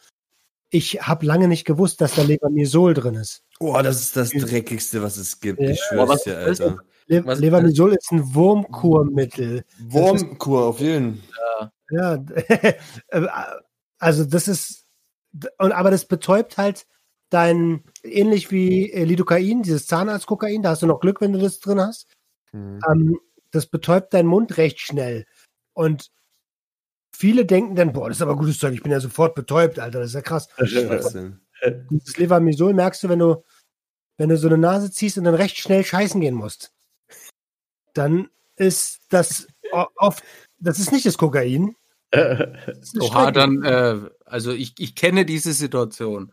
Ich 0.72 1.02
habe 1.02 1.26
lange 1.26 1.48
nicht 1.48 1.66
gewusst, 1.66 2.00
dass 2.00 2.14
da 2.14 2.22
Lebermisol 2.22 2.94
drin 2.94 3.16
ist. 3.16 3.44
Oh, 3.60 3.80
das 3.82 4.02
ist 4.02 4.16
das 4.16 4.30
Dreckigste, 4.30 5.02
was 5.02 5.18
es 5.18 5.40
gibt. 5.40 5.60
Ja. 5.60 5.72
Ich 5.72 5.82
Aber 5.92 6.06
schwör's 6.06 6.10
was 6.10 6.24
dir? 6.24 6.38
Alter. 6.38 6.78
Le 7.08 7.26
Was- 7.26 7.40
Lebermisol 7.40 7.94
ist 7.94 8.12
ein 8.12 8.36
Wurmkurmittel. 8.36 9.64
Wurmkur 9.80 10.66
auf 10.68 10.80
jeden 10.80 11.24
Ja, 11.90 12.24
äh, 12.48 12.74
also 13.98 14.26
das 14.26 14.48
ist, 14.48 14.86
und 15.58 15.72
aber 15.72 15.90
das 15.90 16.06
betäubt 16.06 16.58
halt 16.60 16.86
dein, 17.30 17.84
ähnlich 18.04 18.52
wie 18.52 18.92
äh, 18.92 19.04
Lidocain, 19.04 19.64
dieses 19.64 19.88
Zahnarztkokain, 19.88 20.62
da 20.62 20.72
hast 20.72 20.82
du 20.82 20.88
noch 20.88 21.00
Glück, 21.00 21.22
wenn 21.22 21.34
du 21.34 21.40
das 21.40 21.60
drin 21.60 21.80
hast. 21.80 22.08
Mhm. 22.52 22.80
Ähm, 22.90 23.20
das 23.52 23.68
betäubt 23.68 24.14
deinen 24.14 24.28
Mund 24.28 24.58
recht 24.58 24.80
schnell. 24.80 25.26
Und 25.74 26.12
viele 27.16 27.46
denken 27.46 27.76
dann, 27.76 27.94
boah, 27.94 28.10
das 28.10 28.18
ist 28.18 28.22
aber 28.22 28.36
gutes 28.36 28.60
Zeug, 28.60 28.74
ich 28.74 28.84
bin 28.84 28.92
ja 28.92 29.00
sofort 29.00 29.36
betäubt, 29.36 29.80
Alter, 29.80 30.00
das 30.00 30.10
ist 30.10 30.16
ja 30.16 30.22
krass. 30.22 30.48
Schwachsinn. 30.64 31.40
Dieses 31.90 32.18
Lebermisol 32.18 32.74
merkst 32.74 33.04
du, 33.04 33.10
wenn 33.10 33.20
du, 33.20 33.44
wenn 34.18 34.30
du 34.30 34.38
so 34.38 34.48
eine 34.48 34.58
Nase 34.58 34.92
ziehst 34.92 35.18
und 35.18 35.26
dann 35.26 35.36
recht 35.36 35.58
schnell 35.58 35.84
scheißen 35.84 36.22
gehen 36.22 36.36
musst. 36.36 36.74
Dann 37.94 38.30
ist 38.56 39.02
das 39.10 39.48
oft, 39.72 40.24
das 40.60 40.80
ist 40.80 40.92
nicht 40.92 41.06
das 41.06 41.18
Kokain. 41.18 41.76
Das 42.12 42.80
ist 42.80 42.98
das 42.98 43.04
Oha, 43.04 43.30
dann, 43.30 43.64
äh, 43.64 44.10
also 44.26 44.52
ich, 44.52 44.74
ich 44.80 44.96
kenne 44.96 45.26
diese 45.26 45.54
Situation. 45.54 46.32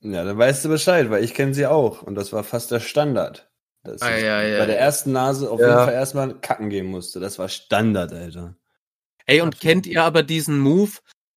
Ja, 0.00 0.24
dann 0.24 0.38
weißt 0.38 0.64
du 0.64 0.68
Bescheid, 0.68 1.10
weil 1.10 1.24
ich 1.24 1.34
kenne 1.34 1.54
sie 1.54 1.66
auch. 1.66 2.02
Und 2.02 2.14
das 2.14 2.32
war 2.32 2.44
fast 2.44 2.70
der 2.70 2.80
Standard. 2.80 3.50
Dass 3.82 4.02
Ah, 4.02 4.16
ich 4.16 4.22
ja, 4.22 4.42
ja, 4.42 4.58
bei 4.58 4.66
der 4.66 4.78
ersten 4.78 5.12
Nase 5.12 5.50
auf 5.50 5.60
Ja. 5.60 5.68
jeden 5.68 5.80
Fall 5.84 5.94
erstmal 5.94 6.40
kacken 6.40 6.70
gehen 6.70 6.86
musste. 6.86 7.20
Das 7.20 7.38
war 7.38 7.48
Standard, 7.48 8.12
Alter. 8.12 8.56
Ey, 9.26 9.40
und 9.40 9.60
kennt 9.60 9.86
ihr 9.86 10.04
aber 10.04 10.22
diesen 10.22 10.58
Move, 10.60 10.92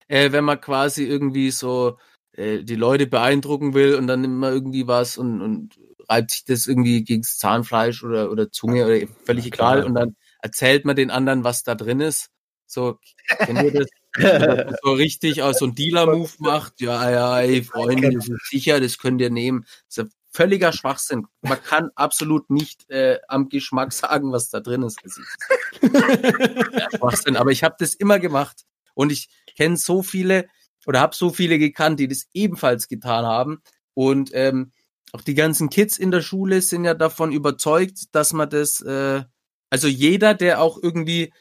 äh, 0.07 0.31
wenn 0.31 0.43
man 0.43 0.59
quasi 0.61 1.05
irgendwie 1.05 1.51
so 1.51 1.97
äh, 2.33 2.63
die 2.63 2.75
Leute 2.75 3.07
beeindrucken 3.07 3.73
will 3.73 3.95
und 3.95 4.07
dann 4.07 4.21
nimmt 4.21 4.35
man 4.35 4.53
irgendwie 4.53 4.87
was 4.87 5.17
und, 5.17 5.41
und 5.41 5.79
reibt 6.07 6.31
sich 6.31 6.45
das 6.45 6.67
irgendwie 6.67 7.03
gegens 7.03 7.37
Zahnfleisch 7.37 8.03
oder, 8.03 8.31
oder 8.31 8.51
Zunge 8.51 8.85
oder 8.85 9.07
völlig 9.25 9.45
Ja, 9.45 9.51
klar. 9.51 9.73
egal 9.73 9.83
und 9.83 9.93
dann 9.95 10.15
erzählt 10.41 10.85
man 10.85 10.95
den 10.95 11.11
anderen, 11.11 11.43
was 11.43 11.63
da 11.63 11.75
drin 11.75 11.99
ist. 11.99 12.29
So, 12.67 12.99
kennt 13.45 13.61
ihr 13.61 13.71
das? 13.71 13.87
Man 14.19 14.75
so 14.83 14.91
richtig 14.91 15.41
aus 15.41 15.59
so 15.59 15.65
ein 15.65 15.75
Dealer-Move 15.75 16.31
macht. 16.39 16.81
Ja, 16.81 17.09
ja, 17.09 17.39
ey, 17.39 17.63
Freunde, 17.63 18.11
das 18.11 18.27
ist 18.27 18.49
sicher, 18.49 18.79
das 18.79 18.97
könnt 18.97 19.21
ihr 19.21 19.29
nehmen. 19.29 19.65
Das 19.87 20.05
ist 20.05 20.13
völliger 20.31 20.71
Schwachsinn. 20.71 21.27
Man 21.41 21.61
kann 21.63 21.89
absolut 21.95 22.49
nicht 22.49 22.89
äh, 22.89 23.19
am 23.27 23.49
Geschmack 23.49 23.93
sagen, 23.93 24.31
was 24.31 24.49
da 24.49 24.59
drin 24.59 24.83
ist. 24.83 24.99
Das 25.03 25.17
ist 25.17 25.37
ja, 25.81 26.89
Schwachsinn. 26.97 27.35
Aber 27.35 27.51
ich 27.51 27.63
habe 27.63 27.75
das 27.79 27.95
immer 27.95 28.19
gemacht. 28.19 28.65
Und 28.93 29.11
ich 29.11 29.29
kenne 29.55 29.77
so 29.77 30.03
viele 30.03 30.47
oder 30.85 30.99
habe 30.99 31.15
so 31.15 31.29
viele 31.29 31.59
gekannt, 31.59 31.99
die 31.99 32.07
das 32.07 32.27
ebenfalls 32.33 32.87
getan 32.87 33.25
haben. 33.25 33.61
Und 33.93 34.31
ähm, 34.33 34.71
auch 35.11 35.21
die 35.21 35.33
ganzen 35.33 35.69
Kids 35.69 35.97
in 35.97 36.11
der 36.11 36.21
Schule 36.21 36.61
sind 36.61 36.85
ja 36.85 36.93
davon 36.93 37.31
überzeugt, 37.31 38.13
dass 38.15 38.33
man 38.33 38.49
das, 38.49 38.81
äh, 38.81 39.23
also 39.69 39.87
jeder, 39.87 40.33
der 40.33 40.61
auch 40.61 40.77
irgendwie 40.81 41.33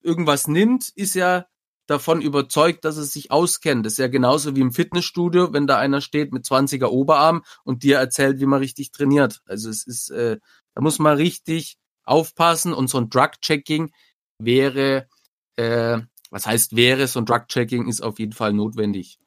irgendwas 0.00 0.46
nimmt, 0.46 0.88
ist 0.90 1.14
ja 1.14 1.46
davon 1.88 2.20
überzeugt, 2.20 2.84
dass 2.84 2.98
er 2.98 3.04
sich 3.04 3.30
auskennt. 3.30 3.84
Das 3.84 3.94
ist 3.94 3.98
ja 3.98 4.08
genauso 4.08 4.54
wie 4.54 4.60
im 4.60 4.72
Fitnessstudio, 4.72 5.52
wenn 5.52 5.66
da 5.66 5.78
einer 5.78 6.00
steht 6.00 6.32
mit 6.32 6.44
20er 6.44 6.86
Oberarm 6.86 7.42
und 7.64 7.82
dir 7.82 7.98
erzählt, 7.98 8.40
wie 8.40 8.46
man 8.46 8.60
richtig 8.60 8.92
trainiert. 8.92 9.40
Also 9.46 9.70
es 9.70 9.86
ist, 9.86 10.10
äh, 10.10 10.38
da 10.74 10.82
muss 10.82 10.98
man 10.98 11.16
richtig 11.16 11.78
aufpassen 12.04 12.72
und 12.72 12.88
so 12.88 12.98
ein 12.98 13.08
Drug-Checking 13.08 13.90
wäre, 14.38 15.08
äh, 15.56 15.98
was 16.30 16.46
heißt 16.46 16.76
wäre, 16.76 17.06
so 17.06 17.20
ein 17.20 17.26
Drug-Checking 17.26 17.88
ist 17.88 18.02
auf 18.02 18.18
jeden 18.18 18.32
Fall 18.32 18.52
notwendig. 18.52 19.18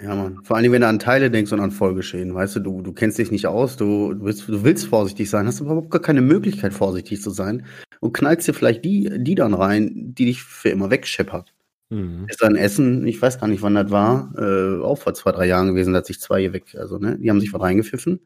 Ja, 0.00 0.14
Mann. 0.14 0.38
Vor 0.44 0.56
allem, 0.56 0.70
wenn 0.70 0.82
du 0.82 0.86
an 0.86 1.00
Teile 1.00 1.28
denkst 1.28 1.50
und 1.50 1.58
an 1.58 1.72
Folgeschäden. 1.72 2.32
Weißt 2.32 2.54
du, 2.54 2.60
du, 2.60 2.82
du 2.82 2.92
kennst 2.92 3.18
dich 3.18 3.32
nicht 3.32 3.48
aus, 3.48 3.76
du, 3.76 4.14
du, 4.14 4.24
willst, 4.24 4.46
du 4.46 4.62
willst 4.62 4.86
vorsichtig 4.86 5.28
sein, 5.28 5.48
hast 5.48 5.58
überhaupt 5.58 5.90
gar 5.90 6.00
keine 6.00 6.22
Möglichkeit, 6.22 6.72
vorsichtig 6.72 7.20
zu 7.20 7.30
sein. 7.30 7.66
Und 7.98 8.12
knallst 8.12 8.46
dir 8.46 8.54
vielleicht 8.54 8.84
die, 8.84 9.10
die 9.18 9.34
dann 9.34 9.54
rein, 9.54 10.14
die 10.14 10.26
dich 10.26 10.44
für 10.44 10.68
immer 10.68 10.90
wegscheppert. 10.90 11.52
Mhm. 11.90 12.26
Ist 12.28 12.42
ein 12.42 12.56
Essen, 12.56 13.06
ich 13.06 13.20
weiß 13.20 13.40
gar 13.40 13.46
nicht, 13.46 13.62
wann 13.62 13.74
das 13.74 13.90
war, 13.90 14.32
äh, 14.36 14.82
auch 14.82 14.96
vor 14.96 15.14
zwei, 15.14 15.32
drei 15.32 15.46
Jahren 15.46 15.68
gewesen, 15.68 15.92
da 15.92 15.98
hat 15.98 16.06
sich 16.06 16.20
zwei 16.20 16.40
hier 16.40 16.52
weg, 16.52 16.74
also, 16.76 16.98
ne, 16.98 17.18
die 17.18 17.30
haben 17.30 17.40
sich 17.40 17.52
was 17.52 17.62
reingepfiffen 17.62 18.20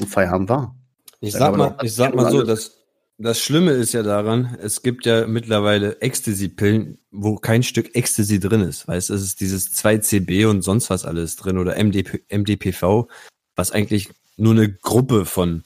und 0.00 0.08
Feierabend 0.08 0.48
war. 0.48 0.76
Ich 1.20 1.32
sag 1.32 1.56
mal, 1.56 1.76
ich 1.82 1.94
sag 1.94 2.14
mal 2.14 2.30
so, 2.30 2.42
dass 2.42 2.84
das 3.16 3.40
Schlimme 3.40 3.70
ist 3.70 3.92
ja 3.92 4.02
daran, 4.02 4.58
es 4.60 4.82
gibt 4.82 5.06
ja 5.06 5.28
mittlerweile 5.28 6.00
Ecstasy-Pillen, 6.00 6.98
wo 7.12 7.36
kein 7.36 7.62
Stück 7.62 7.94
Ecstasy 7.94 8.40
drin 8.40 8.62
ist. 8.62 8.88
Weißt 8.88 9.10
du, 9.10 9.14
es 9.14 9.22
ist 9.22 9.40
dieses 9.40 9.72
2CB 9.72 10.46
und 10.48 10.62
sonst 10.62 10.90
was 10.90 11.04
alles 11.04 11.36
drin 11.36 11.58
oder 11.58 11.76
MDP, 11.76 12.24
MDPV, 12.28 13.08
was 13.54 13.70
eigentlich 13.70 14.10
nur 14.36 14.52
eine 14.52 14.68
Gruppe 14.68 15.26
von 15.26 15.62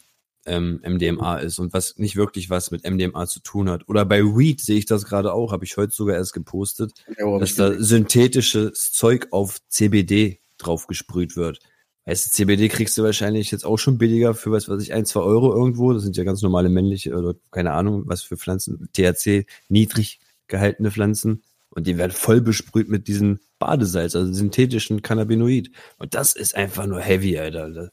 ähm, 0.48 0.80
MDMA 0.84 1.38
ist 1.38 1.58
und 1.58 1.72
was 1.72 1.98
nicht 1.98 2.16
wirklich 2.16 2.50
was 2.50 2.70
mit 2.70 2.88
MDMA 2.88 3.26
zu 3.26 3.40
tun 3.40 3.70
hat. 3.70 3.88
Oder 3.88 4.04
bei 4.04 4.22
Weed 4.22 4.60
sehe 4.60 4.78
ich 4.78 4.86
das 4.86 5.04
gerade 5.04 5.32
auch, 5.32 5.52
habe 5.52 5.64
ich 5.64 5.76
heute 5.76 5.92
sogar 5.92 6.16
erst 6.16 6.32
gepostet, 6.32 6.92
Ja, 7.18 7.38
dass 7.38 7.54
da 7.54 7.74
synthetisches 7.78 8.92
Zeug 8.92 9.28
auf 9.30 9.58
CBD 9.68 10.40
drauf 10.58 10.86
gesprüht 10.86 11.36
wird. 11.36 11.60
Weißt 12.08 12.26
du, 12.26 12.30
CBD 12.30 12.68
kriegst 12.68 12.96
du 12.96 13.02
wahrscheinlich 13.02 13.50
jetzt 13.50 13.66
auch 13.66 13.76
schon 13.76 13.98
billiger 13.98 14.32
für 14.34 14.50
was 14.50 14.68
weiß 14.68 14.82
ich, 14.82 14.94
ein, 14.94 15.04
zwei 15.04 15.20
Euro 15.20 15.54
irgendwo. 15.54 15.92
Das 15.92 16.02
sind 16.02 16.16
ja 16.16 16.24
ganz 16.24 16.40
normale 16.40 16.70
männliche 16.70 17.14
oder 17.14 17.34
keine 17.50 17.72
Ahnung, 17.72 18.04
was 18.06 18.22
für 18.22 18.38
Pflanzen. 18.38 18.88
THC, 18.94 19.46
niedrig 19.68 20.18
gehaltene 20.46 20.90
Pflanzen. 20.90 21.42
Und 21.68 21.86
die 21.86 21.98
werden 21.98 22.12
voll 22.12 22.40
besprüht 22.40 22.88
mit 22.88 23.08
diesem 23.08 23.40
Badesalz, 23.58 24.16
also 24.16 24.32
synthetischen 24.32 25.02
Cannabinoid. 25.02 25.70
Und 25.98 26.14
das 26.14 26.34
ist 26.34 26.54
einfach 26.54 26.86
nur 26.86 27.00
heavy, 27.00 27.38
Alter. 27.38 27.90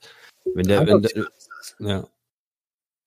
Wenn 0.53 0.67
der, 0.67 0.87
wenn 0.87 1.01
der, 1.01 1.27
ja. 1.79 2.07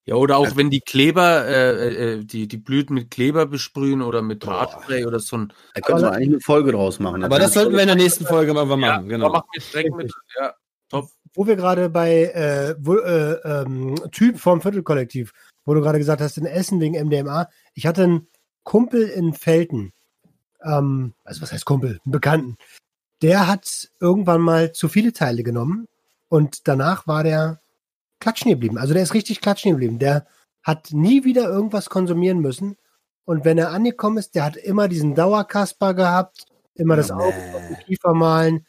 Ja, 0.09 0.15
oder 0.15 0.39
auch 0.39 0.57
wenn 0.57 0.71
die 0.71 0.81
Kleber, 0.81 1.47
äh, 1.47 2.15
äh, 2.15 2.25
die, 2.25 2.49
die 2.49 2.57
Blüten 2.57 2.95
mit 2.95 3.11
Kleber 3.11 3.45
besprühen 3.45 4.01
oder 4.01 4.23
mit 4.23 4.41
Boah. 4.41 4.61
Haarspray 4.61 5.05
oder 5.05 5.21
so 5.21 5.37
ein. 5.37 5.53
Da 5.75 5.83
können 5.83 6.01
wir 6.01 6.13
eigentlich 6.13 6.29
eine 6.29 6.41
Folge 6.41 6.73
draus 6.73 6.99
machen. 6.99 7.23
Aber 7.23 7.39
das 7.39 7.53
sollten 7.53 7.75
wir 7.75 7.83
in 7.83 7.89
der 7.89 7.97
nächsten 7.97 8.25
Folge 8.25 8.55
mal 8.55 8.65
machen, 8.65 8.81
Ja, 8.81 9.01
genau. 9.03 9.29
Mach 9.29 9.43
mit 9.53 9.63
Streckmittel, 9.63 10.11
ja. 10.41 10.55
wo 11.35 11.47
wir 11.47 11.57
gerade 11.57 11.91
bei 11.91 12.23
äh, 12.23 12.75
wo, 12.79 12.97
äh, 12.97 13.35
ähm, 13.45 13.97
Typ 14.11 14.39
vom 14.39 14.63
Viertelkollektiv, 14.63 15.35
wo 15.67 15.75
du 15.75 15.83
gerade 15.83 15.99
gesagt 15.99 16.23
hast, 16.23 16.39
in 16.39 16.47
Essen 16.47 16.81
wegen 16.81 16.95
MDMA. 16.95 17.51
Ich 17.75 17.85
hatte 17.85 18.05
einen 18.05 18.29
Kumpel 18.63 19.03
in 19.03 19.35
Felten. 19.35 19.93
Ähm, 20.65 21.13
also 21.23 21.43
was 21.43 21.53
heißt 21.53 21.67
Kumpel? 21.67 22.01
Einen 22.03 22.13
Bekannten. 22.13 22.57
Der 23.21 23.47
hat 23.47 23.91
irgendwann 24.01 24.41
mal 24.41 24.73
zu 24.73 24.89
viele 24.89 25.13
Teile 25.13 25.43
genommen 25.43 25.87
und 26.31 26.67
danach 26.67 27.07
war 27.07 27.25
der 27.25 27.61
klatschen 28.21 28.51
geblieben. 28.51 28.79
Also 28.79 28.95
der 28.95 29.03
ist 29.03 29.15
richtig 29.15 29.41
klatschen 29.41 29.73
geblieben. 29.73 29.99
Der 29.99 30.27
hat 30.63 30.89
nie 30.93 31.25
wieder 31.25 31.49
irgendwas 31.49 31.89
konsumieren 31.89 32.41
müssen. 32.41 32.77
Und 33.25 33.45
wenn 33.45 33.59
er 33.59 33.71
angekommen 33.71 34.19
ist, 34.19 34.35
der 34.35 34.45
hat 34.45 34.57
immer 34.57 34.89
diesen 34.89 35.15
Dauerkasper 35.15 35.95
gehabt, 35.95 36.47
immer 36.75 36.97
das 36.97 37.09
Ja, 37.09 37.17
Auge 37.17 37.35
auf 37.55 37.67
den 37.69 37.77
Kiefer 37.87 38.15
malen. 38.15 38.67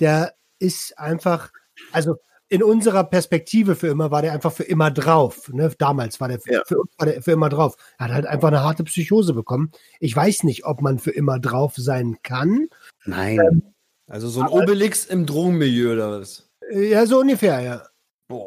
Der 0.00 0.34
ist 0.58 0.98
einfach, 0.98 1.50
also 1.92 2.16
in 2.48 2.62
unserer 2.62 3.04
Perspektive 3.04 3.76
für 3.76 3.86
immer 3.86 4.10
war 4.10 4.20
der 4.20 4.32
einfach 4.32 4.52
für 4.52 4.64
immer 4.64 4.90
drauf. 4.90 5.48
Ne? 5.52 5.72
Damals 5.78 6.20
war 6.20 6.28
der, 6.28 6.38
für, 6.40 6.52
Ja. 6.52 6.62
für 6.66 6.78
uns 6.80 6.90
war 6.98 7.06
der 7.06 7.22
für 7.22 7.32
immer 7.32 7.48
drauf. 7.48 7.76
Er 7.98 8.06
hat 8.06 8.12
halt 8.12 8.26
einfach 8.26 8.48
eine 8.48 8.62
harte 8.62 8.84
Psychose 8.84 9.32
bekommen. 9.32 9.72
Ich 10.00 10.14
weiß 10.14 10.42
nicht, 10.44 10.66
ob 10.66 10.82
man 10.82 10.98
für 10.98 11.12
immer 11.12 11.38
drauf 11.38 11.74
sein 11.76 12.18
kann. 12.22 12.68
Nein. 13.06 13.72
Also 14.06 14.28
so 14.28 14.42
ein 14.42 14.48
Obelix 14.48 15.06
im 15.06 15.24
Drogenmilieu 15.24 15.92
oder 15.94 16.20
was? 16.20 16.50
Äh, 16.70 16.90
Ja, 16.90 17.06
so 17.06 17.20
ungefähr, 17.20 17.60
ja. 17.60 17.82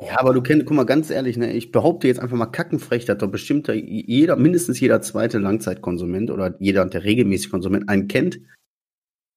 Ja, 0.07 0.19
aber 0.19 0.33
du 0.33 0.41
kennst, 0.41 0.65
guck 0.65 0.75
mal, 0.75 0.85
ganz 0.85 1.09
ehrlich, 1.09 1.37
ne, 1.37 1.53
ich 1.53 1.71
behaupte 1.71 2.07
jetzt 2.07 2.19
einfach 2.19 2.37
mal 2.37 2.45
kackenfrech, 2.47 3.05
dass 3.05 3.17
doch 3.17 3.29
bestimmt 3.29 3.67
da 3.67 3.73
jeder, 3.73 4.35
mindestens 4.35 4.79
jeder 4.79 5.01
zweite 5.01 5.37
Langzeitkonsument 5.39 6.31
oder 6.31 6.55
jeder, 6.59 6.85
der 6.85 7.03
regelmäßig 7.03 7.51
Konsument 7.51 7.89
einen 7.89 8.07
kennt, 8.07 8.39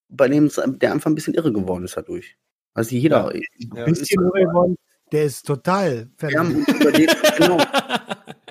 bei 0.09 0.27
dem 0.27 0.45
es, 0.45 0.61
der 0.81 0.93
einfach 0.93 1.09
ein 1.09 1.15
bisschen 1.15 1.33
irre 1.33 1.53
geworden 1.53 1.83
ist 1.83 1.97
dadurch. 1.97 2.37
Also 2.73 2.95
jeder. 2.95 3.33
Ja. 3.35 3.85
Ein 3.85 3.93
bisschen 3.93 4.21
irre 4.21 4.45
geworden. 4.45 4.75
Der 5.11 5.23
ist 5.23 5.45
total 5.45 6.09
haben 6.21 6.55
uns 6.55 6.67
über 6.67 6.91
den, 6.91 7.07
genau. 7.37 7.57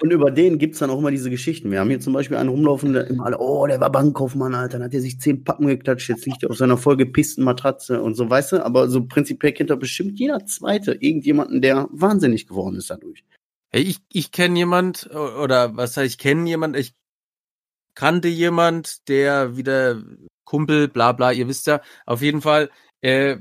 Und 0.00 0.10
über 0.10 0.30
den 0.30 0.58
gibt's 0.58 0.78
dann 0.78 0.90
auch 0.90 0.98
immer 0.98 1.10
diese 1.10 1.30
Geschichten. 1.30 1.70
Wir 1.70 1.80
haben 1.80 1.88
hier 1.88 2.00
zum 2.00 2.12
Beispiel 2.12 2.36
einen 2.36 2.48
rumlaufen, 2.48 2.92
der 2.92 3.08
immer 3.08 3.26
alle, 3.26 3.38
oh, 3.38 3.66
der 3.66 3.80
war 3.80 3.90
Bankkaufmann, 3.90 4.54
Alter, 4.54 4.78
dann 4.78 4.86
hat 4.86 4.94
er 4.94 5.00
sich 5.00 5.20
zehn 5.20 5.44
Pappen 5.44 5.66
geklatscht, 5.66 6.08
jetzt 6.08 6.26
liegt 6.26 6.42
er 6.42 6.50
auf 6.50 6.56
seiner 6.56 6.76
vollgepissten 6.76 7.44
Matratze 7.44 8.00
und 8.00 8.14
so, 8.14 8.28
weißt 8.28 8.52
du? 8.52 8.64
Aber 8.64 8.88
so 8.88 9.04
prinzipiell 9.06 9.52
kennt 9.52 9.70
doch 9.70 9.78
bestimmt 9.78 10.18
jeder 10.18 10.44
Zweite 10.46 10.92
irgendjemanden, 10.92 11.60
der 11.60 11.88
wahnsinnig 11.90 12.46
geworden 12.46 12.76
ist 12.76 12.90
dadurch. 12.90 13.24
Hey, 13.70 13.82
ich, 13.82 13.98
ich 14.12 14.30
kenne 14.30 14.56
jemand, 14.56 15.10
oder 15.12 15.76
was 15.76 15.96
heißt, 15.96 16.10
ich 16.10 16.18
kenne 16.18 16.48
jemand, 16.48 16.76
ich 16.76 16.94
kannte 17.94 18.28
jemand, 18.28 19.08
der 19.08 19.56
wieder 19.56 20.00
Kumpel, 20.44 20.88
bla 20.88 21.12
bla, 21.12 21.32
ihr 21.32 21.48
wisst 21.48 21.66
ja, 21.66 21.80
auf 22.06 22.22
jeden 22.22 22.40
Fall, 22.40 22.70
äh, 23.00 23.36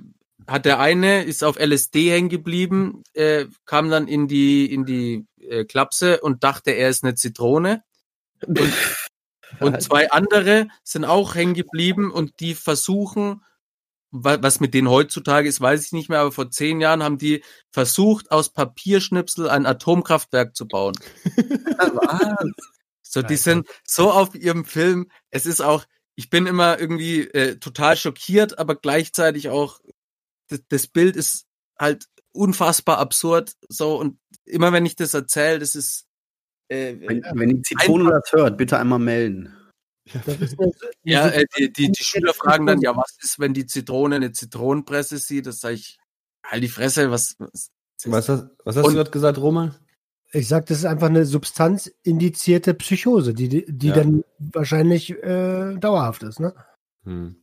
hat 0.47 0.65
der 0.65 0.79
eine, 0.79 1.23
ist 1.23 1.43
auf 1.43 1.57
LSD 1.59 2.11
hängen 2.11 2.29
geblieben, 2.29 3.03
äh, 3.13 3.45
kam 3.65 3.89
dann 3.89 4.07
in 4.07 4.27
die, 4.27 4.71
in 4.73 4.85
die 4.85 5.25
äh, 5.39 5.65
Klapse 5.65 6.21
und 6.21 6.43
dachte, 6.43 6.71
er 6.71 6.89
ist 6.89 7.03
eine 7.03 7.15
Zitrone. 7.15 7.83
Und, 8.45 8.59
und 9.59 9.81
zwei 9.81 10.09
andere 10.11 10.67
sind 10.83 11.05
auch 11.05 11.35
hängen 11.35 11.53
geblieben 11.53 12.11
und 12.11 12.39
die 12.39 12.55
versuchen, 12.55 13.43
wa- 14.11 14.37
was 14.41 14.59
mit 14.59 14.73
denen 14.73 14.89
heutzutage 14.89 15.49
ist, 15.49 15.59
weiß 15.61 15.85
ich 15.85 15.91
nicht 15.91 16.09
mehr, 16.09 16.19
aber 16.19 16.31
vor 16.31 16.49
zehn 16.49 16.79
Jahren 16.81 17.03
haben 17.03 17.17
die 17.17 17.43
versucht, 17.71 18.31
aus 18.31 18.49
Papierschnipsel 18.53 19.49
ein 19.49 19.65
Atomkraftwerk 19.65 20.55
zu 20.55 20.67
bauen. 20.67 20.93
So, 23.09 23.21
die 23.21 23.37
sind 23.37 23.67
so 23.85 24.11
auf 24.11 24.35
ihrem 24.35 24.65
Film. 24.65 25.09
Es 25.31 25.45
ist 25.45 25.61
auch, 25.61 25.85
ich 26.15 26.29
bin 26.29 26.45
immer 26.45 26.77
irgendwie 26.77 27.21
äh, 27.21 27.57
total 27.57 27.95
schockiert, 27.95 28.59
aber 28.59 28.75
gleichzeitig 28.75 29.47
auch, 29.49 29.79
das, 30.69 30.87
Bild 30.87 31.15
ist 31.15 31.45
halt 31.79 32.05
unfassbar 32.31 32.97
absurd. 32.99 33.53
So, 33.69 33.99
und 33.99 34.19
immer 34.45 34.71
wenn 34.73 34.85
ich 34.85 34.95
das 34.95 35.13
erzähle, 35.13 35.59
das 35.59 35.75
ist, 35.75 36.05
äh, 36.69 36.95
Wenn, 36.99 37.23
wenn 37.33 37.49
die 37.49 37.61
Zitrone 37.61 38.09
das 38.11 38.31
hört, 38.33 38.57
bitte 38.57 38.77
einmal 38.77 38.99
melden. 38.99 39.55
Ja, 41.03 41.29
äh, 41.29 41.45
die, 41.57 41.71
die, 41.71 41.91
die 41.91 42.03
Schüler 42.03 42.33
fragen 42.33 42.65
dann, 42.65 42.81
ja, 42.81 42.95
was 42.95 43.17
ist, 43.21 43.39
wenn 43.39 43.53
die 43.53 43.65
Zitrone 43.65 44.15
eine 44.15 44.31
Zitronenpresse 44.31 45.17
sieht? 45.17 45.47
Das 45.47 45.59
sage 45.59 45.75
ich, 45.75 45.97
halt 46.45 46.63
die 46.63 46.69
Fresse, 46.69 47.11
was, 47.11 47.35
was 47.39 47.69
Was 48.05 48.29
hast, 48.29 48.47
was 48.63 48.75
hast 48.75 48.87
du 48.87 48.93
gerade 48.93 49.11
gesagt, 49.11 49.37
Roman? 49.37 49.75
Ich 50.31 50.47
sag, 50.47 50.65
das 50.65 50.79
ist 50.79 50.85
einfach 50.85 51.07
eine 51.07 51.25
substanzindizierte 51.25 52.73
Psychose, 52.73 53.33
die, 53.33 53.47
die 53.47 53.65
die 53.67 53.87
Ja. 53.87 53.95
dann 53.95 54.23
wahrscheinlich 54.39 55.11
äh, 55.11 55.75
dauerhaft 55.77 56.23
ist, 56.23 56.39
ne? 56.39 56.53
Hm. 57.03 57.35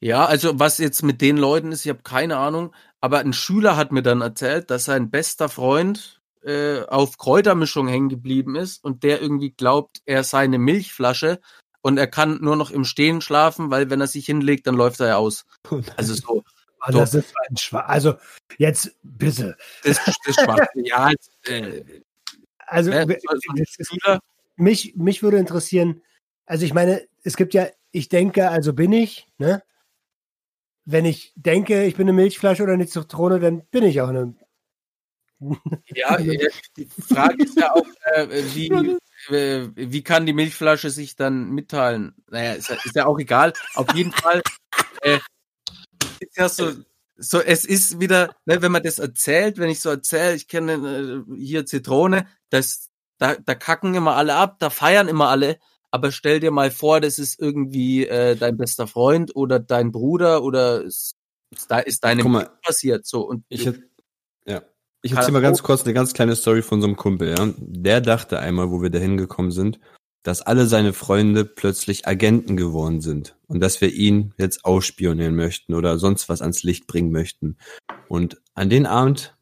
Ja, 0.00 0.24
also 0.24 0.58
was 0.58 0.78
jetzt 0.78 1.02
mit 1.02 1.20
den 1.20 1.36
Leuten 1.36 1.72
ist, 1.72 1.84
ich 1.84 1.90
habe 1.90 2.02
keine 2.02 2.38
Ahnung, 2.38 2.74
aber 3.00 3.18
ein 3.18 3.32
Schüler 3.34 3.76
hat 3.76 3.92
mir 3.92 4.02
dann 4.02 4.22
erzählt, 4.22 4.70
dass 4.70 4.86
sein 4.86 5.10
bester 5.10 5.48
Freund 5.50 6.20
äh, 6.42 6.80
auf 6.84 7.18
Kräutermischung 7.18 7.86
hängen 7.86 8.08
geblieben 8.08 8.56
ist 8.56 8.82
und 8.82 9.02
der 9.02 9.20
irgendwie 9.20 9.50
glaubt, 9.50 10.00
er 10.06 10.24
sei 10.24 10.44
eine 10.44 10.58
Milchflasche 10.58 11.40
und 11.82 11.98
er 11.98 12.06
kann 12.06 12.38
nur 12.40 12.56
noch 12.56 12.70
im 12.70 12.84
Stehen 12.84 13.20
schlafen, 13.20 13.70
weil 13.70 13.90
wenn 13.90 14.00
er 14.00 14.06
sich 14.06 14.24
hinlegt, 14.24 14.66
dann 14.66 14.74
läuft 14.74 15.00
er 15.00 15.08
ja 15.08 15.16
aus. 15.16 15.44
Also 15.96 16.14
so, 16.14 16.44
Also 16.78 16.98
das 17.00 17.14
ist 17.14 17.34
ein 17.50 17.56
Schwa 17.58 17.80
Also 17.80 18.14
jetzt 18.56 18.96
bitte. 19.02 19.56
das, 19.84 20.00
das 20.04 20.34
schwach. 20.34 20.58
Ja, 20.76 21.10
äh, 21.44 21.82
Also 22.66 22.90
das 22.90 23.76
ist- 23.78 23.92
mich, 24.56 24.94
mich 24.96 25.22
würde 25.22 25.36
interessieren, 25.36 26.02
also 26.46 26.64
ich 26.64 26.72
meine, 26.72 27.06
es 27.22 27.36
gibt 27.36 27.52
ja, 27.52 27.66
ich 27.92 28.08
denke, 28.08 28.48
also 28.50 28.72
bin 28.72 28.92
ich, 28.92 29.26
ne? 29.36 29.62
Wenn 30.84 31.04
ich 31.04 31.32
denke, 31.36 31.84
ich 31.84 31.96
bin 31.96 32.08
eine 32.08 32.12
Milchflasche 32.12 32.62
oder 32.62 32.72
eine 32.72 32.86
Zitrone, 32.86 33.38
dann 33.38 33.66
bin 33.66 33.84
ich 33.84 34.00
auch 34.00 34.08
eine. 34.08 34.34
ja, 35.94 36.18
äh, 36.18 36.50
die 36.76 36.86
Frage 36.86 37.44
ist 37.44 37.56
ja 37.56 37.72
auch, 37.72 37.86
äh, 38.14 38.28
wie, 38.54 38.68
äh, 39.34 39.68
wie 39.74 40.02
kann 40.02 40.26
die 40.26 40.32
Milchflasche 40.32 40.90
sich 40.90 41.16
dann 41.16 41.50
mitteilen? 41.50 42.14
Naja, 42.30 42.52
ist 42.52 42.68
ja, 42.68 42.76
ist 42.76 42.96
ja 42.96 43.06
auch 43.06 43.18
egal. 43.18 43.52
Auf 43.74 43.94
jeden 43.94 44.12
Fall 44.12 44.42
äh, 45.02 45.18
ist 46.20 46.36
ja 46.36 46.48
so, 46.48 46.72
so, 47.16 47.40
es 47.40 47.64
ist 47.64 48.00
wieder, 48.00 48.34
ne, 48.46 48.62
wenn 48.62 48.72
man 48.72 48.82
das 48.82 48.98
erzählt, 48.98 49.58
wenn 49.58 49.70
ich 49.70 49.80
so 49.80 49.90
erzähle, 49.90 50.34
ich 50.34 50.48
kenne 50.48 51.24
äh, 51.28 51.36
hier 51.36 51.66
Zitrone, 51.66 52.26
das, 52.48 52.90
da, 53.18 53.34
da 53.34 53.54
kacken 53.54 53.94
immer 53.94 54.16
alle 54.16 54.34
ab, 54.34 54.56
da 54.58 54.70
feiern 54.70 55.08
immer 55.08 55.28
alle. 55.28 55.58
Aber 55.90 56.12
stell 56.12 56.40
dir 56.40 56.50
mal 56.50 56.70
vor, 56.70 57.00
das 57.00 57.18
ist 57.18 57.40
irgendwie 57.40 58.06
äh, 58.06 58.36
dein 58.36 58.56
bester 58.56 58.86
Freund 58.86 59.34
oder 59.34 59.58
dein 59.58 59.90
Bruder 59.90 60.42
oder 60.44 60.82
ist, 60.82 61.16
ist, 61.50 61.70
da, 61.70 61.78
ist 61.80 62.04
deinem 62.04 62.30
mal. 62.30 62.50
Passiert. 62.62 63.06
So 63.06 63.22
und 63.22 63.44
Ich, 63.48 63.66
hätt- 63.66 63.82
ja. 64.46 64.62
ich 65.02 65.12
erzähle 65.12 65.32
mal 65.32 65.42
ganz 65.42 65.62
kurz 65.62 65.84
eine 65.84 65.94
ganz 65.94 66.14
kleine 66.14 66.36
Story 66.36 66.62
von 66.62 66.80
so 66.80 66.86
einem 66.86 66.96
Kumpel. 66.96 67.30
Ja. 67.36 67.52
Der 67.58 68.00
dachte 68.00 68.38
einmal, 68.38 68.70
wo 68.70 68.82
wir 68.82 68.90
da 68.90 68.98
hingekommen 68.98 69.50
sind, 69.50 69.80
dass 70.22 70.42
alle 70.42 70.66
seine 70.66 70.92
Freunde 70.92 71.44
plötzlich 71.44 72.06
Agenten 72.06 72.56
geworden 72.56 73.00
sind 73.00 73.36
und 73.48 73.60
dass 73.60 73.80
wir 73.80 73.90
ihn 73.92 74.34
jetzt 74.36 74.64
ausspionieren 74.64 75.34
möchten 75.34 75.74
oder 75.74 75.98
sonst 75.98 76.28
was 76.28 76.42
ans 76.42 76.62
Licht 76.62 76.86
bringen 76.86 77.10
möchten. 77.10 77.56
Und 78.08 78.40
an 78.54 78.68
den 78.70 78.86
Abend, 78.86 79.34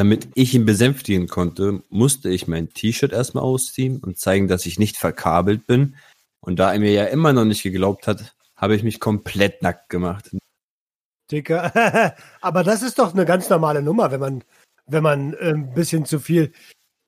damit 0.00 0.28
ich 0.34 0.54
ihn 0.54 0.64
besänftigen 0.64 1.28
konnte, 1.28 1.82
musste 1.90 2.30
ich 2.30 2.48
mein 2.48 2.70
T-Shirt 2.70 3.12
erstmal 3.12 3.44
ausziehen 3.44 3.98
und 3.98 4.18
zeigen, 4.18 4.48
dass 4.48 4.64
ich 4.64 4.78
nicht 4.78 4.96
verkabelt 4.96 5.66
bin. 5.66 5.94
Und 6.40 6.58
da 6.58 6.72
er 6.72 6.80
mir 6.80 6.90
ja 6.90 7.04
immer 7.04 7.34
noch 7.34 7.44
nicht 7.44 7.62
geglaubt 7.62 8.06
hat, 8.06 8.34
habe 8.56 8.74
ich 8.74 8.82
mich 8.82 8.98
komplett 8.98 9.60
nackt 9.60 9.90
gemacht. 9.90 10.34
Dicker. 11.30 12.14
Aber 12.40 12.64
das 12.64 12.80
ist 12.80 12.98
doch 12.98 13.12
eine 13.12 13.26
ganz 13.26 13.50
normale 13.50 13.82
Nummer, 13.82 14.10
wenn 14.10 14.20
man, 14.20 14.44
wenn 14.86 15.02
man 15.02 15.34
ein 15.34 15.74
bisschen 15.74 16.06
zu 16.06 16.18
viel 16.18 16.50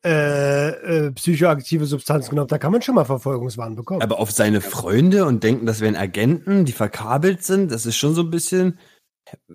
äh, 0.04 1.06
äh, 1.06 1.12
psychoaktive 1.12 1.86
Substanzen 1.86 2.28
genommen 2.28 2.44
hat. 2.44 2.52
Da 2.52 2.58
kann 2.58 2.72
man 2.72 2.82
schon 2.82 2.94
mal 2.94 3.06
Verfolgungswahn 3.06 3.74
bekommen. 3.74 4.02
Aber 4.02 4.18
auf 4.18 4.32
seine 4.32 4.60
Freunde 4.60 5.24
und 5.24 5.42
denken, 5.42 5.64
das 5.64 5.80
wären 5.80 5.96
Agenten, 5.96 6.66
die 6.66 6.72
verkabelt 6.72 7.42
sind, 7.42 7.72
das 7.72 7.86
ist 7.86 7.96
schon 7.96 8.14
so 8.14 8.20
ein 8.20 8.30
bisschen 8.30 8.78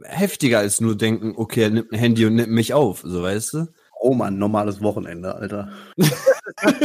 heftiger 0.04 0.60
als 0.60 0.82
nur 0.82 0.96
denken, 0.98 1.34
okay, 1.36 1.64
er 1.64 1.70
nimmt 1.70 1.92
ein 1.92 2.00
Handy 2.00 2.26
und 2.26 2.36
nimmt 2.36 2.52
mich 2.52 2.74
auf, 2.74 3.02
so 3.04 3.22
weißt 3.24 3.54
du? 3.54 3.68
Oh 4.00 4.14
Mann, 4.14 4.38
normales 4.38 4.82
Wochenende, 4.82 5.36
Alter. 5.36 5.72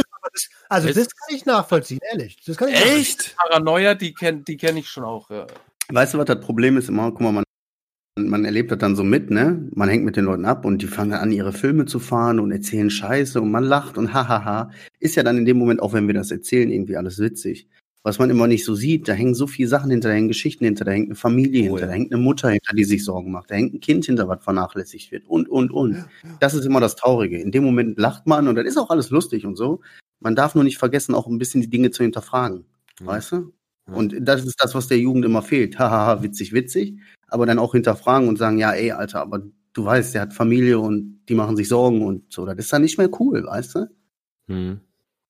also 0.69 0.87
es- 0.87 0.95
das 0.95 1.07
kann 1.15 1.35
ich 1.35 1.45
nachvollziehen, 1.45 1.99
ehrlich. 2.11 2.37
Das 2.45 2.57
kann 2.57 2.69
ich 2.69 2.75
nachvollziehen. 2.75 2.99
Echt? 3.01 3.35
Paranoia, 3.37 3.95
die 3.95 4.13
kenn, 4.13 4.43
die 4.43 4.57
kenn 4.57 4.77
ich 4.77 4.89
schon 4.89 5.03
auch. 5.03 5.29
Ja. 5.29 5.47
Weißt 5.89 6.13
du, 6.13 6.17
was 6.17 6.25
das 6.25 6.39
Problem 6.39 6.77
ist? 6.77 6.89
Immer, 6.89 7.11
guck 7.11 7.21
mal, 7.21 7.31
man, 7.31 7.43
man 8.17 8.45
erlebt 8.45 8.71
das 8.71 8.79
dann 8.79 8.95
so 8.95 9.03
mit, 9.03 9.29
ne? 9.29 9.67
Man 9.75 9.89
hängt 9.89 10.05
mit 10.05 10.15
den 10.17 10.25
Leuten 10.25 10.45
ab 10.45 10.65
und 10.65 10.81
die 10.81 10.87
fangen 10.87 11.11
dann 11.11 11.19
an, 11.21 11.31
ihre 11.31 11.53
Filme 11.53 11.85
zu 11.85 11.99
fahren 11.99 12.39
und 12.39 12.51
erzählen 12.51 12.89
Scheiße 12.89 13.39
und 13.41 13.51
man 13.51 13.63
lacht 13.63 13.97
und 13.97 14.13
hahaha. 14.13 14.71
Ist 14.99 15.15
ja 15.15 15.23
dann 15.23 15.37
in 15.37 15.45
dem 15.45 15.57
Moment, 15.57 15.81
auch 15.81 15.93
wenn 15.93 16.07
wir 16.07 16.13
das 16.13 16.31
erzählen, 16.31 16.71
irgendwie 16.71 16.97
alles 16.97 17.19
witzig. 17.19 17.67
Was 18.05 18.19
man 18.19 18.29
immer 18.29 18.47
nicht 18.47 18.65
so 18.65 18.75
sieht, 18.75 19.07
da 19.07 19.13
hängen 19.13 19.33
so 19.33 19.47
viele 19.47 19.69
Sachen 19.69 19.89
hinter, 19.89 20.09
da 20.09 20.15
hängen 20.15 20.27
Geschichten 20.27 20.65
hinter, 20.65 20.83
da 20.83 20.91
hängt 20.91 21.07
eine 21.07 21.15
Familie 21.15 21.61
Oh 21.61 21.65
hinter, 21.65 21.81
ja. 21.81 21.87
da 21.87 21.93
hängt 21.93 22.13
eine 22.13 22.21
Mutter 22.21 22.49
hinter, 22.49 22.75
die 22.75 22.83
sich 22.83 23.05
Sorgen 23.05 23.31
macht, 23.31 23.49
da 23.49 23.55
hängt 23.55 23.73
ein 23.73 23.79
Kind 23.79 24.05
hinter, 24.05 24.27
was 24.27 24.43
vernachlässigt 24.43 25.11
wird 25.13 25.25
und, 25.25 25.47
und, 25.47 25.71
und. 25.71 26.05
Das 26.41 26.53
ist 26.53 26.65
immer 26.65 26.81
das 26.81 26.97
Traurige. 26.97 27.39
In 27.39 27.51
dem 27.51 27.63
Moment 27.63 27.97
lacht 27.97 28.27
man 28.27 28.49
und 28.49 28.55
dann 28.55 28.65
ist 28.65 28.77
auch 28.77 28.89
alles 28.89 29.09
lustig 29.09 29.45
und 29.45 29.55
so. 29.55 29.79
Man 30.19 30.35
darf 30.35 30.53
nur 30.53 30.65
nicht 30.65 30.77
vergessen, 30.77 31.15
auch 31.15 31.27
ein 31.27 31.37
bisschen 31.37 31.61
die 31.61 31.69
Dinge 31.69 31.91
zu 31.91 32.03
hinterfragen. 32.03 32.65
Weißt 33.01 33.31
du? 33.31 33.53
Ja. 33.87 33.93
Und 33.93 34.15
das 34.21 34.45
ist 34.45 34.61
das, 34.61 34.75
was 34.75 34.87
der 34.87 34.99
Jugend 34.99 35.25
immer 35.25 35.41
fehlt. 35.41 35.77
Hahaha, 35.79 36.23
witzig, 36.23 36.53
witzig. 36.53 36.99
Aber 37.27 37.45
dann 37.45 37.59
auch 37.59 37.73
hinterfragen 37.73 38.27
und 38.27 38.37
sagen, 38.37 38.57
ja, 38.57 38.71
ey, 38.71 38.91
Alter, 38.91 39.21
aber 39.21 39.41
du 39.73 39.85
weißt, 39.85 40.13
der 40.13 40.21
hat 40.21 40.33
Familie 40.33 40.79
und 40.79 41.21
die 41.27 41.35
machen 41.35 41.57
sich 41.57 41.67
Sorgen 41.67 42.05
und 42.05 42.31
so. 42.31 42.45
Das 42.45 42.57
ist 42.57 42.71
dann 42.71 42.81
nicht 42.81 42.97
mehr 42.97 43.09
cool, 43.19 43.43
weißt 43.43 43.75
du? 43.75 43.89
Hm. 44.47 44.79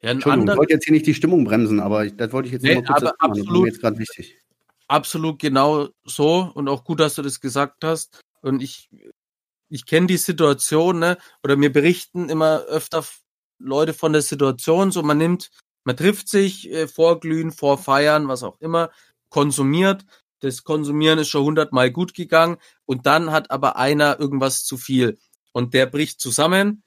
Ja, 0.03 0.11
Entschuldigung, 0.11 0.49
ich 0.49 0.57
wollte 0.57 0.73
jetzt 0.73 0.83
hier 0.85 0.93
nicht 0.93 1.07
die 1.07 1.13
Stimmung 1.13 1.45
bremsen, 1.45 1.79
aber 1.79 2.05
ich, 2.05 2.15
das 2.17 2.31
wollte 2.33 2.47
ich 2.47 2.53
jetzt 2.53 2.63
Nee, 2.63 2.75
noch 2.75 2.81
mal 2.83 2.87
kurz 2.87 3.03
aber 3.03 3.11
erzählen. 3.11 3.33
Das 3.35 3.47
absolut. 3.47 3.61
mir 3.63 3.67
jetzt 3.69 3.81
gerade 3.81 3.97
wichtig. 3.99 4.37
absolut 4.87 5.39
genau 5.39 5.89
so 6.03 6.51
und 6.53 6.67
auch 6.67 6.83
gut, 6.83 6.99
dass 6.99 7.15
du 7.15 7.21
das 7.21 7.39
gesagt 7.39 7.83
hast. 7.85 8.21
Und 8.41 8.61
ich, 8.61 8.89
ich 9.69 9.85
kenne 9.85 10.07
die 10.07 10.17
Situation, 10.17 10.99
ne? 10.99 11.17
Oder 11.43 11.55
mir 11.55 11.71
berichten 11.71 12.29
immer 12.29 12.63
öfter 12.63 13.05
Leute 13.59 13.93
von 13.93 14.13
der 14.13 14.21
Situation, 14.21 14.91
so 14.91 15.03
man 15.03 15.17
nimmt, 15.17 15.51
man 15.85 15.97
trifft 15.97 16.27
sich, 16.29 16.69
äh, 16.71 16.87
vorglühen, 16.87 17.51
vorfeiern, 17.51 18.27
was 18.27 18.43
auch 18.43 18.59
immer, 18.59 18.91
konsumiert, 19.29 20.05
das 20.41 20.63
Konsumieren 20.63 21.19
ist 21.19 21.29
schon 21.29 21.45
hundertmal 21.45 21.91
gut 21.91 22.13
gegangen 22.13 22.57
und 22.85 23.05
dann 23.05 23.31
hat 23.31 23.51
aber 23.51 23.77
einer 23.77 24.19
irgendwas 24.19 24.65
zu 24.65 24.77
viel 24.77 25.17
und 25.53 25.73
der 25.73 25.85
bricht 25.85 26.19
zusammen 26.19 26.83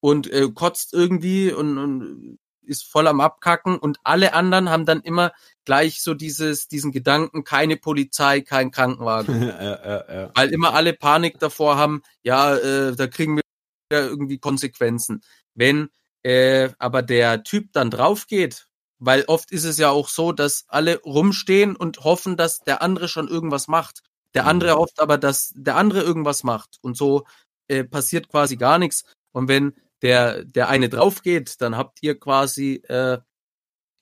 und 0.00 0.30
äh, 0.32 0.48
kotzt 0.54 0.94
irgendwie 0.94 1.52
und, 1.52 1.76
und 1.78 2.38
ist 2.66 2.84
voll 2.84 3.06
am 3.06 3.20
Abkacken 3.20 3.78
und 3.78 3.98
alle 4.04 4.34
anderen 4.34 4.70
haben 4.70 4.86
dann 4.86 5.00
immer 5.00 5.32
gleich 5.64 6.02
so 6.02 6.14
dieses, 6.14 6.68
diesen 6.68 6.92
Gedanken, 6.92 7.44
keine 7.44 7.76
Polizei, 7.76 8.40
kein 8.40 8.70
Krankenwagen. 8.70 9.42
ja, 9.48 9.62
ja, 9.62 10.14
ja. 10.14 10.30
Weil 10.34 10.50
immer 10.50 10.74
alle 10.74 10.92
Panik 10.92 11.38
davor 11.38 11.76
haben, 11.76 12.02
ja, 12.22 12.56
äh, 12.56 12.94
da 12.94 13.06
kriegen 13.06 13.36
wir 13.36 13.42
irgendwie 13.90 14.38
Konsequenzen. 14.38 15.22
Wenn 15.54 15.88
äh, 16.22 16.70
aber 16.78 17.02
der 17.02 17.42
Typ 17.44 17.72
dann 17.72 17.90
drauf 17.90 18.26
geht 18.26 18.66
weil 19.04 19.24
oft 19.26 19.50
ist 19.52 19.64
es 19.64 19.78
ja 19.78 19.90
auch 19.90 20.08
so, 20.08 20.32
dass 20.32 20.64
alle 20.68 21.00
rumstehen 21.02 21.76
und 21.76 22.04
hoffen, 22.04 22.36
dass 22.36 22.60
der 22.60 22.80
andere 22.80 23.08
schon 23.08 23.28
irgendwas 23.28 23.68
macht. 23.68 24.02
Der 24.34 24.46
andere 24.46 24.74
mhm. 24.74 24.78
hofft 24.78 25.00
aber, 25.00 25.18
dass 25.18 25.52
der 25.54 25.76
andere 25.76 26.02
irgendwas 26.02 26.42
macht. 26.42 26.78
Und 26.80 26.96
so 26.96 27.24
äh, 27.68 27.84
passiert 27.84 28.28
quasi 28.28 28.56
gar 28.56 28.78
nichts. 28.78 29.04
Und 29.32 29.48
wenn 29.48 29.74
der, 30.02 30.44
der 30.44 30.68
eine 30.68 30.88
drauf 30.88 31.22
geht, 31.22 31.60
dann 31.60 31.76
habt 31.76 32.02
ihr 32.02 32.18
quasi, 32.18 32.82
äh, 32.88 33.18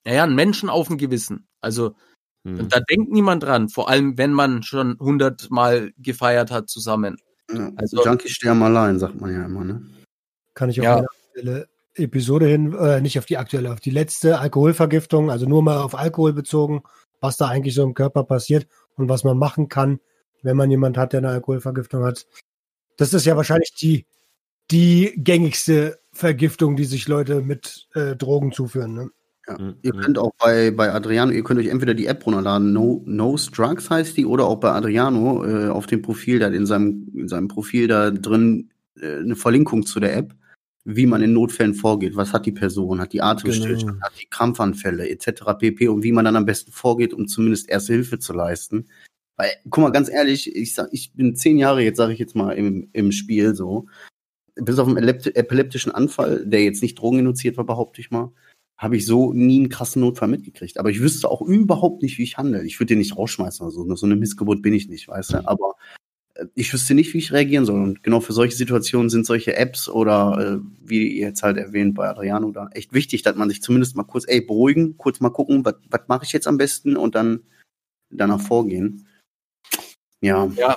naja, 0.05 0.25
einen 0.25 0.35
Menschen 0.35 0.69
auf 0.69 0.89
dem 0.89 0.99
Gewissen. 0.99 1.49
Also, 1.61 1.95
hm. 2.45 2.69
da 2.69 2.81
denkt 2.81 3.13
niemand 3.13 3.45
dran. 3.45 3.69
Vor 3.69 3.89
allem, 3.89 4.19
wenn 4.19 4.33
man 4.33 4.63
schon 4.63 4.99
hundertmal 4.99 5.93
gefeiert 5.99 6.51
hat 6.51 6.69
zusammen. 6.69 7.17
Ja, 7.53 7.71
also, 7.77 8.05
Junkies 8.05 8.33
sterben 8.33 8.63
allein, 8.63 8.99
sagt 8.99 9.21
man 9.21 9.33
ja 9.33 9.45
immer, 9.45 9.65
ne? 9.65 9.83
Kann 10.55 10.71
ich 10.71 10.81
auf 10.81 10.85
ja. 10.85 11.05
Stelle 11.31 11.69
Episode 11.95 12.47
hin, 12.47 12.73
äh, 12.75 13.01
nicht 13.01 13.19
auf 13.19 13.27
die 13.27 13.37
aktuelle, 13.37 13.73
auf 13.73 13.81
die 13.81 13.91
letzte 13.91 14.39
Alkoholvergiftung, 14.39 15.31
also 15.31 15.47
nur 15.47 15.63
mal 15.63 15.79
auf 15.79 15.95
Alkohol 15.95 16.33
bezogen, 16.33 16.83
was 17.21 17.37
da 17.37 17.49
eigentlich 17.49 17.75
so 17.75 17.83
im 17.83 17.95
Körper 17.95 18.25
passiert 18.25 18.67
und 18.97 19.09
was 19.09 19.25
man 19.25 19.37
machen 19.37 19.69
kann, 19.69 20.01
wenn 20.43 20.57
man 20.57 20.71
jemand 20.71 20.97
hat, 20.97 21.13
der 21.13 21.19
eine 21.19 21.29
Alkoholvergiftung 21.29 22.05
hat. 22.05 22.27
Das 22.97 23.13
ist 23.13 23.27
ja 23.27 23.37
wahrscheinlich 23.37 23.75
die, 23.75 24.07
die 24.73 25.13
gängigste 25.17 25.99
Vergiftung, 26.13 26.77
die 26.77 26.85
sich 26.85 27.09
Leute 27.09 27.41
mit 27.41 27.89
äh, 27.95 28.17
Drogen 28.17 28.53
zuführen. 28.53 28.95
Ne? 28.95 29.11
Ja. 29.47 29.59
Mhm. 29.59 29.75
Ihr 29.83 29.93
könnt 29.93 30.19
auch 30.19 30.33
bei, 30.39 30.71
bei 30.71 30.93
Adriano, 30.93 31.33
ihr 31.33 31.45
könnt 31.45 31.61
euch 31.61 31.69
entweder 31.69 31.95
die 31.95 32.07
App 32.07 32.27
runterladen, 32.27 32.73
no, 32.73 33.03
no 33.07 33.37
Drugs 33.55 33.91
heißt 33.91 34.17
die, 34.17 34.27
oder 34.27 34.47
auch 34.47 34.61
bei 34.61 34.73
Adriano 34.73 35.45
äh, 35.45 35.69
auf 35.69 35.87
dem 35.87 36.03
Profil, 36.03 36.39
da 36.39 36.49
in 36.49 36.67
seinem, 36.67 37.09
in 37.15 37.29
seinem 37.29 37.49
Profil 37.49 37.89
da 37.89 38.11
drin 38.11 38.71
äh, 39.01 39.19
eine 39.19 39.37
Verlinkung 39.37 39.87
zu 39.87 40.01
der 40.01 40.17
App 40.17 40.35
wie 40.85 41.07
man 41.07 41.23
in 41.23 41.33
Notfällen 41.33 41.75
vorgeht. 41.75 42.17
Was 42.17 42.33
hat 42.33 42.47
die 42.47 42.53
Person? 42.53 43.01
Hat 43.01 43.13
die 43.13 43.23
Atemstillstand? 43.23 43.93
Genau. 43.93 44.05
Hat 44.05 44.21
die 44.21 44.27
Krampfanfälle 44.27 45.09
etc. 45.09 45.43
pp. 45.59 45.89
Und 45.89 46.03
wie 46.03 46.13
man 46.13 46.25
dann 46.25 46.37
am 46.37 46.47
besten 46.47 46.73
vorgeht, 46.73 47.15
um 47.15 47.29
zumindest 47.29 47.69
erste 47.69 47.93
Hilfe 47.93 48.19
zu 48.19 48.33
leisten. 48.33 48.89
Weil, 49.37 49.51
guck 49.71 49.83
mal, 49.83 49.91
ganz 49.91 50.11
ehrlich, 50.11 50.55
ich 50.55 50.75
sag, 50.75 50.89
ich 50.93 51.13
bin 51.15 51.37
zehn 51.37 51.57
Jahre 51.57 51.83
jetzt, 51.83 51.97
sage 51.97 52.13
ich 52.13 52.19
jetzt 52.19 52.35
mal, 52.35 52.53
im, 52.53 52.89
im 52.93 53.13
Spiel 53.13 53.55
so. 53.55 53.87
Bis 54.55 54.79
auf 54.79 54.89
einen 54.89 54.99
epileptischen 54.99 55.93
Anfall, 55.93 56.45
der 56.45 56.63
jetzt 56.63 56.83
nicht 56.83 56.99
drogeninduziert 56.99 57.57
war, 57.57 57.65
behaupte 57.65 58.01
ich 58.01 58.11
mal, 58.11 58.33
habe 58.77 58.97
ich 58.97 59.07
so 59.07 59.33
nie 59.33 59.61
einen 59.61 59.69
krassen 59.69 60.03
Notfall 60.03 60.29
mitgekriegt. 60.29 60.79
Aber 60.79 60.91
ich 60.91 61.01
wüsste 61.01 61.31
auch 61.31 61.41
überhaupt 61.41 62.03
nicht, 62.03 62.19
wie 62.19 62.25
ich 62.25 62.37
handle. 62.37 62.65
Ich 62.65 62.79
würde 62.79 62.89
den 62.89 62.99
nicht 62.99 63.17
rausschmeißen 63.17 63.65
oder 63.65 63.73
so. 63.73 63.95
So 63.95 64.07
eine 64.07 64.17
Missgeburt 64.17 64.61
bin 64.61 64.75
ich 64.75 64.89
nicht, 64.89 65.09
weißt 65.09 65.35
du. 65.35 65.49
Aber 65.49 65.75
ich 66.55 66.73
wüsste 66.73 66.95
nicht, 66.95 67.13
wie 67.15 67.19
ich 67.19 67.33
reagieren 67.33 67.65
soll. 67.65 67.83
Und 67.83 68.03
genau 68.03 68.21
für 68.21 68.33
solche 68.33 68.57
Situationen 68.57 69.11
sind 69.11 69.27
solche 69.27 69.57
Apps 69.57 69.89
oder 69.89 70.61
äh, 70.61 70.67
wie 70.81 71.07
ihr 71.09 71.29
jetzt 71.29 71.43
halt 71.43 71.57
erwähnt 71.57 71.95
bei 71.95 72.09
Adriano 72.09 72.51
da 72.51 72.69
echt 72.73 72.93
wichtig, 72.93 73.23
dass 73.23 73.37
man 73.37 73.49
sich 73.49 73.63
zumindest 73.63 73.97
mal 73.97 74.05
kurz, 74.05 74.25
ey, 74.27 74.41
beruhigen, 74.41 74.97
kurz 74.97 75.21
mal 75.21 75.31
gucken, 75.31 75.65
was 75.65 76.01
mache 76.09 76.25
ich 76.25 76.33
jetzt 76.33 76.49
am 76.49 76.59
besten 76.59 76.97
und 76.97 77.15
dann 77.15 77.43
danach 78.11 78.41
vorgehen. 78.41 79.07
Ja. 80.21 80.51
Ja. 80.57 80.77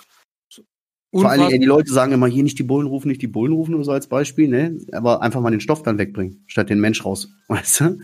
Vor 1.22 1.30
allen 1.30 1.42
Dingen, 1.42 1.54
ey, 1.54 1.60
die 1.60 1.66
Leute 1.66 1.92
sagen 1.92 2.12
immer, 2.12 2.28
hier 2.28 2.44
nicht 2.44 2.60
die 2.60 2.64
Bullen 2.64 2.88
rufen, 2.88 3.08
nicht 3.08 3.22
die 3.22 3.28
Bullen 3.28 3.54
rufen 3.54 3.76
oder 3.76 3.84
so 3.84 3.92
als 3.92 4.08
Beispiel, 4.08 4.48
ne? 4.48 4.78
Aber 4.92 5.22
einfach 5.22 5.42
mal 5.42 5.52
den 5.52 5.62
Stoff 5.62 5.84
dann 5.84 5.98
wegbringen, 5.98 6.44
statt 6.48 6.70
den 6.70 6.80
Mensch 6.80 7.06
raus. 7.06 7.30
Weißt 7.48 7.80
du? 7.82 8.00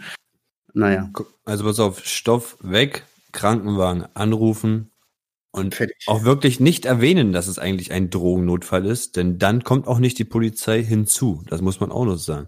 Naja. 0.74 1.12
Also 1.44 1.66
pass 1.66 1.80
auf, 1.80 2.06
Stoff 2.06 2.58
weg, 2.62 3.06
Krankenwagen 3.32 4.06
anrufen, 4.14 4.92
und 5.52 5.76
Fertig. 5.76 5.98
auch 6.08 6.24
wirklich 6.24 6.60
nicht 6.60 6.86
erwähnen, 6.86 7.34
dass 7.34 7.48
es 7.48 7.60
eigentlich 7.60 7.92
ein 7.92 8.10
Drogennotfall 8.10 8.86
ist, 8.86 9.18
denn 9.18 9.38
dann 9.38 9.64
kommt 9.64 9.88
auch 9.88 10.00
nicht 10.00 10.18
die 10.18 10.26
Polizei 10.26 10.82
hinzu. 10.82 11.44
Das 11.48 11.62
muss 11.62 11.80
man 11.80 11.92
auch 11.92 12.06
noch 12.06 12.18
sagen. 12.18 12.48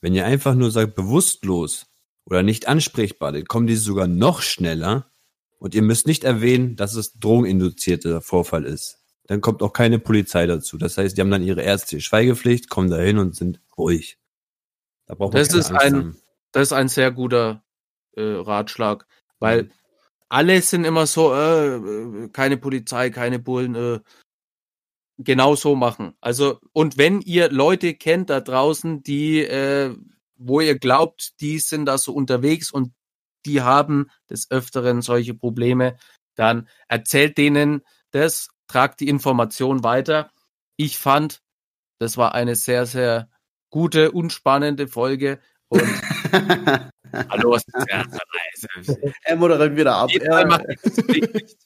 Wenn 0.00 0.14
ihr 0.14 0.24
einfach 0.24 0.54
nur 0.54 0.70
sagt, 0.70 0.94
bewusstlos 0.94 1.86
oder 2.24 2.42
nicht 2.42 2.66
ansprechbar, 2.66 3.32
dann 3.32 3.44
kommen 3.44 3.66
die 3.66 3.76
sogar 3.76 4.06
noch 4.06 4.40
schneller 4.40 5.10
und 5.58 5.74
ihr 5.74 5.82
müsst 5.82 6.06
nicht 6.06 6.24
erwähnen, 6.24 6.76
dass 6.76 6.94
es 6.94 7.18
drogeninduzierter 7.18 8.22
Vorfall 8.22 8.64
ist. 8.64 8.98
Dann 9.28 9.40
kommt 9.40 9.62
auch 9.62 9.72
keine 9.72 9.98
Polizei 9.98 10.46
dazu. 10.46 10.76
Das 10.76 10.98
heißt, 10.98 11.16
die 11.16 11.20
haben 11.20 11.30
dann 11.30 11.42
ihre 11.42 11.62
ärztliche 11.62 12.02
Schweigepflicht, 12.02 12.68
kommen 12.68 12.90
dahin 12.90 13.18
und 13.18 13.36
sind 13.36 13.60
ruhig. 13.76 14.18
Da 15.06 15.14
braucht 15.14 15.32
man 15.32 15.42
das 15.42 15.54
ist 15.54 15.70
Angst 15.70 15.84
ein, 15.84 15.94
haben. 15.94 16.22
Das 16.52 16.62
ist 16.64 16.72
ein 16.72 16.88
sehr 16.88 17.12
guter 17.12 17.62
äh, 18.16 18.22
Ratschlag, 18.22 19.06
weil 19.38 19.64
mhm 19.64 19.70
alle 20.28 20.60
sind 20.62 20.84
immer 20.84 21.06
so, 21.06 21.34
äh, 21.34 21.76
äh, 21.76 22.28
keine 22.28 22.56
Polizei, 22.56 23.10
keine 23.10 23.38
Bullen, 23.38 23.74
äh, 23.74 24.00
genau 25.18 25.54
so 25.56 25.74
machen. 25.74 26.14
Also, 26.20 26.60
und 26.72 26.98
wenn 26.98 27.20
ihr 27.22 27.50
Leute 27.50 27.94
kennt 27.94 28.30
da 28.30 28.40
draußen, 28.40 29.02
die, 29.02 29.40
äh, 29.40 29.94
wo 30.36 30.60
ihr 30.60 30.78
glaubt, 30.78 31.40
die 31.40 31.58
sind 31.58 31.86
da 31.86 31.98
so 31.98 32.12
unterwegs 32.12 32.70
und 32.70 32.92
die 33.46 33.62
haben 33.62 34.10
des 34.30 34.50
Öfteren 34.50 35.02
solche 35.02 35.34
Probleme, 35.34 35.96
dann 36.34 36.68
erzählt 36.88 37.38
denen 37.38 37.82
das, 38.10 38.48
tragt 38.68 39.00
die 39.00 39.08
Information 39.08 39.82
weiter. 39.82 40.30
Ich 40.76 40.98
fand, 40.98 41.42
das 41.98 42.16
war 42.16 42.34
eine 42.34 42.54
sehr, 42.54 42.86
sehr 42.86 43.28
gute, 43.70 44.12
unspannende 44.12 44.86
Folge 44.86 45.40
und 45.68 45.82
Hallo, 47.12 47.52
was 47.52 47.64
ist 47.66 48.88
das? 48.88 48.96
Er 49.22 49.36
moderiert 49.36 49.76
wieder 49.76 49.96
ab. 49.96 50.10
Ja. 50.10 50.44
Macht 50.46 50.64
das 50.82 50.96
Blinklicht. 50.96 51.56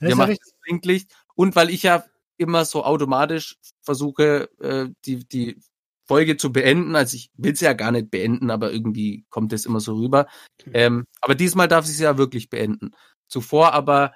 Der 0.00 0.16
macht 0.16 0.30
das 0.30 0.54
Blinklicht. 0.62 1.12
Und 1.34 1.56
weil 1.56 1.70
ich 1.70 1.84
ja 1.84 2.04
immer 2.36 2.64
so 2.64 2.84
automatisch 2.84 3.56
versuche, 3.82 4.48
äh, 4.60 4.88
die, 5.04 5.26
die 5.26 5.60
Folge 6.06 6.36
zu 6.36 6.52
beenden. 6.52 6.96
Also 6.96 7.16
ich 7.16 7.30
will 7.36 7.54
sie 7.54 7.66
ja 7.66 7.74
gar 7.74 7.92
nicht 7.92 8.10
beenden, 8.10 8.50
aber 8.50 8.72
irgendwie 8.72 9.26
kommt 9.30 9.52
es 9.52 9.66
immer 9.66 9.80
so 9.80 9.94
rüber. 9.94 10.26
Ähm, 10.72 11.04
aber 11.20 11.34
diesmal 11.34 11.68
darf 11.68 11.84
ich 11.84 11.96
sie 11.96 12.04
ja 12.04 12.16
wirklich 12.16 12.48
beenden. 12.48 12.92
Zuvor 13.28 13.74
aber, 13.74 14.14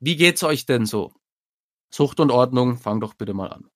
wie 0.00 0.16
geht's 0.16 0.42
euch 0.44 0.66
denn 0.66 0.86
so? 0.86 1.12
Sucht 1.94 2.20
und 2.20 2.30
Ordnung, 2.30 2.78
fang 2.78 3.00
doch 3.00 3.14
bitte 3.14 3.34
mal 3.34 3.52
an. 3.52 3.68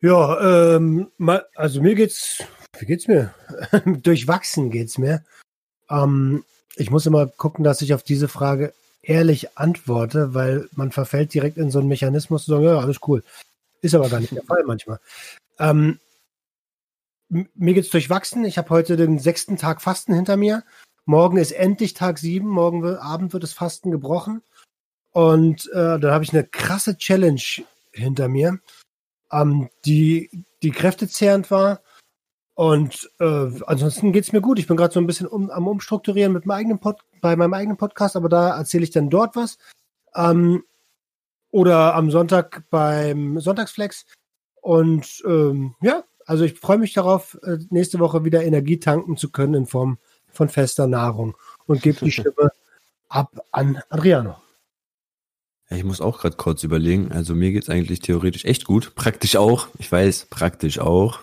Ja, 0.00 0.76
ähm, 0.76 1.10
also 1.54 1.80
mir 1.80 1.94
geht's 1.94 2.42
wie 2.78 2.86
geht's 2.86 3.08
mir? 3.08 3.34
Durchwachsen 4.02 4.70
geht's 4.70 4.98
mir. 4.98 5.24
Ähm, 5.90 6.44
ich 6.76 6.90
muss 6.90 7.06
immer 7.06 7.26
gucken, 7.26 7.64
dass 7.64 7.82
ich 7.82 7.94
auf 7.94 8.02
diese 8.02 8.28
Frage 8.28 8.72
ehrlich 9.02 9.58
antworte, 9.58 10.34
weil 10.34 10.68
man 10.72 10.92
verfällt 10.92 11.34
direkt 11.34 11.58
in 11.58 11.70
so 11.70 11.80
einen 11.80 11.88
Mechanismus 11.88 12.44
zu 12.44 12.52
sagen, 12.52 12.64
ja, 12.64 12.78
alles 12.78 13.00
cool. 13.06 13.22
Ist 13.82 13.94
aber 13.94 14.08
gar 14.08 14.20
nicht 14.20 14.34
der 14.34 14.44
Fall 14.44 14.62
manchmal. 14.64 15.00
Ähm, 15.58 15.98
mir 17.28 17.74
geht's 17.74 17.90
durchwachsen. 17.90 18.44
Ich 18.44 18.58
habe 18.58 18.70
heute 18.70 18.96
den 18.96 19.18
sechsten 19.18 19.56
Tag 19.56 19.82
Fasten 19.82 20.14
hinter 20.14 20.36
mir. 20.36 20.64
Morgen 21.04 21.36
ist 21.36 21.52
endlich 21.52 21.94
Tag 21.94 22.18
sieben. 22.18 22.48
Morgen 22.48 22.84
Abend 22.96 23.32
wird 23.32 23.42
das 23.42 23.52
Fasten 23.52 23.90
gebrochen. 23.90 24.42
Und 25.12 25.70
äh, 25.72 25.98
da 25.98 26.12
habe 26.12 26.24
ich 26.24 26.32
eine 26.32 26.44
krasse 26.44 26.96
Challenge 26.96 27.42
hinter 27.92 28.28
mir, 28.28 28.58
ähm, 29.30 29.68
die, 29.84 30.30
die 30.62 30.70
kräftezehrend 30.70 31.50
war 31.50 31.82
und 32.54 33.10
äh, 33.18 33.50
ansonsten 33.66 34.12
geht's 34.12 34.32
mir 34.32 34.40
gut. 34.40 34.58
Ich 34.58 34.66
bin 34.66 34.76
gerade 34.76 34.92
so 34.92 35.00
ein 35.00 35.06
bisschen 35.06 35.26
um, 35.26 35.50
am 35.50 35.66
Umstrukturieren 35.66 36.32
mit 36.32 36.46
meinem 36.46 36.58
eigenen 36.58 36.78
Pod, 36.80 37.00
bei 37.20 37.34
meinem 37.34 37.54
eigenen 37.54 37.76
Podcast, 37.76 38.14
aber 38.14 38.28
da 38.28 38.56
erzähle 38.56 38.84
ich 38.84 38.90
dann 38.90 39.10
dort 39.10 39.36
was. 39.36 39.58
Ähm, 40.14 40.64
oder 41.50 41.94
am 41.94 42.10
Sonntag 42.10 42.64
beim 42.70 43.40
Sonntagsflex. 43.40 44.06
Und 44.60 45.22
ähm, 45.26 45.74
ja, 45.80 46.04
also 46.26 46.44
ich 46.44 46.58
freue 46.58 46.78
mich 46.78 46.92
darauf, 46.92 47.38
äh, 47.42 47.58
nächste 47.70 47.98
Woche 47.98 48.24
wieder 48.24 48.44
Energie 48.44 48.78
tanken 48.78 49.16
zu 49.16 49.30
können 49.32 49.54
in 49.54 49.66
Form 49.66 49.98
von 50.28 50.48
fester 50.48 50.86
Nahrung. 50.86 51.36
Und 51.66 51.82
gebe 51.82 52.04
die 52.04 52.12
Stimme 52.12 52.52
ab 53.08 53.44
an 53.50 53.82
Adriano. 53.88 54.41
Ja, 55.72 55.78
ich 55.78 55.84
muss 55.84 56.02
auch 56.02 56.20
gerade 56.20 56.36
kurz 56.36 56.62
überlegen. 56.64 57.12
Also 57.12 57.34
mir 57.34 57.50
geht's 57.50 57.70
eigentlich 57.70 58.00
theoretisch 58.00 58.44
echt 58.44 58.66
gut. 58.66 58.94
Praktisch 58.94 59.36
auch. 59.36 59.68
Ich 59.78 59.90
weiß, 59.90 60.26
praktisch 60.28 60.78
auch. 60.78 61.20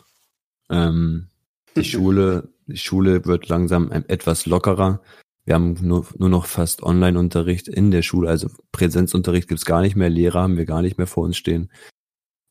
Ähm, 0.72 1.28
die 1.76 1.84
Schule, 1.84 2.50
die 2.66 2.78
Schule 2.78 3.24
wird 3.26 3.48
langsam 3.48 3.92
etwas 3.92 4.48
lockerer. 4.48 5.04
Wir 5.46 5.54
haben 5.54 5.78
nur, 5.84 6.08
nur 6.18 6.30
noch 6.30 6.48
fast 6.48 6.82
Online-Unterricht 6.82 7.68
in 7.68 7.92
der 7.92 8.02
Schule, 8.02 8.28
also 8.28 8.50
Präsenzunterricht 8.72 9.50
gibt's 9.50 9.66
gar 9.66 9.82
nicht 9.82 9.96
mehr, 9.96 10.10
Lehrer 10.10 10.42
haben 10.42 10.58
wir 10.58 10.66
gar 10.66 10.82
nicht 10.82 10.98
mehr 10.98 11.06
vor 11.06 11.26
uns 11.26 11.38
stehen. 11.38 11.72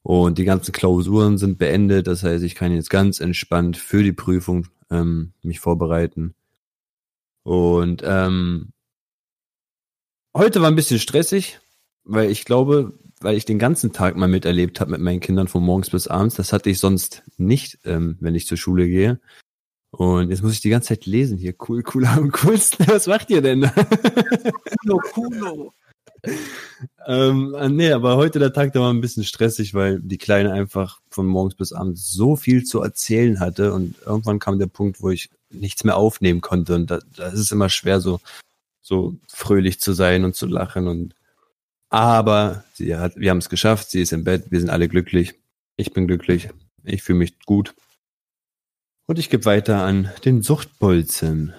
Und 0.03 0.39
die 0.39 0.45
ganzen 0.45 0.71
Klausuren 0.71 1.37
sind 1.37 1.59
beendet, 1.59 2.07
das 2.07 2.23
heißt, 2.23 2.45
ich 2.45 2.55
kann 2.55 2.73
jetzt 2.73 2.91
ganz 2.91 3.19
entspannt 3.19 3.77
für 3.77 4.05
die 4.05 4.13
Prüfung 4.13 4.69
ähm, 4.89 5.33
mich 5.43 5.59
vorbereiten. 5.59 6.37
Und 7.43 8.03
ähm, 8.05 8.73
heute 10.37 10.63
war 10.63 10.69
ein 10.69 10.77
bisschen 10.77 11.01
stressig, 11.01 11.59
weil 12.09 12.31
ich 12.31 12.45
glaube, 12.45 12.95
weil 13.21 13.37
ich 13.37 13.45
den 13.45 13.59
ganzen 13.59 13.93
Tag 13.93 14.17
mal 14.17 14.29
miterlebt 14.29 14.81
habe 14.81 14.93
mit 14.93 15.01
meinen 15.01 15.21
Kindern 15.21 15.49
von 15.49 15.63
morgens 15.63 15.91
bis 15.91 16.09
abends. 16.09 16.37
Das 16.37 16.53
hatte 16.53 16.71
ich 16.71 16.79
sonst 16.79 17.23
nicht, 17.37 17.79
ähm, 17.85 18.17
wenn 18.21 18.35
ich 18.35 18.47
zur 18.47 18.57
Schule 18.57 18.89
gehe. 18.89 19.21
Und 19.91 20.31
jetzt 20.31 20.43
muss 20.43 20.53
ich 20.53 20.61
die 20.61 20.71
ganze 20.71 20.89
Zeit 20.89 21.07
lesen 21.07 21.39
hier. 21.39 21.55
Cool, 21.67 21.83
cool, 21.95 22.05
am 22.07 22.31
coolsten. 22.33 22.87
Was 22.89 23.07
macht 23.07 23.31
ihr 23.31 23.43
denn? 23.43 23.71
Kuno, 24.83 24.99
Kuno. 25.13 25.73
ähm, 27.07 27.55
äh, 27.55 27.69
nee, 27.69 27.93
aber 27.93 28.17
heute 28.17 28.39
der 28.39 28.53
Tag, 28.53 28.73
der 28.73 28.83
war 28.83 28.93
ein 28.93 29.01
bisschen 29.01 29.25
stressig, 29.25 29.75
weil 29.75 30.01
die 30.01 30.19
Kleine 30.19 30.53
einfach 30.53 31.01
von 31.11 31.27
morgens 31.27 31.55
bis 31.55 31.73
abends 31.73 32.11
so 32.11 32.37
viel 32.37 32.65
zu 32.65 32.83
erzählen 32.83 33.41
hatte 33.41 33.73
und 33.73 33.95
irgendwann 34.05 34.39
kam 34.39 34.59
der 34.59 34.67
Punkt, 34.67 35.01
wo 35.01 35.11
ich 35.11 35.31
nichts 35.51 35.85
mehr 35.85 35.97
aufnehmen 35.97 36.41
konnte 36.41 36.75
und 36.75 36.91
da, 36.91 36.99
da 37.17 37.29
ist 37.29 37.39
es 37.39 37.53
immer 37.53 37.69
schwer, 37.69 38.01
so, 38.01 38.21
so 38.81 39.17
fröhlich 39.29 39.81
zu 39.81 39.93
sein 39.93 40.25
und 40.25 40.35
zu 40.35 40.47
lachen 40.47 40.89
und 40.89 41.15
aber 41.91 42.65
sie 42.75 42.97
hat, 42.97 43.17
wir 43.17 43.31
haben 43.31 43.39
es 43.39 43.49
geschafft, 43.49 43.91
sie 43.91 44.03
ist 44.03 44.13
im 44.13 44.25
Bett, 44.25 44.51
wir 44.51 44.61
sind 44.61 44.71
alle 44.71 44.89
glücklich. 44.89 45.35
Ich 45.77 45.93
bin 45.93 46.07
glücklich, 46.07 46.49
ich 46.85 47.03
fühle 47.03 47.21
mich 47.21 47.39
gut. 47.45 47.75
Und 49.07 49.19
ich 49.19 49.31
gebe 49.31 49.45
weiter 49.45 49.83
an 49.83 50.11
den 50.25 50.43
Suchtbolzen. 50.43 51.55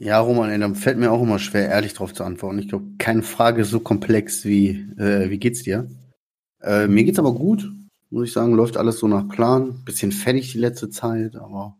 Ja, 0.00 0.20
Roman, 0.20 0.50
ey, 0.50 0.58
dann 0.58 0.76
fällt 0.76 0.98
mir 0.98 1.10
auch 1.10 1.22
immer 1.22 1.38
schwer, 1.38 1.68
ehrlich 1.68 1.94
drauf 1.94 2.12
zu 2.12 2.22
antworten. 2.22 2.58
Ich 2.58 2.68
glaube, 2.68 2.86
keine 2.98 3.22
Frage 3.22 3.62
ist 3.62 3.70
so 3.70 3.80
komplex 3.80 4.44
wie, 4.44 4.86
äh, 4.96 5.30
wie 5.30 5.38
geht's 5.38 5.64
dir? 5.64 5.90
Äh, 6.60 6.86
mir 6.86 7.04
geht's 7.04 7.18
aber 7.18 7.34
gut, 7.34 7.68
muss 8.10 8.28
ich 8.28 8.32
sagen, 8.32 8.54
läuft 8.54 8.76
alles 8.76 8.98
so 8.98 9.08
nach 9.08 9.28
Plan. 9.28 9.82
Bisschen 9.84 10.12
fertig 10.12 10.52
die 10.52 10.58
letzte 10.58 10.90
Zeit, 10.90 11.36
aber 11.36 11.76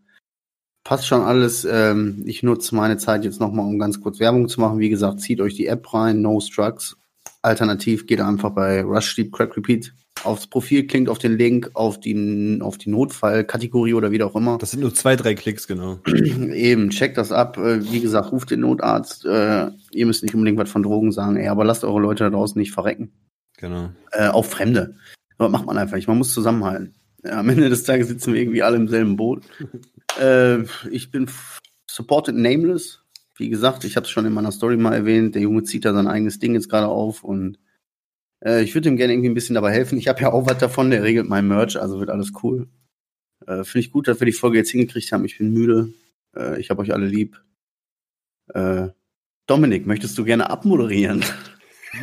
passt 0.88 1.06
schon 1.06 1.20
alles. 1.20 1.66
Ähm, 1.70 2.22
ich 2.24 2.42
nutze 2.42 2.74
meine 2.74 2.96
Zeit 2.96 3.22
jetzt 3.22 3.40
nochmal, 3.40 3.66
um 3.66 3.78
ganz 3.78 4.00
kurz 4.00 4.20
Werbung 4.20 4.48
zu 4.48 4.58
machen. 4.58 4.78
Wie 4.78 4.88
gesagt, 4.88 5.20
zieht 5.20 5.42
euch 5.42 5.54
die 5.54 5.66
App 5.66 5.92
rein, 5.92 6.22
No 6.22 6.40
Strucks. 6.40 6.96
Alternativ 7.42 8.06
geht 8.06 8.22
einfach 8.22 8.50
bei 8.50 8.82
Rush 8.82 9.12
Sleep 9.12 9.30
Crack 9.30 9.54
Repeat 9.54 9.92
aufs 10.24 10.46
Profil, 10.46 10.86
klingt 10.86 11.10
auf 11.10 11.18
den 11.18 11.36
Link, 11.36 11.70
auf 11.74 12.00
die, 12.00 12.58
auf 12.62 12.78
die 12.78 12.88
Notfallkategorie 12.88 13.92
oder 13.92 14.10
wie 14.12 14.22
auch 14.22 14.34
immer. 14.34 14.56
Das 14.56 14.70
sind 14.70 14.80
nur 14.80 14.94
zwei, 14.94 15.14
drei 15.14 15.34
Klicks, 15.34 15.66
genau. 15.68 15.98
Eben, 16.06 16.88
checkt 16.88 17.18
das 17.18 17.32
ab. 17.32 17.58
Äh, 17.58 17.92
wie 17.92 18.00
gesagt, 18.00 18.32
ruft 18.32 18.50
den 18.50 18.60
Notarzt. 18.60 19.26
Äh, 19.26 19.68
ihr 19.92 20.06
müsst 20.06 20.22
nicht 20.22 20.34
unbedingt 20.34 20.58
was 20.58 20.70
von 20.70 20.82
Drogen 20.82 21.12
sagen, 21.12 21.36
ey, 21.36 21.48
aber 21.48 21.66
lasst 21.66 21.84
eure 21.84 22.00
Leute 22.00 22.24
da 22.24 22.30
draußen 22.30 22.58
nicht 22.58 22.72
verrecken. 22.72 23.12
Genau. 23.58 23.90
Äh, 24.12 24.28
auch 24.28 24.46
Fremde. 24.46 24.96
Aber 25.36 25.50
macht 25.50 25.66
man 25.66 25.76
einfach 25.76 25.96
nicht. 25.96 26.08
Man 26.08 26.16
muss 26.16 26.32
zusammenhalten. 26.32 26.94
Ja, 27.22 27.40
am 27.40 27.48
Ende 27.50 27.68
des 27.68 27.84
Tages 27.84 28.08
sitzen 28.08 28.32
wir 28.32 28.40
irgendwie 28.40 28.62
alle 28.62 28.78
im 28.78 28.88
selben 28.88 29.16
Boot. 29.16 29.42
äh, 30.20 30.62
ich 30.90 31.10
bin 31.10 31.30
supported 31.90 32.34
nameless. 32.34 33.02
Wie 33.36 33.48
gesagt, 33.48 33.84
ich 33.84 33.96
habe 33.96 34.04
es 34.04 34.10
schon 34.10 34.26
in 34.26 34.32
meiner 34.32 34.52
Story 34.52 34.76
mal 34.76 34.94
erwähnt. 34.94 35.34
Der 35.34 35.42
Junge 35.42 35.62
zieht 35.62 35.84
da 35.84 35.92
sein 35.94 36.08
eigenes 36.08 36.38
Ding 36.38 36.54
jetzt 36.54 36.68
gerade 36.68 36.88
auf 36.88 37.22
und 37.22 37.58
äh, 38.44 38.62
ich 38.62 38.74
würde 38.74 38.88
ihm 38.88 38.96
gerne 38.96 39.12
irgendwie 39.12 39.30
ein 39.30 39.34
bisschen 39.34 39.54
dabei 39.54 39.72
helfen. 39.72 39.98
Ich 39.98 40.08
habe 40.08 40.20
ja 40.20 40.32
auch 40.32 40.46
was 40.46 40.58
davon, 40.58 40.90
der 40.90 41.02
regelt 41.02 41.28
mein 41.28 41.46
Merch, 41.46 41.80
also 41.80 42.00
wird 42.00 42.10
alles 42.10 42.32
cool. 42.42 42.68
Äh, 43.46 43.64
Finde 43.64 43.80
ich 43.80 43.92
gut, 43.92 44.08
dass 44.08 44.20
wir 44.20 44.26
die 44.26 44.32
Folge 44.32 44.58
jetzt 44.58 44.70
hingekriegt 44.70 45.10
haben. 45.12 45.24
Ich 45.24 45.38
bin 45.38 45.52
müde. 45.52 45.92
Äh, 46.36 46.60
ich 46.60 46.70
habe 46.70 46.82
euch 46.82 46.92
alle 46.92 47.06
lieb. 47.06 47.40
Äh, 48.54 48.88
Dominik, 49.46 49.86
möchtest 49.86 50.18
du 50.18 50.24
gerne 50.24 50.50
abmoderieren? 50.50 51.24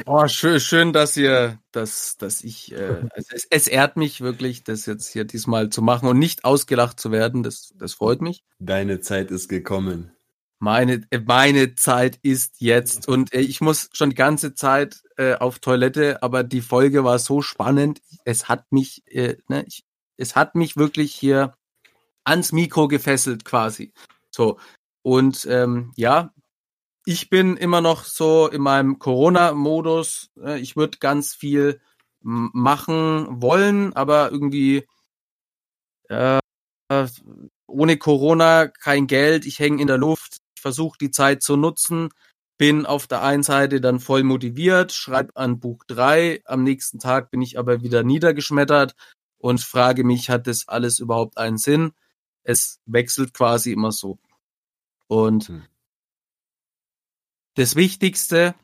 Oh, 0.05 0.27
schön, 0.27 0.59
schön, 0.59 0.93
dass 0.93 1.15
ihr, 1.17 1.59
dass, 1.71 2.17
dass 2.17 2.43
ich, 2.43 2.71
äh, 2.71 3.03
also 3.13 3.29
es, 3.33 3.47
es 3.49 3.67
ehrt 3.67 3.97
mich 3.97 4.21
wirklich, 4.21 4.63
das 4.63 4.85
jetzt 4.85 5.07
hier 5.11 5.25
diesmal 5.25 5.69
zu 5.69 5.81
machen 5.81 6.07
und 6.07 6.19
nicht 6.19 6.43
ausgelacht 6.43 6.99
zu 6.99 7.11
werden. 7.11 7.43
Das, 7.43 7.73
das 7.77 7.93
freut 7.93 8.21
mich. 8.21 8.43
Deine 8.59 8.99
Zeit 8.99 9.31
ist 9.31 9.47
gekommen. 9.47 10.11
Meine, 10.59 11.05
äh, 11.11 11.19
meine 11.19 11.75
Zeit 11.75 12.17
ist 12.21 12.61
jetzt 12.61 13.07
und 13.07 13.33
äh, 13.33 13.41
ich 13.41 13.61
muss 13.61 13.89
schon 13.93 14.11
die 14.11 14.15
ganze 14.15 14.55
Zeit 14.55 15.03
äh, 15.17 15.35
auf 15.35 15.59
Toilette, 15.59 16.23
aber 16.23 16.43
die 16.43 16.61
Folge 16.61 17.03
war 17.03 17.19
so 17.19 17.41
spannend. 17.41 18.01
Es 18.23 18.47
hat 18.47 18.71
mich, 18.71 19.03
äh, 19.07 19.37
ne, 19.47 19.65
ich, 19.67 19.83
es 20.17 20.35
hat 20.35 20.55
mich 20.55 20.77
wirklich 20.77 21.13
hier 21.13 21.55
ans 22.23 22.51
Mikro 22.51 22.87
gefesselt 22.87 23.45
quasi. 23.45 23.93
So 24.31 24.57
und 25.03 25.45
ähm, 25.49 25.91
ja, 25.95 26.33
ich 27.05 27.29
bin 27.29 27.57
immer 27.57 27.81
noch 27.81 28.03
so 28.03 28.47
in 28.47 28.61
meinem 28.61 28.99
Corona-Modus. 28.99 30.31
Äh, 30.41 30.59
ich 30.59 30.75
würde 30.75 30.97
ganz 30.99 31.33
viel 31.33 31.79
machen 32.21 33.41
wollen, 33.41 33.93
aber 33.93 34.31
irgendwie 34.31 34.87
äh, 36.09 36.39
ohne 37.67 37.97
Corona 37.97 38.67
kein 38.67 39.07
Geld. 39.07 39.45
Ich 39.45 39.59
hänge 39.59 39.81
in 39.81 39.87
der 39.87 39.97
Luft 39.97 40.41
versuche 40.65 40.97
die 40.99 41.11
Zeit 41.11 41.43
zu 41.43 41.57
nutzen, 41.57 42.09
bin 42.57 42.87
auf 42.87 43.05
der 43.05 43.21
einen 43.21 43.43
Seite 43.43 43.79
dann 43.81 43.99
voll 43.99 44.23
motiviert, 44.23 44.93
schreibe 44.93 45.35
an 45.35 45.59
Buch 45.59 45.83
3, 45.85 46.41
am 46.45 46.63
nächsten 46.63 46.97
Tag 46.97 47.29
bin 47.29 47.43
ich 47.43 47.59
aber 47.59 47.83
wieder 47.83 48.01
niedergeschmettert 48.01 48.95
und 49.37 49.61
frage 49.61 50.03
mich, 50.03 50.31
hat 50.31 50.47
das 50.47 50.67
alles 50.67 50.97
überhaupt 50.97 51.37
einen 51.37 51.59
Sinn? 51.59 51.91
Es 52.41 52.79
wechselt 52.87 53.35
quasi 53.35 53.73
immer 53.73 53.91
so. 53.91 54.17
Und 55.05 55.49
hm. 55.49 55.63
Das 57.55 57.75
Wichtigste 57.75 58.55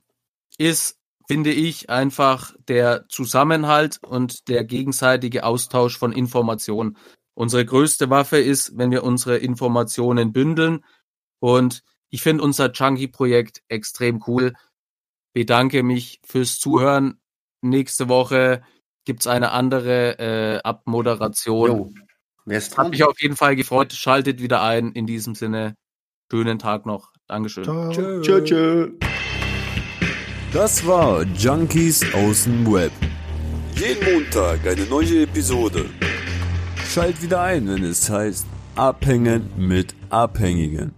ist, 0.57 0.99
finde 1.27 1.51
ich, 1.51 1.89
einfach 1.89 2.53
der 2.67 3.07
Zusammenhalt 3.09 3.99
und 4.03 4.47
der 4.49 4.63
gegenseitige 4.63 5.43
Austausch 5.43 5.97
von 5.97 6.11
Informationen. 6.11 6.97
Unsere 7.33 7.65
größte 7.65 8.09
Waffe 8.09 8.37
ist, 8.37 8.77
wenn 8.77 8.91
wir 8.91 9.03
unsere 9.03 9.37
Informationen 9.37 10.33
bündeln 10.33 10.83
und 11.39 11.83
ich 12.09 12.21
finde 12.21 12.43
unser 12.43 12.71
Chunky-Projekt 12.73 13.63
extrem 13.69 14.21
cool. 14.27 14.53
Bedanke 15.33 15.81
mich 15.81 16.19
fürs 16.25 16.59
Zuhören. 16.59 17.21
Nächste 17.61 18.09
Woche 18.09 18.63
gibt's 19.05 19.27
eine 19.27 19.51
andere 19.51 20.19
äh, 20.19 20.61
Abmoderation. 20.61 21.69
Jo, 21.69 21.93
wer 22.43 22.57
ist 22.57 22.75
dran? 22.75 22.85
Hat 22.87 22.91
mich 22.91 23.03
auf 23.05 23.21
jeden 23.21 23.37
Fall 23.37 23.55
gefreut. 23.55 23.93
Schaltet 23.93 24.41
wieder 24.41 24.61
ein. 24.61 24.91
In 24.91 25.07
diesem 25.07 25.35
Sinne, 25.35 25.75
schönen 26.29 26.59
Tag 26.59 26.85
noch. 26.85 27.13
Dankeschön. 27.31 27.63
Ciao. 27.63 27.89
Tschö, 28.21 28.43
tschö. 28.43 28.89
Das 30.51 30.85
war 30.85 31.23
Junkies 31.23 32.03
aus 32.13 32.43
dem 32.43 32.69
Web. 32.69 32.91
Jeden 33.73 34.03
Montag 34.03 34.67
eine 34.67 34.83
neue 34.87 35.23
Episode. 35.23 35.85
Schalt 36.85 37.21
wieder 37.23 37.41
ein, 37.41 37.69
wenn 37.69 37.85
es 37.85 38.09
heißt 38.09 38.45
Abhängen 38.75 39.49
mit 39.55 39.95
Abhängigen. 40.09 40.91